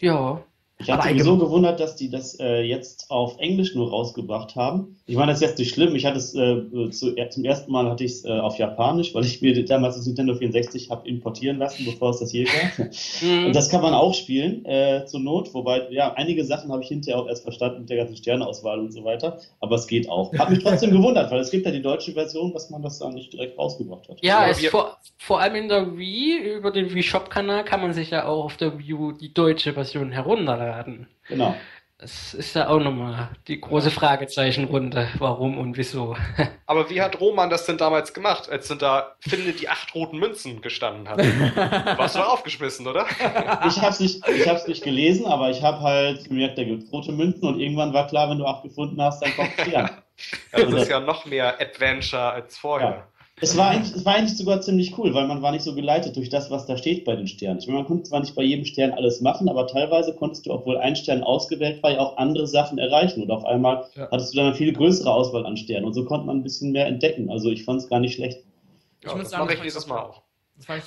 Ja. 0.00 0.42
Ich 0.80 0.90
hatte 0.90 1.12
mich 1.12 1.24
so 1.24 1.36
gewundert, 1.36 1.80
dass 1.80 1.96
die 1.96 2.08
das 2.08 2.38
äh, 2.38 2.62
jetzt 2.62 3.10
auf 3.10 3.38
Englisch 3.38 3.74
nur 3.74 3.90
rausgebracht 3.90 4.54
haben. 4.54 4.96
Ich 5.06 5.16
meine, 5.16 5.32
das 5.32 5.40
ist 5.40 5.48
jetzt 5.48 5.58
nicht 5.58 5.74
schlimm. 5.74 5.96
Ich 5.96 6.06
hatte 6.06 6.18
es 6.18 6.34
äh, 6.36 6.90
zu, 6.90 7.16
äh, 7.16 7.28
zum 7.30 7.44
ersten 7.44 7.72
Mal 7.72 7.90
hatte 7.90 8.04
ich 8.04 8.12
es 8.12 8.24
äh, 8.24 8.30
auf 8.30 8.58
Japanisch, 8.58 9.12
weil 9.12 9.24
ich 9.24 9.42
mir 9.42 9.64
damals 9.64 9.96
das 9.96 10.06
Nintendo 10.06 10.36
64 10.36 10.88
habe 10.90 11.08
importieren 11.08 11.58
lassen, 11.58 11.84
bevor 11.84 12.10
es 12.10 12.20
das 12.20 12.30
hier 12.30 12.44
gab. 12.44 12.88
Mhm. 13.20 13.46
Und 13.46 13.56
das 13.56 13.68
kann 13.68 13.82
man 13.82 13.92
auch 13.92 14.14
spielen 14.14 14.64
äh, 14.66 15.04
zur 15.06 15.18
Not. 15.18 15.52
Wobei, 15.52 15.88
ja, 15.90 16.12
einige 16.14 16.44
Sachen 16.44 16.70
habe 16.70 16.82
ich 16.82 16.88
hinterher 16.88 17.20
auch 17.20 17.26
erst 17.26 17.42
verstanden 17.42 17.80
mit 17.80 17.90
der 17.90 17.96
ganzen 17.96 18.16
Sterneauswahl 18.16 18.78
und 18.78 18.92
so 18.92 19.02
weiter. 19.04 19.40
Aber 19.60 19.74
es 19.74 19.88
geht 19.88 20.08
auch. 20.08 20.32
Hat 20.38 20.50
mich 20.50 20.60
trotzdem 20.62 20.92
gewundert, 20.92 21.30
weil 21.32 21.40
es 21.40 21.50
gibt 21.50 21.66
ja 21.66 21.72
die 21.72 21.82
deutsche 21.82 22.12
Version, 22.12 22.52
dass 22.52 22.70
man 22.70 22.82
das 22.82 23.00
dann 23.00 23.14
nicht 23.14 23.32
direkt 23.32 23.58
rausgebracht 23.58 24.08
hat. 24.08 24.18
Ja, 24.22 24.48
es 24.48 24.64
vor, 24.66 24.96
vor 25.16 25.40
allem 25.40 25.56
in 25.56 25.68
der 25.68 25.96
Wii 25.96 26.56
über 26.56 26.70
den 26.70 26.94
Wii 26.94 27.02
Shop 27.02 27.30
Kanal 27.30 27.64
kann 27.64 27.80
man 27.80 27.92
sich 27.92 28.10
ja 28.10 28.26
auch 28.26 28.44
auf 28.44 28.56
der 28.56 28.78
Wii 28.78 28.94
U 28.94 29.12
die 29.12 29.34
deutsche 29.34 29.72
Version 29.72 30.12
herunterladen 30.12 30.67
werden. 30.68 31.08
Genau. 31.28 31.54
Das 32.00 32.32
ist 32.32 32.54
ja 32.54 32.68
auch 32.68 32.78
nochmal 32.78 33.30
die 33.48 33.60
große 33.60 33.90
Fragezeichenrunde. 33.90 35.08
Warum 35.18 35.58
und 35.58 35.76
wieso? 35.76 36.16
Aber 36.66 36.88
wie 36.90 37.02
hat 37.02 37.18
Roman 37.18 37.50
das 37.50 37.66
denn 37.66 37.76
damals 37.76 38.14
gemacht, 38.14 38.48
als 38.48 38.68
denn 38.68 38.78
da 38.78 39.16
finde 39.18 39.52
die 39.52 39.68
acht 39.68 39.92
roten 39.96 40.16
Münzen 40.18 40.60
gestanden 40.60 41.08
hat? 41.08 41.18
Du 41.18 41.24
warst 41.98 42.14
doch 42.14 42.32
aufgeschmissen, 42.34 42.86
oder? 42.86 43.04
Ich 43.66 43.82
hab's 43.82 43.98
nicht, 43.98 44.22
ich 44.28 44.46
hab's 44.46 44.68
nicht 44.68 44.84
gelesen, 44.84 45.26
aber 45.26 45.50
ich 45.50 45.60
habe 45.60 45.80
halt 45.80 46.24
gemerkt, 46.28 46.56
da 46.56 46.62
gibt's 46.62 46.92
rote 46.92 47.10
Münzen 47.10 47.48
und 47.48 47.58
irgendwann 47.58 47.92
war 47.92 48.06
klar, 48.06 48.30
wenn 48.30 48.38
du 48.38 48.46
acht 48.46 48.62
gefunden 48.62 49.02
hast, 49.02 49.20
dann 49.20 49.34
kommt 49.34 49.50
es 49.56 49.74
an. 49.74 49.90
Das 50.52 50.82
ist 50.82 50.88
ja 50.88 51.00
noch 51.00 51.24
mehr 51.24 51.60
Adventure 51.60 52.30
als 52.30 52.56
vorher. 52.56 52.88
Ja. 52.88 53.06
Es 53.40 53.56
war, 53.56 53.70
eigentlich, 53.70 53.94
es 53.94 54.04
war 54.04 54.16
eigentlich 54.16 54.36
sogar 54.36 54.60
ziemlich 54.60 54.98
cool, 54.98 55.14
weil 55.14 55.26
man 55.26 55.42
war 55.42 55.52
nicht 55.52 55.62
so 55.62 55.74
geleitet 55.74 56.16
durch 56.16 56.28
das, 56.28 56.50
was 56.50 56.66
da 56.66 56.76
steht 56.76 57.04
bei 57.04 57.14
den 57.14 57.26
Sternen. 57.26 57.60
Ich 57.60 57.66
meine, 57.66 57.78
man 57.80 57.86
konnte 57.86 58.04
zwar 58.04 58.20
nicht 58.20 58.34
bei 58.34 58.42
jedem 58.42 58.64
Stern 58.64 58.92
alles 58.92 59.20
machen, 59.20 59.48
aber 59.48 59.66
teilweise 59.66 60.14
konntest 60.14 60.46
du, 60.46 60.52
obwohl 60.52 60.76
ein 60.78 60.96
Stern 60.96 61.22
ausgewählt 61.22 61.82
war, 61.82 61.92
ja 61.92 62.00
auch 62.00 62.16
andere 62.16 62.46
Sachen 62.46 62.78
erreichen. 62.78 63.22
Und 63.22 63.30
auf 63.30 63.44
einmal 63.44 63.86
ja. 63.94 64.08
hattest 64.10 64.32
du 64.32 64.38
dann 64.38 64.46
eine 64.46 64.54
viel 64.56 64.72
größere 64.72 65.12
Auswahl 65.12 65.46
an 65.46 65.56
Sternen. 65.56 65.86
Und 65.86 65.94
so 65.94 66.04
konnte 66.04 66.26
man 66.26 66.38
ein 66.38 66.42
bisschen 66.42 66.72
mehr 66.72 66.86
entdecken. 66.86 67.30
Also 67.30 67.50
ich 67.50 67.64
fand 67.64 67.80
es 67.80 67.88
gar 67.88 68.00
nicht 68.00 68.14
schlecht. 68.14 68.42
Ja, 69.04 69.16
das 69.16 69.30
mache 69.30 69.54
ich 69.54 69.60
dieses 69.60 69.86
Mal 69.86 70.00
auch. 70.00 70.22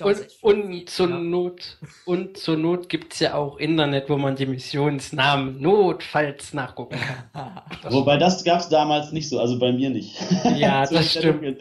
Und, 0.01 0.27
und, 0.41 0.89
zur 0.89 1.09
ja. 1.09 1.17
Not, 1.17 1.77
und 2.05 2.37
zur 2.37 2.57
Not 2.57 2.89
gibt 2.89 3.13
es 3.13 3.19
ja 3.19 3.35
auch 3.35 3.57
Internet, 3.57 4.09
wo 4.09 4.17
man 4.17 4.35
die 4.35 4.45
Missionsnamen 4.45 5.61
notfalls 5.61 6.53
nachgucken 6.53 6.99
kann. 6.99 7.61
Wobei 7.89 8.17
das 8.17 8.43
gab 8.43 8.59
es 8.59 8.69
damals 8.69 9.11
nicht 9.11 9.29
so, 9.29 9.39
also 9.39 9.57
bei 9.57 9.71
mir 9.71 9.89
nicht. 9.89 10.15
Ja, 10.57 10.85
das 10.91 11.11
stimmt. 11.11 11.57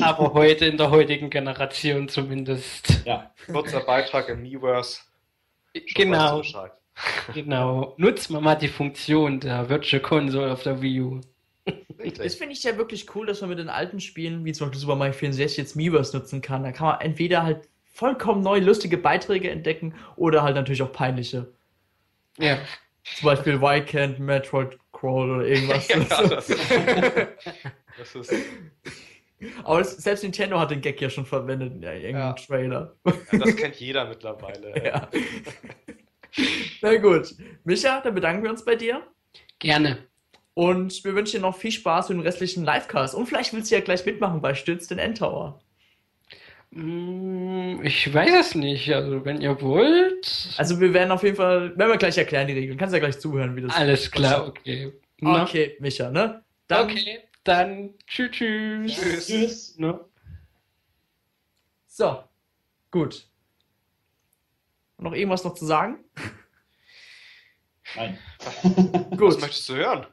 Aber 0.00 0.34
heute 0.34 0.66
in 0.66 0.76
der 0.76 0.90
heutigen 0.90 1.30
Generation 1.30 2.08
zumindest. 2.08 3.02
Ja. 3.04 3.30
Kurzer 3.50 3.80
Beitrag 3.80 4.28
im 4.28 4.42
Miiverse. 4.42 5.00
Genau. 5.94 6.42
Genau. 7.32 7.94
Nutzt 7.96 8.30
man 8.30 8.44
mal 8.44 8.54
die 8.54 8.68
Funktion 8.68 9.40
der 9.40 9.68
Virtual 9.68 10.00
Console 10.02 10.52
auf 10.52 10.62
der 10.62 10.80
Wii 10.80 11.00
U. 11.00 11.20
Das 12.16 12.34
finde 12.34 12.52
ich 12.52 12.62
ja 12.62 12.76
wirklich 12.76 13.14
cool, 13.14 13.26
dass 13.26 13.40
man 13.40 13.50
mit 13.50 13.58
den 13.58 13.70
alten 13.70 14.00
Spielen, 14.00 14.44
wie 14.44 14.52
zum 14.52 14.66
Beispiel 14.66 14.80
Super 14.80 14.96
Mario 14.96 15.14
64, 15.14 15.56
jetzt 15.56 15.76
Miiverse 15.76 16.16
nutzen 16.16 16.42
kann. 16.42 16.62
Da 16.62 16.72
kann 16.72 16.86
man 16.86 17.00
entweder 17.00 17.42
halt 17.42 17.68
vollkommen 17.84 18.42
neue, 18.42 18.60
lustige 18.60 18.98
Beiträge 18.98 19.50
entdecken 19.50 19.94
oder 20.16 20.42
halt 20.42 20.56
natürlich 20.56 20.82
auch 20.82 20.92
peinliche. 20.92 21.52
Ja. 22.38 22.58
Zum 23.04 23.26
Beispiel 23.26 23.60
Why 23.60 23.80
Can't 23.80 24.18
Metroid 24.18 24.78
Crawl 24.92 25.30
oder 25.30 25.46
irgendwas. 25.46 25.88
ja, 25.88 25.98
das, 25.98 26.46
das 27.98 28.14
ist. 28.14 28.34
Aber 29.62 29.78
das, 29.78 29.96
selbst 29.96 30.22
Nintendo 30.22 30.58
hat 30.58 30.70
den 30.70 30.80
Gag 30.80 31.00
ja 31.00 31.10
schon 31.10 31.26
verwendet 31.26 31.74
in 31.74 31.82
irgendeinem 31.82 32.16
ja. 32.16 32.32
Trailer. 32.32 32.96
Ja, 33.04 33.38
das 33.38 33.56
kennt 33.56 33.76
jeder 33.76 34.08
mittlerweile. 34.08 34.74
Ja. 34.84 35.08
Na 36.82 36.96
gut. 36.96 37.32
Micha, 37.62 38.00
dann 38.00 38.14
bedanken 38.14 38.42
wir 38.42 38.50
uns 38.50 38.64
bei 38.64 38.74
dir. 38.74 39.06
Gerne. 39.60 40.08
Und 40.54 41.04
wir 41.04 41.14
wünschen 41.14 41.38
dir 41.38 41.42
noch 41.42 41.56
viel 41.56 41.72
Spaß 41.72 42.08
mit 42.08 42.18
dem 42.18 42.22
restlichen 42.22 42.64
Livecast. 42.64 43.14
Und 43.14 43.26
vielleicht 43.26 43.52
willst 43.52 43.70
du 43.70 43.74
ja 43.74 43.80
gleich 43.80 44.06
mitmachen 44.06 44.40
bei 44.40 44.54
Stürzt 44.54 44.90
den 44.90 44.98
Endtower. 44.98 45.60
Mm, 46.70 47.80
ich 47.82 48.12
weiß 48.12 48.32
es 48.40 48.54
nicht. 48.54 48.92
Also, 48.92 49.24
wenn 49.24 49.40
ihr 49.40 49.60
wollt. 49.60 50.54
Also, 50.56 50.80
wir 50.80 50.94
werden 50.94 51.10
auf 51.10 51.24
jeden 51.24 51.36
Fall, 51.36 51.76
werden 51.76 51.90
wir 51.90 51.96
gleich 51.96 52.18
erklären, 52.18 52.46
die 52.46 52.54
Regeln. 52.54 52.78
Kannst 52.78 52.92
ja 52.92 53.00
gleich 53.00 53.18
zuhören, 53.18 53.56
wie 53.56 53.62
das 53.62 53.74
Alles 53.74 54.10
klar, 54.10 54.46
okay. 54.46 54.92
Na? 55.18 55.42
Okay, 55.42 55.76
Micha, 55.80 56.10
ne? 56.10 56.42
Dann, 56.68 56.84
okay, 56.84 57.20
dann 57.44 57.94
tschüss, 58.06 58.30
tschüss. 58.30 58.94
Tschüss. 58.94 59.26
tschüss. 59.26 59.78
Ne? 59.78 60.00
So, 61.86 62.24
gut. 62.90 63.26
Noch 64.98 65.12
irgendwas 65.12 65.44
noch 65.44 65.54
zu 65.54 65.66
sagen? 65.66 65.98
Nein. 67.94 68.18
Gut. 69.10 69.20
Was 69.20 69.40
möchtest 69.40 69.68
du 69.68 69.74
hören? 69.74 70.06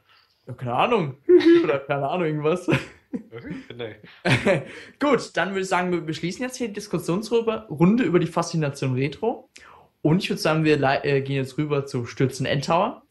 Ja, 0.51 0.57
keine 0.57 0.73
Ahnung. 0.73 1.17
Oder 1.63 1.79
keine 1.79 2.07
Ahnung, 2.07 2.27
irgendwas. 2.27 2.67
nee. 3.11 3.95
Gut, 4.99 5.35
dann 5.35 5.49
würde 5.49 5.61
ich 5.61 5.67
sagen, 5.67 5.91
wir 5.91 6.01
beschließen 6.01 6.43
jetzt 6.43 6.57
hier 6.57 6.67
die 6.67 6.73
Diskussionsrunde 6.73 8.03
über 8.03 8.19
die 8.19 8.27
Faszination 8.27 8.93
Retro. 8.93 9.49
Und 10.01 10.23
ich 10.23 10.29
würde 10.29 10.41
sagen, 10.41 10.63
wir 10.63 10.81
äh, 10.81 11.21
gehen 11.21 11.35
jetzt 11.35 11.57
rüber 11.57 11.85
zu 11.85 12.05
Stürzen 12.05 12.45
Endtower. 12.45 13.03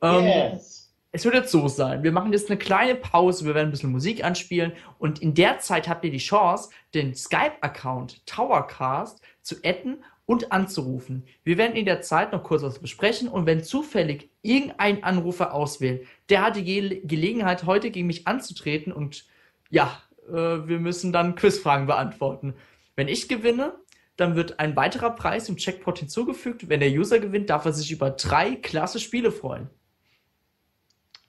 Ähm, 0.00 0.24
yes. 0.24 0.80
Es 1.12 1.24
wird 1.24 1.34
jetzt 1.34 1.50
so 1.50 1.66
sein, 1.66 2.04
wir 2.04 2.12
machen 2.12 2.32
jetzt 2.32 2.50
eine 2.50 2.58
kleine 2.58 2.94
Pause, 2.94 3.44
wir 3.44 3.56
werden 3.56 3.68
ein 3.68 3.70
bisschen 3.72 3.90
Musik 3.90 4.22
anspielen 4.22 4.72
und 4.98 5.20
in 5.20 5.34
der 5.34 5.58
Zeit 5.58 5.88
habt 5.88 6.04
ihr 6.04 6.12
die 6.12 6.18
Chance, 6.18 6.70
den 6.94 7.16
Skype-Account 7.16 8.24
Towercast 8.26 9.20
zu 9.42 9.56
adden 9.64 10.04
und 10.30 10.52
anzurufen. 10.52 11.26
Wir 11.42 11.58
werden 11.58 11.74
in 11.74 11.86
der 11.86 12.02
Zeit 12.02 12.30
noch 12.30 12.44
kurz 12.44 12.62
was 12.62 12.78
besprechen 12.78 13.26
und 13.26 13.46
wenn 13.46 13.64
zufällig 13.64 14.30
irgendein 14.42 15.02
Anrufer 15.02 15.52
auswählt, 15.52 16.06
der 16.28 16.42
hat 16.42 16.54
die 16.54 16.62
Ge 16.62 17.00
Gelegenheit, 17.04 17.64
heute 17.64 17.90
gegen 17.90 18.06
mich 18.06 18.28
anzutreten 18.28 18.92
und 18.92 19.26
ja, 19.70 20.00
äh, 20.28 20.32
wir 20.68 20.78
müssen 20.78 21.12
dann 21.12 21.34
Quizfragen 21.34 21.88
beantworten. 21.88 22.54
Wenn 22.94 23.08
ich 23.08 23.28
gewinne, 23.28 23.74
dann 24.14 24.36
wird 24.36 24.60
ein 24.60 24.76
weiterer 24.76 25.10
Preis 25.16 25.48
im 25.48 25.56
Checkpot 25.56 25.98
hinzugefügt. 25.98 26.68
Wenn 26.68 26.78
der 26.78 26.90
User 26.90 27.18
gewinnt, 27.18 27.50
darf 27.50 27.64
er 27.64 27.72
sich 27.72 27.90
über 27.90 28.10
drei 28.10 28.54
klasse 28.54 29.00
Spiele 29.00 29.32
freuen. 29.32 29.68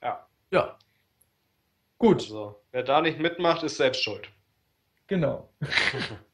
Ja. 0.00 0.28
Ja. 0.52 0.78
Gut. 1.98 2.22
Also, 2.22 2.62
wer 2.70 2.84
da 2.84 3.00
nicht 3.00 3.18
mitmacht, 3.18 3.64
ist 3.64 3.78
selbst 3.78 4.04
schuld. 4.04 4.30
Genau. 5.08 5.48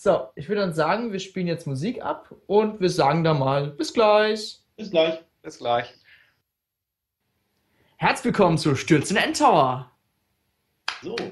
So, 0.00 0.28
ich 0.36 0.48
würde 0.48 0.60
dann 0.60 0.74
sagen, 0.74 1.10
wir 1.10 1.18
spielen 1.18 1.48
jetzt 1.48 1.66
Musik 1.66 2.04
ab 2.04 2.32
und 2.46 2.80
wir 2.80 2.88
sagen 2.88 3.24
da 3.24 3.34
mal 3.34 3.66
bis 3.66 3.92
gleich. 3.92 4.60
Bis 4.76 4.92
gleich. 4.92 5.18
Bis 5.42 5.58
gleich. 5.58 5.92
Herzlich 7.96 8.26
willkommen 8.26 8.58
zu 8.58 8.76
Stürzen 8.76 9.16
Endtower. 9.16 9.90
So. 11.02 11.16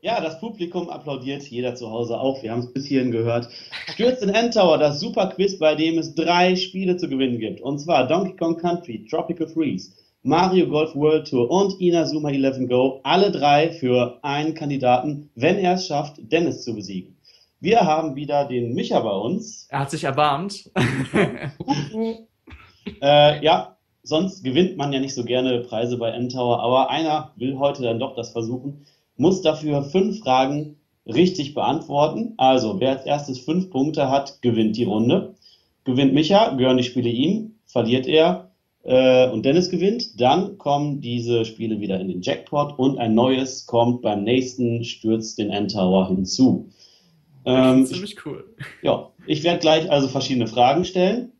Ja, 0.00 0.20
das 0.20 0.40
Publikum 0.40 0.88
applaudiert, 0.88 1.42
jeder 1.44 1.76
zu 1.76 1.88
Hause 1.88 2.18
auch. 2.18 2.42
Wir 2.42 2.50
haben 2.50 2.58
es 2.60 2.72
bis 2.72 2.86
hierhin 2.86 3.12
gehört. 3.12 3.48
Stürzen 3.92 4.30
Endtower, 4.30 4.78
das 4.78 4.98
super 4.98 5.28
Quiz, 5.28 5.58
bei 5.58 5.76
dem 5.76 5.98
es 5.98 6.14
drei 6.14 6.56
Spiele 6.56 6.96
zu 6.96 7.08
gewinnen 7.08 7.38
gibt. 7.38 7.60
Und 7.60 7.78
zwar 7.78 8.08
Donkey 8.08 8.34
Kong 8.36 8.56
Country, 8.56 9.06
Tropical 9.08 9.46
Freeze, 9.46 9.92
Mario 10.24 10.68
Golf 10.68 10.94
World 10.94 11.28
Tour 11.28 11.50
und 11.50 11.80
Inazuma 11.80 12.30
11 12.30 12.68
Go, 12.68 13.00
alle 13.02 13.32
drei 13.32 13.72
für 13.72 14.20
einen 14.22 14.54
Kandidaten, 14.54 15.30
wenn 15.34 15.58
er 15.58 15.74
es 15.74 15.88
schafft, 15.88 16.14
Dennis 16.30 16.62
zu 16.62 16.76
besiegen. 16.76 17.16
Wir 17.58 17.80
haben 17.80 18.14
wieder 18.14 18.44
den 18.44 18.72
Micha 18.72 19.00
bei 19.00 19.10
uns. 19.10 19.66
Er 19.68 19.80
hat 19.80 19.90
sich 19.90 20.04
erbarmt. 20.04 20.70
äh, 23.02 23.44
ja, 23.44 23.76
sonst 24.04 24.44
gewinnt 24.44 24.76
man 24.76 24.92
ja 24.92 25.00
nicht 25.00 25.14
so 25.14 25.24
gerne 25.24 25.58
Preise 25.62 25.98
bei 25.98 26.10
N-Tower, 26.10 26.60
aber 26.60 26.90
einer 26.90 27.32
will 27.34 27.58
heute 27.58 27.82
dann 27.82 27.98
doch 27.98 28.14
das 28.14 28.30
versuchen, 28.30 28.86
muss 29.16 29.42
dafür 29.42 29.82
fünf 29.82 30.20
Fragen 30.20 30.76
richtig 31.04 31.54
beantworten. 31.54 32.34
Also, 32.36 32.78
wer 32.78 32.90
als 32.90 33.06
erstes 33.06 33.40
fünf 33.40 33.70
Punkte 33.70 34.08
hat, 34.08 34.40
gewinnt 34.40 34.76
die 34.76 34.84
Runde. 34.84 35.34
Gewinnt 35.82 36.14
Micha, 36.14 36.54
gehören 36.54 36.76
die 36.76 36.84
Spiele 36.84 37.10
ihm, 37.10 37.56
verliert 37.66 38.06
er, 38.06 38.51
äh, 38.84 39.28
und 39.30 39.44
Dennis 39.44 39.70
gewinnt, 39.70 40.20
dann 40.20 40.58
kommen 40.58 41.00
diese 41.00 41.44
Spiele 41.44 41.80
wieder 41.80 42.00
in 42.00 42.08
den 42.08 42.22
Jackpot 42.22 42.78
und 42.78 42.98
ein 42.98 43.14
neues 43.14 43.66
kommt 43.66 44.02
beim 44.02 44.24
nächsten 44.24 44.84
Stürzt 44.84 45.38
den 45.38 45.50
Endtower 45.50 46.08
hinzu. 46.08 46.70
Ähm, 47.44 47.80
das 47.80 47.90
ist 47.90 47.94
ziemlich 47.94 48.26
cool. 48.26 48.44
Ja, 48.82 49.10
ich 49.26 49.44
werde 49.44 49.60
gleich 49.60 49.90
also 49.90 50.08
verschiedene 50.08 50.46
Fragen 50.46 50.84
stellen. 50.84 51.32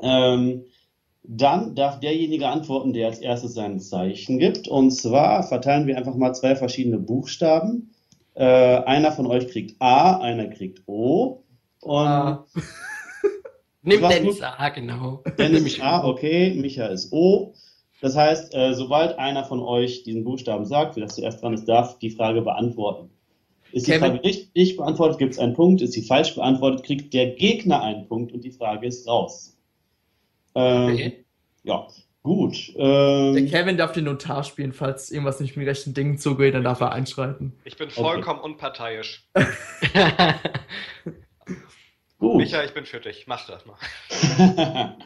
Ähm, 0.00 0.64
dann 1.24 1.74
darf 1.74 2.00
derjenige 2.00 2.48
antworten, 2.48 2.92
der 2.92 3.06
als 3.06 3.18
erstes 3.20 3.54
sein 3.54 3.78
Zeichen 3.78 4.38
gibt. 4.38 4.66
Und 4.66 4.90
zwar 4.90 5.42
verteilen 5.44 5.86
wir 5.86 5.96
einfach 5.96 6.16
mal 6.16 6.34
zwei 6.34 6.56
verschiedene 6.56 6.98
Buchstaben. 6.98 7.94
Äh, 8.34 8.44
einer 8.44 9.12
von 9.12 9.26
euch 9.26 9.48
kriegt 9.48 9.80
A, 9.80 10.16
einer 10.16 10.48
kriegt 10.48 10.82
O. 10.86 11.44
Und 11.80 12.06
ah. 12.06 12.46
Nimm 13.82 14.00
Dennis 14.00 14.40
A, 14.40 14.68
genau. 14.68 15.22
Dennis 15.38 15.80
A, 15.80 16.04
okay, 16.04 16.54
Micha 16.54 16.86
ist 16.86 17.12
O. 17.12 17.52
Das 18.00 18.16
heißt, 18.16 18.54
äh, 18.54 18.74
sobald 18.74 19.18
einer 19.18 19.44
von 19.44 19.60
euch 19.60 20.02
diesen 20.04 20.24
Buchstaben 20.24 20.64
sagt, 20.66 20.96
wer 20.96 21.04
das 21.04 21.16
zuerst 21.16 21.42
dran 21.42 21.54
ist, 21.54 21.66
darf 21.66 21.98
die 21.98 22.10
Frage 22.10 22.42
beantworten. 22.42 23.10
Ist 23.72 23.86
Kevin. 23.86 24.00
die 24.02 24.08
Frage 24.08 24.24
richtig 24.24 24.76
beantwortet, 24.76 25.18
gibt 25.18 25.32
es 25.32 25.38
einen 25.38 25.54
Punkt. 25.54 25.80
Ist 25.82 25.92
sie 25.92 26.02
falsch 26.02 26.34
beantwortet, 26.34 26.84
kriegt 26.84 27.14
der 27.14 27.30
Gegner 27.30 27.82
einen 27.82 28.06
Punkt 28.06 28.32
und 28.32 28.42
die 28.44 28.50
Frage 28.50 28.86
ist 28.86 29.06
raus. 29.08 29.56
Ähm, 30.54 30.92
Okay. 30.92 31.24
Ja, 31.64 31.86
gut. 32.24 32.72
Ähm, 32.76 33.34
Der 33.34 33.46
Kevin 33.46 33.76
darf 33.76 33.92
den 33.92 34.04
Notar 34.04 34.42
spielen, 34.42 34.72
falls 34.72 35.10
irgendwas 35.12 35.38
nicht 35.38 35.56
mit 35.56 35.66
rechten 35.66 35.94
Dingen 35.94 36.18
zugeht, 36.18 36.54
dann 36.54 36.64
darf 36.64 36.80
er 36.80 36.92
einschreiten. 36.92 37.52
Ich 37.64 37.76
bin 37.76 37.88
vollkommen 37.88 38.40
unparteiisch. 38.40 39.28
gut. 42.22 42.36
Micha, 42.36 42.62
ich 42.62 42.72
bin 42.72 42.86
für 42.86 43.00
dich. 43.00 43.26
Mach 43.26 43.46
das 43.46 43.66
mal. 43.66 43.76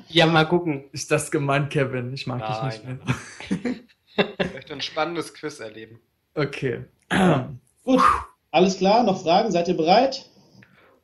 ja, 0.09 0.27
mal 0.27 0.45
gucken. 0.45 0.85
Ist 0.93 1.11
das 1.11 1.31
gemeint, 1.31 1.71
Kevin? 1.71 2.13
Ich 2.13 2.27
mag 2.27 2.41
Nein, 2.41 2.71
dich 2.71 2.85
nicht 2.85 2.85
mehr. 2.85 4.35
Ich 4.39 4.53
möchte 4.55 4.73
ein 4.75 4.83
spannendes 4.83 5.35
Quiz 5.35 5.59
erleben. 5.59 6.01
Okay. 6.35 6.85
gut. 7.85 8.03
Alles 8.51 8.79
klar, 8.79 9.03
noch 9.03 9.23
Fragen? 9.23 9.51
Seid 9.51 9.69
ihr 9.69 9.77
bereit? 9.77 10.31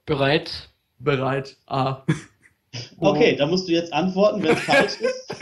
Bereit? 0.07 0.71
Bereit. 0.99 1.57
Ah. 1.67 2.05
Okay, 3.01 3.37
da 3.37 3.45
musst 3.45 3.69
du 3.69 3.73
jetzt 3.73 3.93
antworten, 3.93 4.43
wenn 4.43 4.55
es 4.55 4.61
falsch 4.61 4.99
ist. 4.99 5.37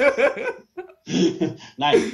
Nein. 1.76 2.12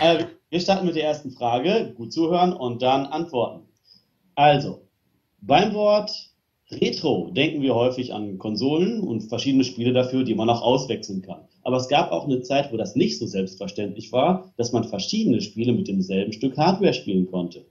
Äh, 0.00 0.26
wir 0.50 0.60
starten 0.60 0.86
mit 0.86 0.94
der 0.94 1.02
ersten 1.02 1.32
Frage. 1.32 1.92
Gut 1.96 2.12
zuhören 2.12 2.52
und 2.52 2.80
dann 2.80 3.06
antworten. 3.06 3.66
Also, 4.36 4.88
beim 5.40 5.74
Wort 5.74 6.31
Retro 6.80 7.30
denken 7.30 7.62
wir 7.62 7.74
häufig 7.74 8.12
an 8.12 8.38
Konsolen 8.38 9.00
und 9.00 9.22
verschiedene 9.22 9.64
Spiele 9.64 9.92
dafür, 9.92 10.24
die 10.24 10.34
man 10.34 10.48
auch 10.50 10.62
auswechseln 10.62 11.22
kann. 11.22 11.40
Aber 11.64 11.76
es 11.76 11.88
gab 11.88 12.10
auch 12.12 12.24
eine 12.24 12.42
Zeit, 12.42 12.72
wo 12.72 12.76
das 12.76 12.96
nicht 12.96 13.18
so 13.18 13.26
selbstverständlich 13.26 14.12
war, 14.12 14.52
dass 14.56 14.72
man 14.72 14.84
verschiedene 14.84 15.40
Spiele 15.40 15.72
mit 15.72 15.88
demselben 15.88 16.32
Stück 16.32 16.56
Hardware 16.56 16.94
spielen 16.94 17.30
konnte. 17.30 17.64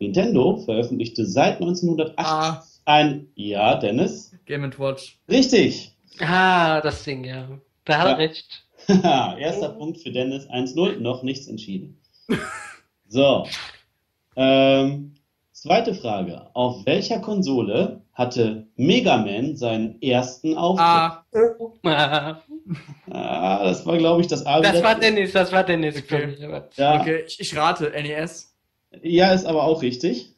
Nintendo 0.00 0.56
veröffentlichte 0.58 1.26
seit 1.26 1.60
1980 1.60 2.16
Ah. 2.24 2.62
ein, 2.84 3.26
ja, 3.34 3.74
Dennis, 3.76 4.32
Game 4.46 4.70
Watch. 4.78 5.18
richtig. 5.28 5.92
Ah, 6.20 6.80
das 6.80 7.04
Ding, 7.04 7.24
ja. 7.24 7.48
Da 7.84 7.98
hat 7.98 8.06
er 8.06 8.10
Ja. 8.12 8.16
recht. 8.16 8.64
Erster 9.40 9.70
Punkt 9.70 9.98
für 9.98 10.10
Dennis, 10.10 10.48
1-0, 10.48 10.98
noch 11.00 11.22
nichts 11.22 11.46
entschieden. 11.48 11.96
So. 13.08 13.44
Ähm, 14.40 15.14
zweite 15.50 15.94
Frage. 15.94 16.54
Auf 16.54 16.86
welcher 16.86 17.18
Konsole 17.18 18.02
hatte 18.18 18.66
Mega 18.76 19.16
Man 19.16 19.56
seinen 19.56 20.02
ersten 20.02 20.56
Auftritt? 20.56 20.84
Ah. 20.84 21.24
Ah, 21.84 22.42
Ah, 23.10 23.64
das 23.64 23.86
war, 23.86 23.96
glaube 23.96 24.20
ich, 24.20 24.26
das 24.26 24.44
A. 24.44 24.60
das 24.60 24.82
war 24.82 24.94
Dennis, 24.96 25.32
das 25.32 25.50
war 25.52 25.64
Dennis. 25.64 25.96
Okay. 25.96 26.04
für 26.06 26.26
mich. 26.26 26.76
Ja, 26.76 27.00
Okay, 27.00 27.22
ich, 27.26 27.40
ich 27.40 27.56
rate. 27.56 27.90
NES. 27.90 28.54
ja, 29.02 29.32
ist 29.32 29.46
aber 29.46 29.62
auch 29.64 29.80
richtig. 29.80 30.34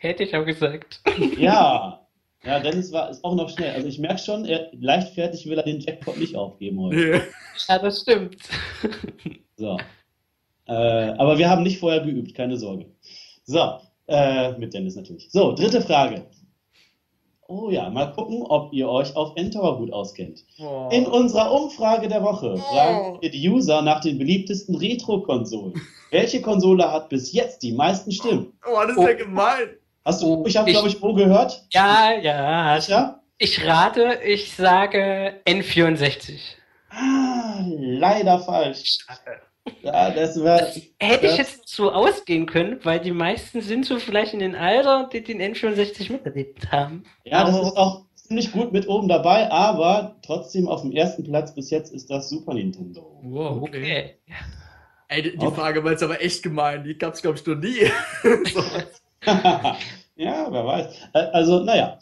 Hätte 0.00 0.24
ich 0.24 0.34
auch 0.34 0.44
gesagt. 0.44 1.00
Ja. 1.38 1.98
Ja, 2.44 2.58
Dennis 2.58 2.90
war, 2.90 3.08
ist 3.10 3.22
auch 3.22 3.36
noch 3.36 3.48
schnell. 3.50 3.72
Also 3.72 3.86
ich 3.86 4.00
merke 4.00 4.18
schon, 4.18 4.44
er, 4.46 4.70
leichtfertig 4.72 5.46
will 5.46 5.56
er 5.58 5.62
den 5.62 5.78
Jackpot 5.78 6.16
nicht 6.18 6.34
aufgeben 6.34 6.80
heute. 6.80 7.22
Ja, 7.68 7.78
das 7.78 8.00
stimmt. 8.00 8.36
So. 9.56 9.78
Äh, 10.66 10.72
aber 10.72 11.38
wir 11.38 11.48
haben 11.48 11.62
nicht 11.62 11.78
vorher 11.78 12.00
geübt, 12.00 12.34
keine 12.34 12.56
Sorge. 12.56 12.86
So, 13.44 13.78
äh, 14.08 14.52
mit 14.58 14.74
Dennis 14.74 14.96
natürlich. 14.96 15.28
So, 15.30 15.54
dritte 15.54 15.80
Frage. 15.82 16.26
Oh 17.54 17.68
ja, 17.68 17.90
mal 17.90 18.10
gucken, 18.12 18.42
ob 18.48 18.72
ihr 18.72 18.88
euch 18.88 19.14
auf 19.14 19.32
N-Tower 19.36 19.76
gut 19.76 19.92
auskennt. 19.92 20.42
Oh. 20.58 20.88
In 20.90 21.06
unserer 21.06 21.52
Umfrage 21.52 22.08
der 22.08 22.22
Woche 22.22 22.56
fragen 22.56 23.18
wir 23.20 23.30
die 23.30 23.46
User 23.46 23.82
nach 23.82 24.00
den 24.00 24.16
beliebtesten 24.16 24.74
Retro-Konsolen. 24.74 25.74
Welche 26.10 26.40
Konsole 26.40 26.90
hat 26.90 27.10
bis 27.10 27.30
jetzt 27.34 27.62
die 27.62 27.72
meisten 27.72 28.10
Stimmen? 28.10 28.54
Oh, 28.66 28.80
das 28.86 28.96
ist 28.96 29.02
ja 29.02 29.12
gemein. 29.12 29.68
Hast 30.02 30.22
du, 30.22 30.28
Oh, 30.28 30.44
ich 30.46 30.56
habe 30.56 30.70
glaube 30.70 30.88
ich 30.88 31.02
wo 31.02 31.12
gehört? 31.12 31.62
Ja, 31.72 32.12
ja. 32.12 32.78
Ja? 32.78 33.20
Ich 33.36 33.62
rate, 33.66 34.20
ich 34.24 34.50
sage 34.54 35.42
N64. 35.46 36.38
Ah, 36.88 37.60
leider 37.66 38.38
falsch. 38.38 38.96
Ja, 39.82 40.10
das 40.10 40.42
war, 40.42 40.58
Hätte 40.98 41.26
ich 41.26 41.36
jetzt 41.36 41.68
so 41.68 41.92
ausgehen 41.92 42.46
können, 42.46 42.80
weil 42.84 43.00
die 43.00 43.12
meisten 43.12 43.60
sind 43.60 43.86
so 43.86 43.98
vielleicht 43.98 44.32
in 44.34 44.40
den 44.40 44.54
Alter, 44.54 45.08
die 45.12 45.22
den 45.22 45.40
N64 45.40 46.10
miterlebt 46.10 46.70
haben. 46.72 47.04
ja, 47.24 47.44
das 47.44 47.54
ist 47.56 47.76
auch 47.76 48.04
ziemlich 48.14 48.52
gut 48.52 48.72
mit 48.72 48.88
oben 48.88 49.08
dabei, 49.08 49.50
aber 49.50 50.16
trotzdem 50.22 50.68
auf 50.68 50.82
dem 50.82 50.92
ersten 50.92 51.22
Platz 51.24 51.54
bis 51.54 51.70
jetzt 51.70 51.92
ist 51.92 52.10
das 52.10 52.28
Super 52.28 52.54
Nintendo. 52.54 53.18
Wow, 53.22 53.62
okay. 53.62 54.16
Okay. 54.26 54.36
Ey, 55.08 55.22
die 55.22 55.38
Okay. 55.38 55.54
Frage 55.54 55.84
war 55.84 55.90
jetzt 55.92 56.02
aber 56.02 56.22
echt 56.22 56.42
gemein. 56.42 56.84
Die 56.84 56.96
gab's, 56.96 57.20
glaube 57.22 57.38
ich, 57.38 57.46
noch 57.46 57.56
nie. 57.56 57.80
ja, 60.16 60.46
wer 60.50 60.66
weiß. 60.66 60.94
Also, 61.12 61.60
naja. 61.60 61.98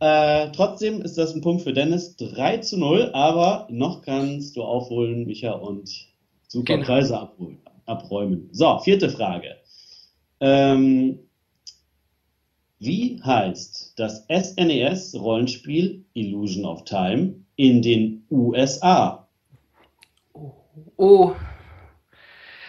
Äh, 0.00 0.50
trotzdem 0.52 1.00
ist 1.00 1.16
das 1.16 1.34
ein 1.34 1.40
Punkt 1.40 1.62
für 1.62 1.72
Dennis. 1.72 2.16
3 2.16 2.58
zu 2.58 2.76
0, 2.78 3.10
aber 3.14 3.66
noch 3.70 4.02
kannst 4.02 4.56
du 4.56 4.62
aufholen, 4.62 5.26
Micha, 5.26 5.52
und 5.52 5.90
super 6.48 6.74
Genau. 6.74 6.86
Preise 6.86 7.18
abholen, 7.18 7.58
abräumen. 7.86 8.48
So, 8.52 8.78
vierte 8.80 9.08
Frage. 9.08 9.56
Ähm, 10.40 11.20
wie 12.78 13.22
heißt 13.22 13.94
das 13.96 14.26
SNES-Rollenspiel 14.28 16.04
Illusion 16.12 16.66
of 16.66 16.84
Time 16.84 17.36
in 17.56 17.80
den 17.80 18.26
USA? 18.30 19.26
Oh, 20.98 21.34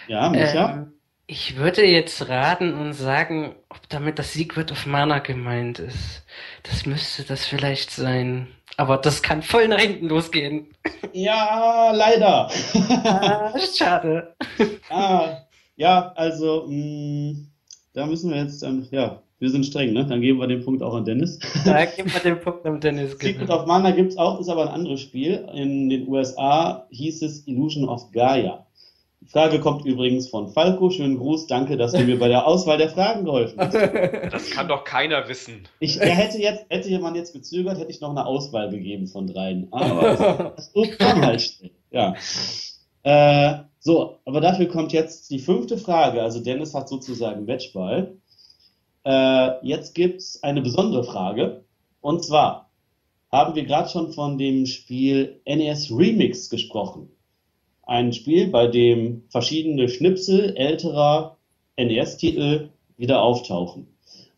Ja, 0.07 0.29
Micha? 0.29 0.73
ähm, 0.77 0.93
ich 1.27 1.57
würde 1.57 1.85
jetzt 1.85 2.29
raten 2.29 2.73
und 2.73 2.93
sagen, 2.93 3.53
ob 3.69 3.87
damit 3.89 4.17
das 4.17 4.31
Secret 4.31 4.71
of 4.71 4.85
Mana 4.85 5.19
gemeint 5.19 5.79
ist. 5.79 6.23
Das 6.63 6.85
müsste 6.85 7.23
das 7.23 7.45
vielleicht 7.45 7.91
sein. 7.91 8.47
Aber 8.77 8.97
das 8.97 9.21
kann 9.21 9.41
voll 9.41 9.67
nach 9.67 9.79
hinten 9.79 10.07
losgehen. 10.07 10.67
Ja, 11.13 11.91
leider. 11.95 12.49
Ah, 13.03 13.53
schade. 13.75 14.35
Ah, 14.89 15.37
ja, 15.75 16.11
also, 16.15 16.65
mh, 16.67 17.35
da 17.93 18.05
müssen 18.05 18.29
wir 18.29 18.37
jetzt, 18.37 18.61
ähm, 18.61 18.87
ja, 18.91 19.21
wir 19.39 19.49
sind 19.49 19.65
streng, 19.65 19.93
ne? 19.93 20.05
Dann 20.05 20.21
geben 20.21 20.39
wir 20.39 20.47
den 20.47 20.63
Punkt 20.63 20.83
auch 20.83 20.93
an 20.93 21.05
Dennis. 21.05 21.39
Da 21.65 21.85
gibt 21.97 22.13
man 22.13 22.21
den 22.23 22.39
Punkt 22.39 22.65
am 22.65 22.79
Dennis. 22.79 23.17
Secret 23.19 23.49
of 23.49 23.65
Mana 23.65 23.91
gibt 23.91 24.11
es 24.11 24.17
auch, 24.17 24.39
ist 24.39 24.49
aber 24.49 24.63
ein 24.63 24.67
anderes 24.67 25.01
Spiel. 25.01 25.47
In 25.53 25.89
den 25.89 26.07
USA 26.07 26.85
hieß 26.91 27.21
es 27.23 27.47
Illusion 27.47 27.89
of 27.89 28.11
Gaia. 28.11 28.65
Die 29.27 29.33
Frage 29.33 29.59
kommt 29.59 29.83
übrigens 29.83 30.29
von 30.29 30.47
Falco. 30.47 30.89
Schönen 30.89 31.17
Gruß, 31.17 31.47
danke, 31.47 31.75
dass 31.75 31.91
du 31.91 32.01
mir 32.05 32.17
bei 32.17 32.29
der 32.29 32.47
Auswahl 32.47 32.77
der 32.77 32.87
Fragen 32.87 33.25
geholfen 33.25 33.59
hast. 33.59 33.73
Das 33.73 34.51
kann 34.51 34.69
doch 34.69 34.85
keiner 34.85 35.27
wissen. 35.27 35.67
Ich, 35.81 35.99
er 35.99 36.15
hätte 36.15 36.37
jetzt, 36.37 36.65
hätte 36.69 36.97
man 36.99 37.13
jetzt 37.13 37.33
gezögert, 37.33 37.77
hätte 37.77 37.91
ich 37.91 37.99
noch 37.99 38.11
eine 38.11 38.25
Auswahl 38.25 38.69
gegeben 38.69 39.07
von 39.07 39.27
dreien. 39.27 39.67
Aber 39.71 40.53
das 40.55 40.71
kam 40.97 41.25
halt 41.25 41.41
schnell. 41.41 41.71
Ja. 41.91 42.15
Äh, 43.03 43.63
so, 43.79 44.17
aber 44.23 44.39
dafür 44.39 44.69
kommt 44.69 44.93
jetzt 44.93 45.29
die 45.29 45.39
fünfte 45.39 45.77
Frage. 45.77 46.21
Also 46.21 46.39
Dennis 46.39 46.73
hat 46.73 46.87
sozusagen 46.87 47.43
Matchball. 47.43 48.15
Äh, 49.03 49.65
jetzt 49.65 49.93
gibt's 49.93 50.41
eine 50.41 50.61
besondere 50.61 51.03
Frage. 51.03 51.65
Und 51.99 52.23
zwar 52.23 52.69
haben 53.29 53.55
wir 53.55 53.65
gerade 53.65 53.89
schon 53.89 54.13
von 54.13 54.37
dem 54.37 54.65
Spiel 54.65 55.41
NES 55.45 55.91
Remix 55.91 56.49
gesprochen. 56.49 57.09
Ein 57.87 58.11
Spiel, 58.13 58.47
bei 58.49 58.67
dem 58.67 59.23
verschiedene 59.29 59.87
Schnipsel 59.89 60.55
älterer 60.57 61.37
NES-Titel 61.77 62.69
wieder 62.97 63.21
auftauchen. 63.21 63.87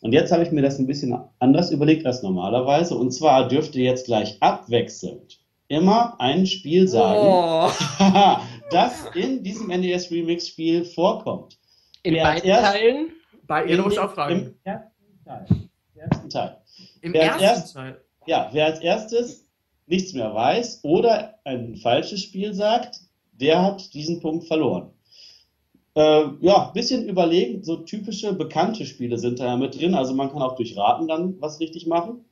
Und 0.01 0.13
jetzt 0.13 0.31
habe 0.31 0.43
ich 0.43 0.51
mir 0.51 0.61
das 0.61 0.79
ein 0.79 0.87
bisschen 0.87 1.17
anders 1.39 1.71
überlegt 1.71 2.05
als 2.05 2.21
normalerweise. 2.23 2.95
Und 2.95 3.11
zwar 3.11 3.47
dürfte 3.47 3.79
jetzt 3.81 4.05
gleich 4.05 4.37
abwechselnd 4.41 5.39
immer 5.67 6.15
ein 6.19 6.45
Spiel 6.47 6.87
sagen, 6.87 7.19
Oh. 7.21 7.69
das 8.71 9.05
in 9.15 9.43
diesem 9.43 9.67
NES 9.67 10.09
Remix 10.11 10.47
Spiel 10.47 10.83
vorkommt. 10.85 11.57
In 12.03 12.13
Wer 12.15 12.23
beiden 12.23 12.49
erst- 12.49 12.71
Teilen? 12.73 13.09
Bei 13.45 13.65
ihr 13.65 13.81
muss 13.81 13.97
auch 13.97 14.11
fragen. 14.13 14.55
Im 14.55 14.55
ersten 14.63 15.23
Teil. 15.25 15.45
Im 15.95 15.99
ersten 16.01 16.29
Teil. 16.29 16.57
Im 17.01 17.13
wer 17.13 17.21
ersten 17.23 17.43
erst- 17.43 17.73
Teil. 17.73 18.01
Ja, 18.25 18.49
wer 18.51 18.65
als 18.67 18.79
erstes 18.79 19.47
nichts 19.87 20.13
mehr 20.13 20.33
weiß 20.33 20.81
oder 20.83 21.35
ein 21.45 21.75
falsches 21.77 22.21
Spiel 22.21 22.53
sagt, 22.53 22.99
der 23.39 23.61
hat 23.61 23.93
diesen 23.93 24.19
Punkt 24.19 24.45
verloren. 24.45 24.91
Äh, 25.95 26.25
ja, 26.41 26.67
ein 26.67 26.73
bisschen 26.73 27.07
überlegen, 27.09 27.63
so 27.63 27.77
typische 27.77 28.33
bekannte 28.33 28.85
Spiele 28.85 29.17
sind 29.17 29.39
da 29.39 29.45
ja 29.45 29.57
mit 29.57 29.79
drin, 29.79 29.95
also 29.95 30.13
man 30.13 30.31
kann 30.31 30.41
auch 30.41 30.55
durch 30.55 30.77
Raten 30.77 31.07
dann 31.07 31.39
was 31.41 31.59
richtig 31.59 31.87
machen. 31.87 32.25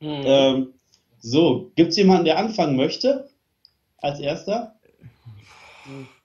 Hm. 0.00 0.22
Ähm, 0.24 0.74
so, 1.20 1.70
gibt 1.76 1.90
es 1.90 1.96
jemanden, 1.96 2.24
der 2.24 2.38
anfangen 2.38 2.76
möchte? 2.76 3.28
Als 3.98 4.18
erster? 4.18 4.74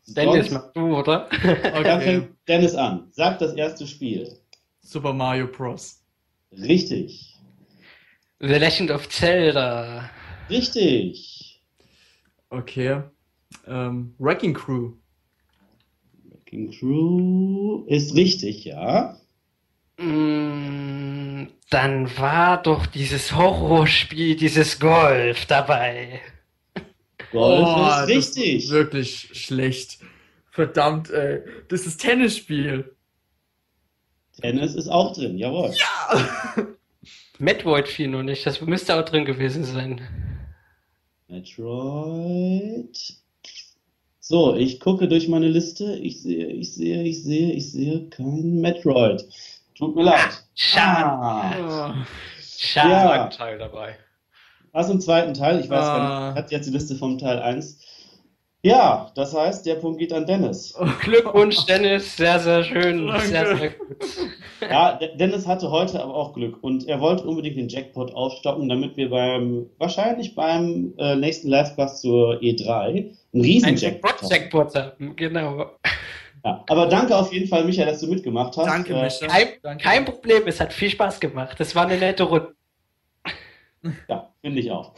Dennis, 0.08 0.50
mach 0.50 0.72
du, 0.74 0.98
oder? 0.98 1.30
Dann 1.42 1.86
Okay. 1.86 2.02
fängt 2.02 2.30
Dennis 2.48 2.74
an. 2.76 3.10
Sag 3.12 3.40
das 3.40 3.54
erste 3.54 3.86
Spiel. 3.86 4.40
Super 4.82 5.14
Mario 5.14 5.48
Bros. 5.48 6.02
Richtig. 6.52 7.36
The 8.40 8.48
Legend 8.56 8.90
of 8.92 9.10
Zelda. 9.10 10.10
Richtig. 10.50 11.62
Okay. 12.50 13.04
Ähm, 13.66 14.14
Wrecking 14.20 14.54
Crew. 14.54 14.94
Wrecking 16.30 16.72
Crew 16.72 17.84
ist 17.88 18.16
richtig, 18.16 18.66
ja. 18.66 19.18
Mm, 19.98 21.48
Dann 21.70 22.18
war 22.18 22.62
doch 22.62 22.86
dieses 22.86 23.36
Horrorspiel, 23.36 24.36
dieses 24.36 24.80
Golf 24.80 25.46
dabei. 25.48 26.22
Golf 27.32 27.68
Oh, 27.68 27.82
ist 27.84 27.98
das 27.98 28.08
richtig. 28.08 28.64
ist 28.66 28.70
wirklich 28.70 29.30
schlecht. 29.34 30.00
Verdammt, 30.52 31.10
ey. 31.10 31.42
Das 31.68 31.86
ist 31.86 31.98
Tennisspiel. 31.98 32.96
Tennis 34.40 34.76
ist 34.76 34.88
auch 34.88 35.14
drin, 35.14 35.38
jawohl. 35.38 35.74
Metroid 37.40 37.88
fiel 37.88 38.08
nur 38.08 38.24
nicht, 38.24 38.46
das 38.46 38.62
müsste 38.62 38.96
auch 38.96 39.06
drin 39.06 39.26
gewesen 39.26 39.64
sein. 39.64 40.02
Metroid. 41.28 43.18
So, 44.30 44.56
ich 44.56 44.82
gucke 44.82 45.08
durch 45.08 45.30
meine 45.30 45.48
Liste. 45.48 45.96
Ich 45.96 46.22
sehe, 46.22 46.48
ich 46.48 46.74
sehe, 46.76 47.02
ich 47.04 47.24
sehe, 47.24 47.54
ich 47.54 47.72
sehe 47.72 48.10
kein 48.10 48.60
Metroid. 48.60 49.26
Tut 49.78 49.96
mir 49.96 50.04
leid. 50.04 50.44
Schade. 50.54 51.06
Ah. 51.10 52.06
Schade. 52.42 52.90
Ja. 52.90 53.06
Zweiten 53.08 53.38
Teil 53.38 53.58
dabei. 53.58 53.96
was 54.74 54.90
im 54.90 55.00
zweiten 55.00 55.34
Teil? 55.34 55.62
Ich 55.62 55.70
weiß 55.70 55.86
Ah. 55.86 55.98
gar 55.98 56.28
nicht. 56.34 56.38
Hat 56.40 56.52
jetzt 56.52 56.66
die 56.68 56.72
Liste 56.74 56.96
vom 56.96 57.18
Teil 57.18 57.40
1. 57.40 57.80
Ja, 58.64 59.12
das 59.16 59.34
heißt, 59.36 59.66
der 59.66 59.76
Punkt 59.76 60.00
geht 60.00 60.12
an 60.12 60.26
Dennis. 60.26 60.74
Glückwunsch, 61.02 61.64
Dennis. 61.68 62.18
Sehr, 62.18 62.40
sehr 62.40 62.64
schön. 62.64 63.08
Danke. 63.08 63.28
Sehr, 63.28 63.56
sehr 63.58 63.70
gut. 63.70 63.88
Ja, 64.62 64.94
De- 64.98 65.16
Dennis 65.16 65.46
hatte 65.48 65.70
heute 65.72 66.02
aber 66.04 66.14
auch 66.16 66.34
Glück 66.34 66.62
und 66.64 66.88
er 66.88 67.00
wollte 67.00 67.24
unbedingt 67.24 67.56
den 67.56 67.70
Jackpot 67.70 68.14
aufstocken, 68.14 68.68
damit 68.68 68.98
wir 68.98 69.10
beim, 69.10 69.68
wahrscheinlich 69.78 70.34
beim 70.36 70.94
äh, 70.98 71.16
nächsten 71.16 71.50
Livecast 71.50 72.02
zur 72.02 72.40
E3 72.42 72.70
einen 72.70 73.16
riesen 73.34 73.70
Ein 73.70 73.76
Jackpot 73.78 74.22
haben. 74.22 74.28
Jackpot 74.30 74.76
haben. 74.76 75.16
Genau. 75.16 75.72
Ja, 76.44 76.64
aber 76.68 76.88
danke 76.88 77.16
auf 77.16 77.32
jeden 77.32 77.48
Fall, 77.48 77.64
Michael, 77.64 77.88
dass 77.88 78.00
du 78.02 78.08
mitgemacht 78.08 78.58
hast. 78.58 78.66
Danke, 78.66 78.94
Äh, 78.96 79.04
Micha. 79.04 79.28
Kein, 79.28 79.48
Danke. 79.62 79.84
kein 79.84 80.06
Problem, 80.06 80.44
es 80.48 80.60
hat 80.60 80.74
viel 80.74 80.90
Spaß 80.90 81.20
gemacht. 81.20 81.58
Es 81.60 81.76
war 81.76 81.86
eine 81.86 81.98
nette 81.98 82.24
Runde. 82.24 82.54
Ja, 84.10 84.30
finde 84.42 84.60
ich 84.60 84.72
auch. 84.72 84.94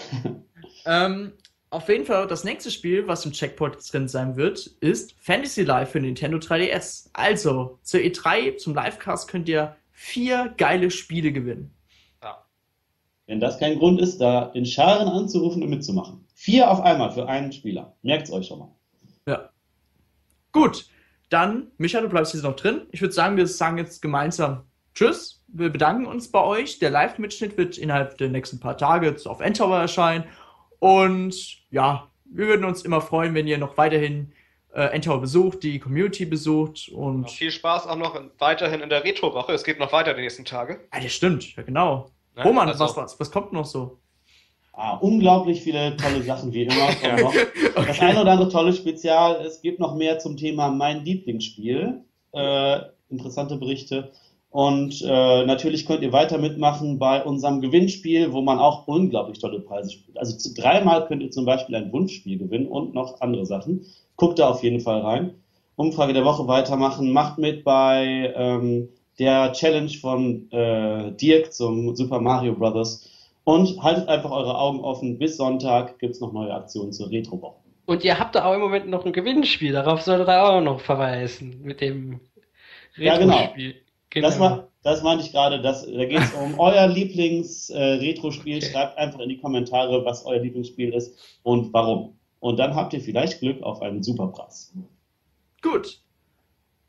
Ähm, 0.85 1.33
auf 1.71 1.87
jeden 1.87 2.05
Fall, 2.05 2.27
das 2.27 2.43
nächste 2.43 2.71
Spiel, 2.71 3.07
was 3.07 3.25
im 3.25 3.31
Checkpoint 3.31 3.77
drin 3.93 4.07
sein 4.07 4.35
wird, 4.35 4.65
ist 4.79 5.15
Fantasy 5.19 5.63
Life 5.63 5.91
für 5.91 5.99
Nintendo 5.99 6.37
3DS. 6.37 7.09
Also, 7.13 7.79
zur 7.83 7.99
E3, 7.99 8.57
zum 8.57 8.73
Livecast 8.73 9.29
könnt 9.29 9.47
ihr 9.47 9.75
vier 9.91 10.53
geile 10.57 10.89
Spiele 10.89 11.31
gewinnen. 11.31 11.73
Wenn 13.29 13.39
das 13.39 13.59
kein 13.59 13.77
Grund 13.77 14.01
ist, 14.01 14.17
da 14.17 14.47
in 14.55 14.65
Scharen 14.65 15.07
anzurufen 15.07 15.61
und 15.61 15.69
mitzumachen. 15.69 16.25
Vier 16.33 16.71
auf 16.71 16.81
einmal 16.81 17.11
für 17.11 17.27
einen 17.27 17.51
Spieler. 17.51 17.95
Merkt's 18.01 18.31
euch 18.31 18.47
schon 18.47 18.57
mal. 18.57 18.75
Ja. 19.27 19.49
Gut, 20.51 20.87
dann, 21.29 21.67
Micha, 21.77 22.01
du 22.01 22.09
bleibst 22.09 22.33
jetzt 22.33 22.41
noch 22.41 22.55
drin. 22.55 22.87
Ich 22.91 23.01
würde 23.01 23.13
sagen, 23.13 23.37
wir 23.37 23.45
sagen 23.45 23.77
jetzt 23.77 24.01
gemeinsam 24.01 24.63
Tschüss. 24.95 25.43
Wir 25.47 25.69
bedanken 25.69 26.07
uns 26.07 26.31
bei 26.31 26.43
euch. 26.43 26.79
Der 26.79 26.89
Live-Mitschnitt 26.89 27.55
wird 27.55 27.77
innerhalb 27.77 28.17
der 28.17 28.29
nächsten 28.29 28.59
paar 28.59 28.77
Tage 28.77 29.15
auf 29.25 29.41
Endtower 29.41 29.77
erscheinen. 29.77 30.23
Und 30.79 31.57
ja, 31.71 32.09
wir 32.25 32.47
würden 32.47 32.65
uns 32.65 32.83
immer 32.83 33.01
freuen, 33.01 33.33
wenn 33.35 33.47
ihr 33.47 33.57
noch 33.57 33.77
weiterhin 33.77 34.31
äh, 34.73 34.83
Endtower 34.93 35.19
besucht, 35.19 35.63
die 35.63 35.79
Community 35.79 36.25
besucht 36.25 36.89
und. 36.89 37.21
Noch 37.21 37.29
viel 37.29 37.51
Spaß 37.51 37.87
auch 37.87 37.95
noch 37.97 38.19
weiterhin 38.37 38.81
in 38.81 38.89
der 38.89 39.03
Retro-Woche. 39.03 39.53
Es 39.53 39.63
geht 39.63 39.79
noch 39.79 39.91
weiter 39.91 40.13
die 40.13 40.21
nächsten 40.21 40.45
Tage. 40.45 40.79
Ah, 40.91 40.99
das 41.01 41.11
stimmt, 41.11 41.55
ja 41.55 41.63
genau. 41.63 42.09
Ne? 42.35 42.43
Roman, 42.43 42.69
Also- 42.69 42.83
was, 42.83 42.95
was, 42.95 43.19
was 43.19 43.31
kommt 43.31 43.51
noch 43.51 43.65
so? 43.65 43.99
Ah, 44.73 44.95
unglaublich 44.95 45.61
viele 45.61 45.97
tolle 45.97 46.23
Sachen 46.23 46.53
wie 46.53 46.63
immer. 46.63 46.89
Ja. 47.03 47.19
noch. 47.19 47.33
Das 47.75 47.99
eine 47.99 48.21
oder 48.21 48.31
andere 48.31 48.49
tolle 48.49 48.71
Spezial. 48.73 49.41
Es 49.45 49.61
gibt 49.61 49.79
noch 49.79 49.95
mehr 49.95 50.19
zum 50.19 50.37
Thema 50.37 50.69
mein 50.69 51.03
Lieblingsspiel. 51.03 52.01
Äh, 52.33 52.79
interessante 53.09 53.57
Berichte. 53.57 54.11
Und 54.51 55.03
äh, 55.03 55.45
natürlich 55.45 55.85
könnt 55.85 56.01
ihr 56.01 56.11
weiter 56.11 56.39
mitmachen 56.39 56.97
bei 56.97 57.23
unserem 57.23 57.61
Gewinnspiel, 57.61 58.33
wo 58.33 58.41
man 58.41 58.57
auch 58.57 58.87
unglaublich 58.87 59.39
tolle 59.39 59.59
Preise 59.59 59.91
spielt. 59.91 60.17
Also 60.17 60.37
zu, 60.37 60.55
dreimal 60.55 61.05
könnt 61.07 61.21
ihr 61.21 61.29
zum 61.29 61.45
Beispiel 61.45 61.75
ein 61.75 61.91
Wunschspiel 61.93 62.39
gewinnen 62.39 62.67
und 62.67 62.95
noch 62.95 63.21
andere 63.21 63.45
Sachen. 63.45 63.85
Guckt 64.15 64.39
da 64.39 64.49
auf 64.49 64.63
jeden 64.63 64.79
Fall 64.79 65.01
rein. 65.01 65.35
Umfrage 65.75 66.13
der 66.13 66.25
Woche 66.25 66.47
weitermachen. 66.47 67.11
Macht 67.11 67.37
mit 67.37 67.63
bei 67.63 68.33
ähm, 68.35 68.89
der 69.19 69.53
Challenge 69.53 69.91
von 69.91 70.51
äh, 70.51 71.11
Dirk 71.11 71.53
zum 71.53 71.95
Super 71.95 72.19
Mario 72.19 72.53
Brothers. 72.55 73.07
Und 73.43 73.81
haltet 73.81 74.07
einfach 74.07 74.31
eure 74.31 74.57
Augen 74.57 74.79
offen. 74.81 75.19
Bis 75.19 75.37
Sonntag 75.37 75.99
gibt's 75.99 76.21
noch 76.21 76.33
neue 76.33 76.53
Aktionen 76.53 76.91
zur 76.91 77.09
Retro-Woche. 77.09 77.59
Und 77.85 78.03
ihr 78.03 78.19
habt 78.19 78.35
da 78.35 78.45
auch 78.45 78.53
im 78.53 78.61
Moment 78.61 78.87
noch 78.87 79.05
ein 79.05 79.13
Gewinnspiel. 79.13 79.73
Darauf 79.73 80.01
solltet 80.01 80.27
ihr 80.27 80.43
auch 80.43 80.61
noch 80.61 80.79
verweisen. 80.79 81.61
Mit 81.63 81.81
dem 81.81 82.19
Ja, 82.97 83.17
genau. 83.17 83.49
Genau. 84.09 84.27
Das, 84.27 84.39
war, 84.39 84.67
das 84.83 85.03
meinte 85.03 85.23
ich 85.23 85.31
gerade. 85.31 85.61
Das, 85.61 85.85
da 85.85 86.05
geht 86.05 86.19
es 86.19 86.33
um 86.33 86.59
euer 86.59 86.87
Lieblings-Retro-Spiel. 86.87 88.57
Okay. 88.57 88.71
Schreibt 88.71 88.97
einfach 88.97 89.19
in 89.19 89.29
die 89.29 89.37
Kommentare, 89.37 90.03
was 90.05 90.25
euer 90.25 90.39
Lieblingsspiel 90.39 90.93
ist 90.93 91.39
und 91.43 91.73
warum. 91.73 92.17
Und 92.39 92.57
dann 92.57 92.75
habt 92.75 92.93
ihr 92.93 93.01
vielleicht 93.01 93.39
Glück 93.39 93.61
auf 93.63 93.81
einen 93.81 94.01
Superpreis. 94.01 94.73
Gut. 95.61 95.99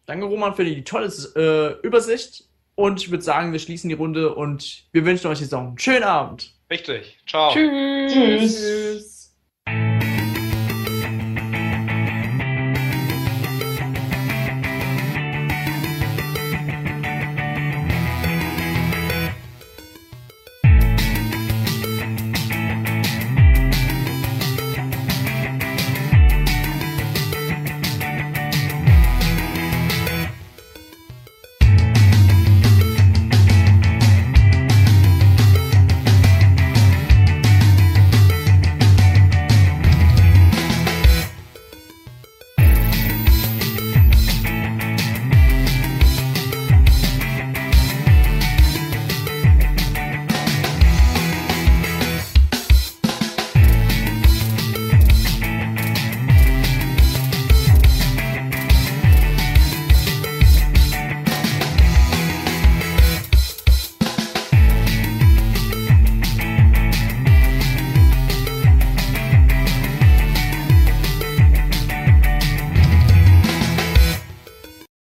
Danke, 0.07 0.27
Roman, 0.27 0.55
für 0.55 0.65
die 0.65 0.83
tolle 0.83 1.11
äh, 1.37 1.87
Übersicht. 1.87 2.45
Und 2.75 3.03
ich 3.03 3.11
würde 3.11 3.23
sagen, 3.23 3.53
wir 3.53 3.59
schließen 3.59 3.89
die 3.89 3.95
Runde 3.95 4.35
und 4.35 4.85
wir 4.93 5.05
wünschen 5.05 5.27
euch 5.27 5.41
jetzt 5.41 5.53
noch 5.53 5.61
einen 5.61 5.79
schönen 5.79 6.05
Abend. 6.05 6.55
Richtig. 6.71 7.19
Ciao. 7.27 7.53
Tschüss. 7.53 8.13
Tschüss. 8.13 9.35
Tschüss. 9.67 10.00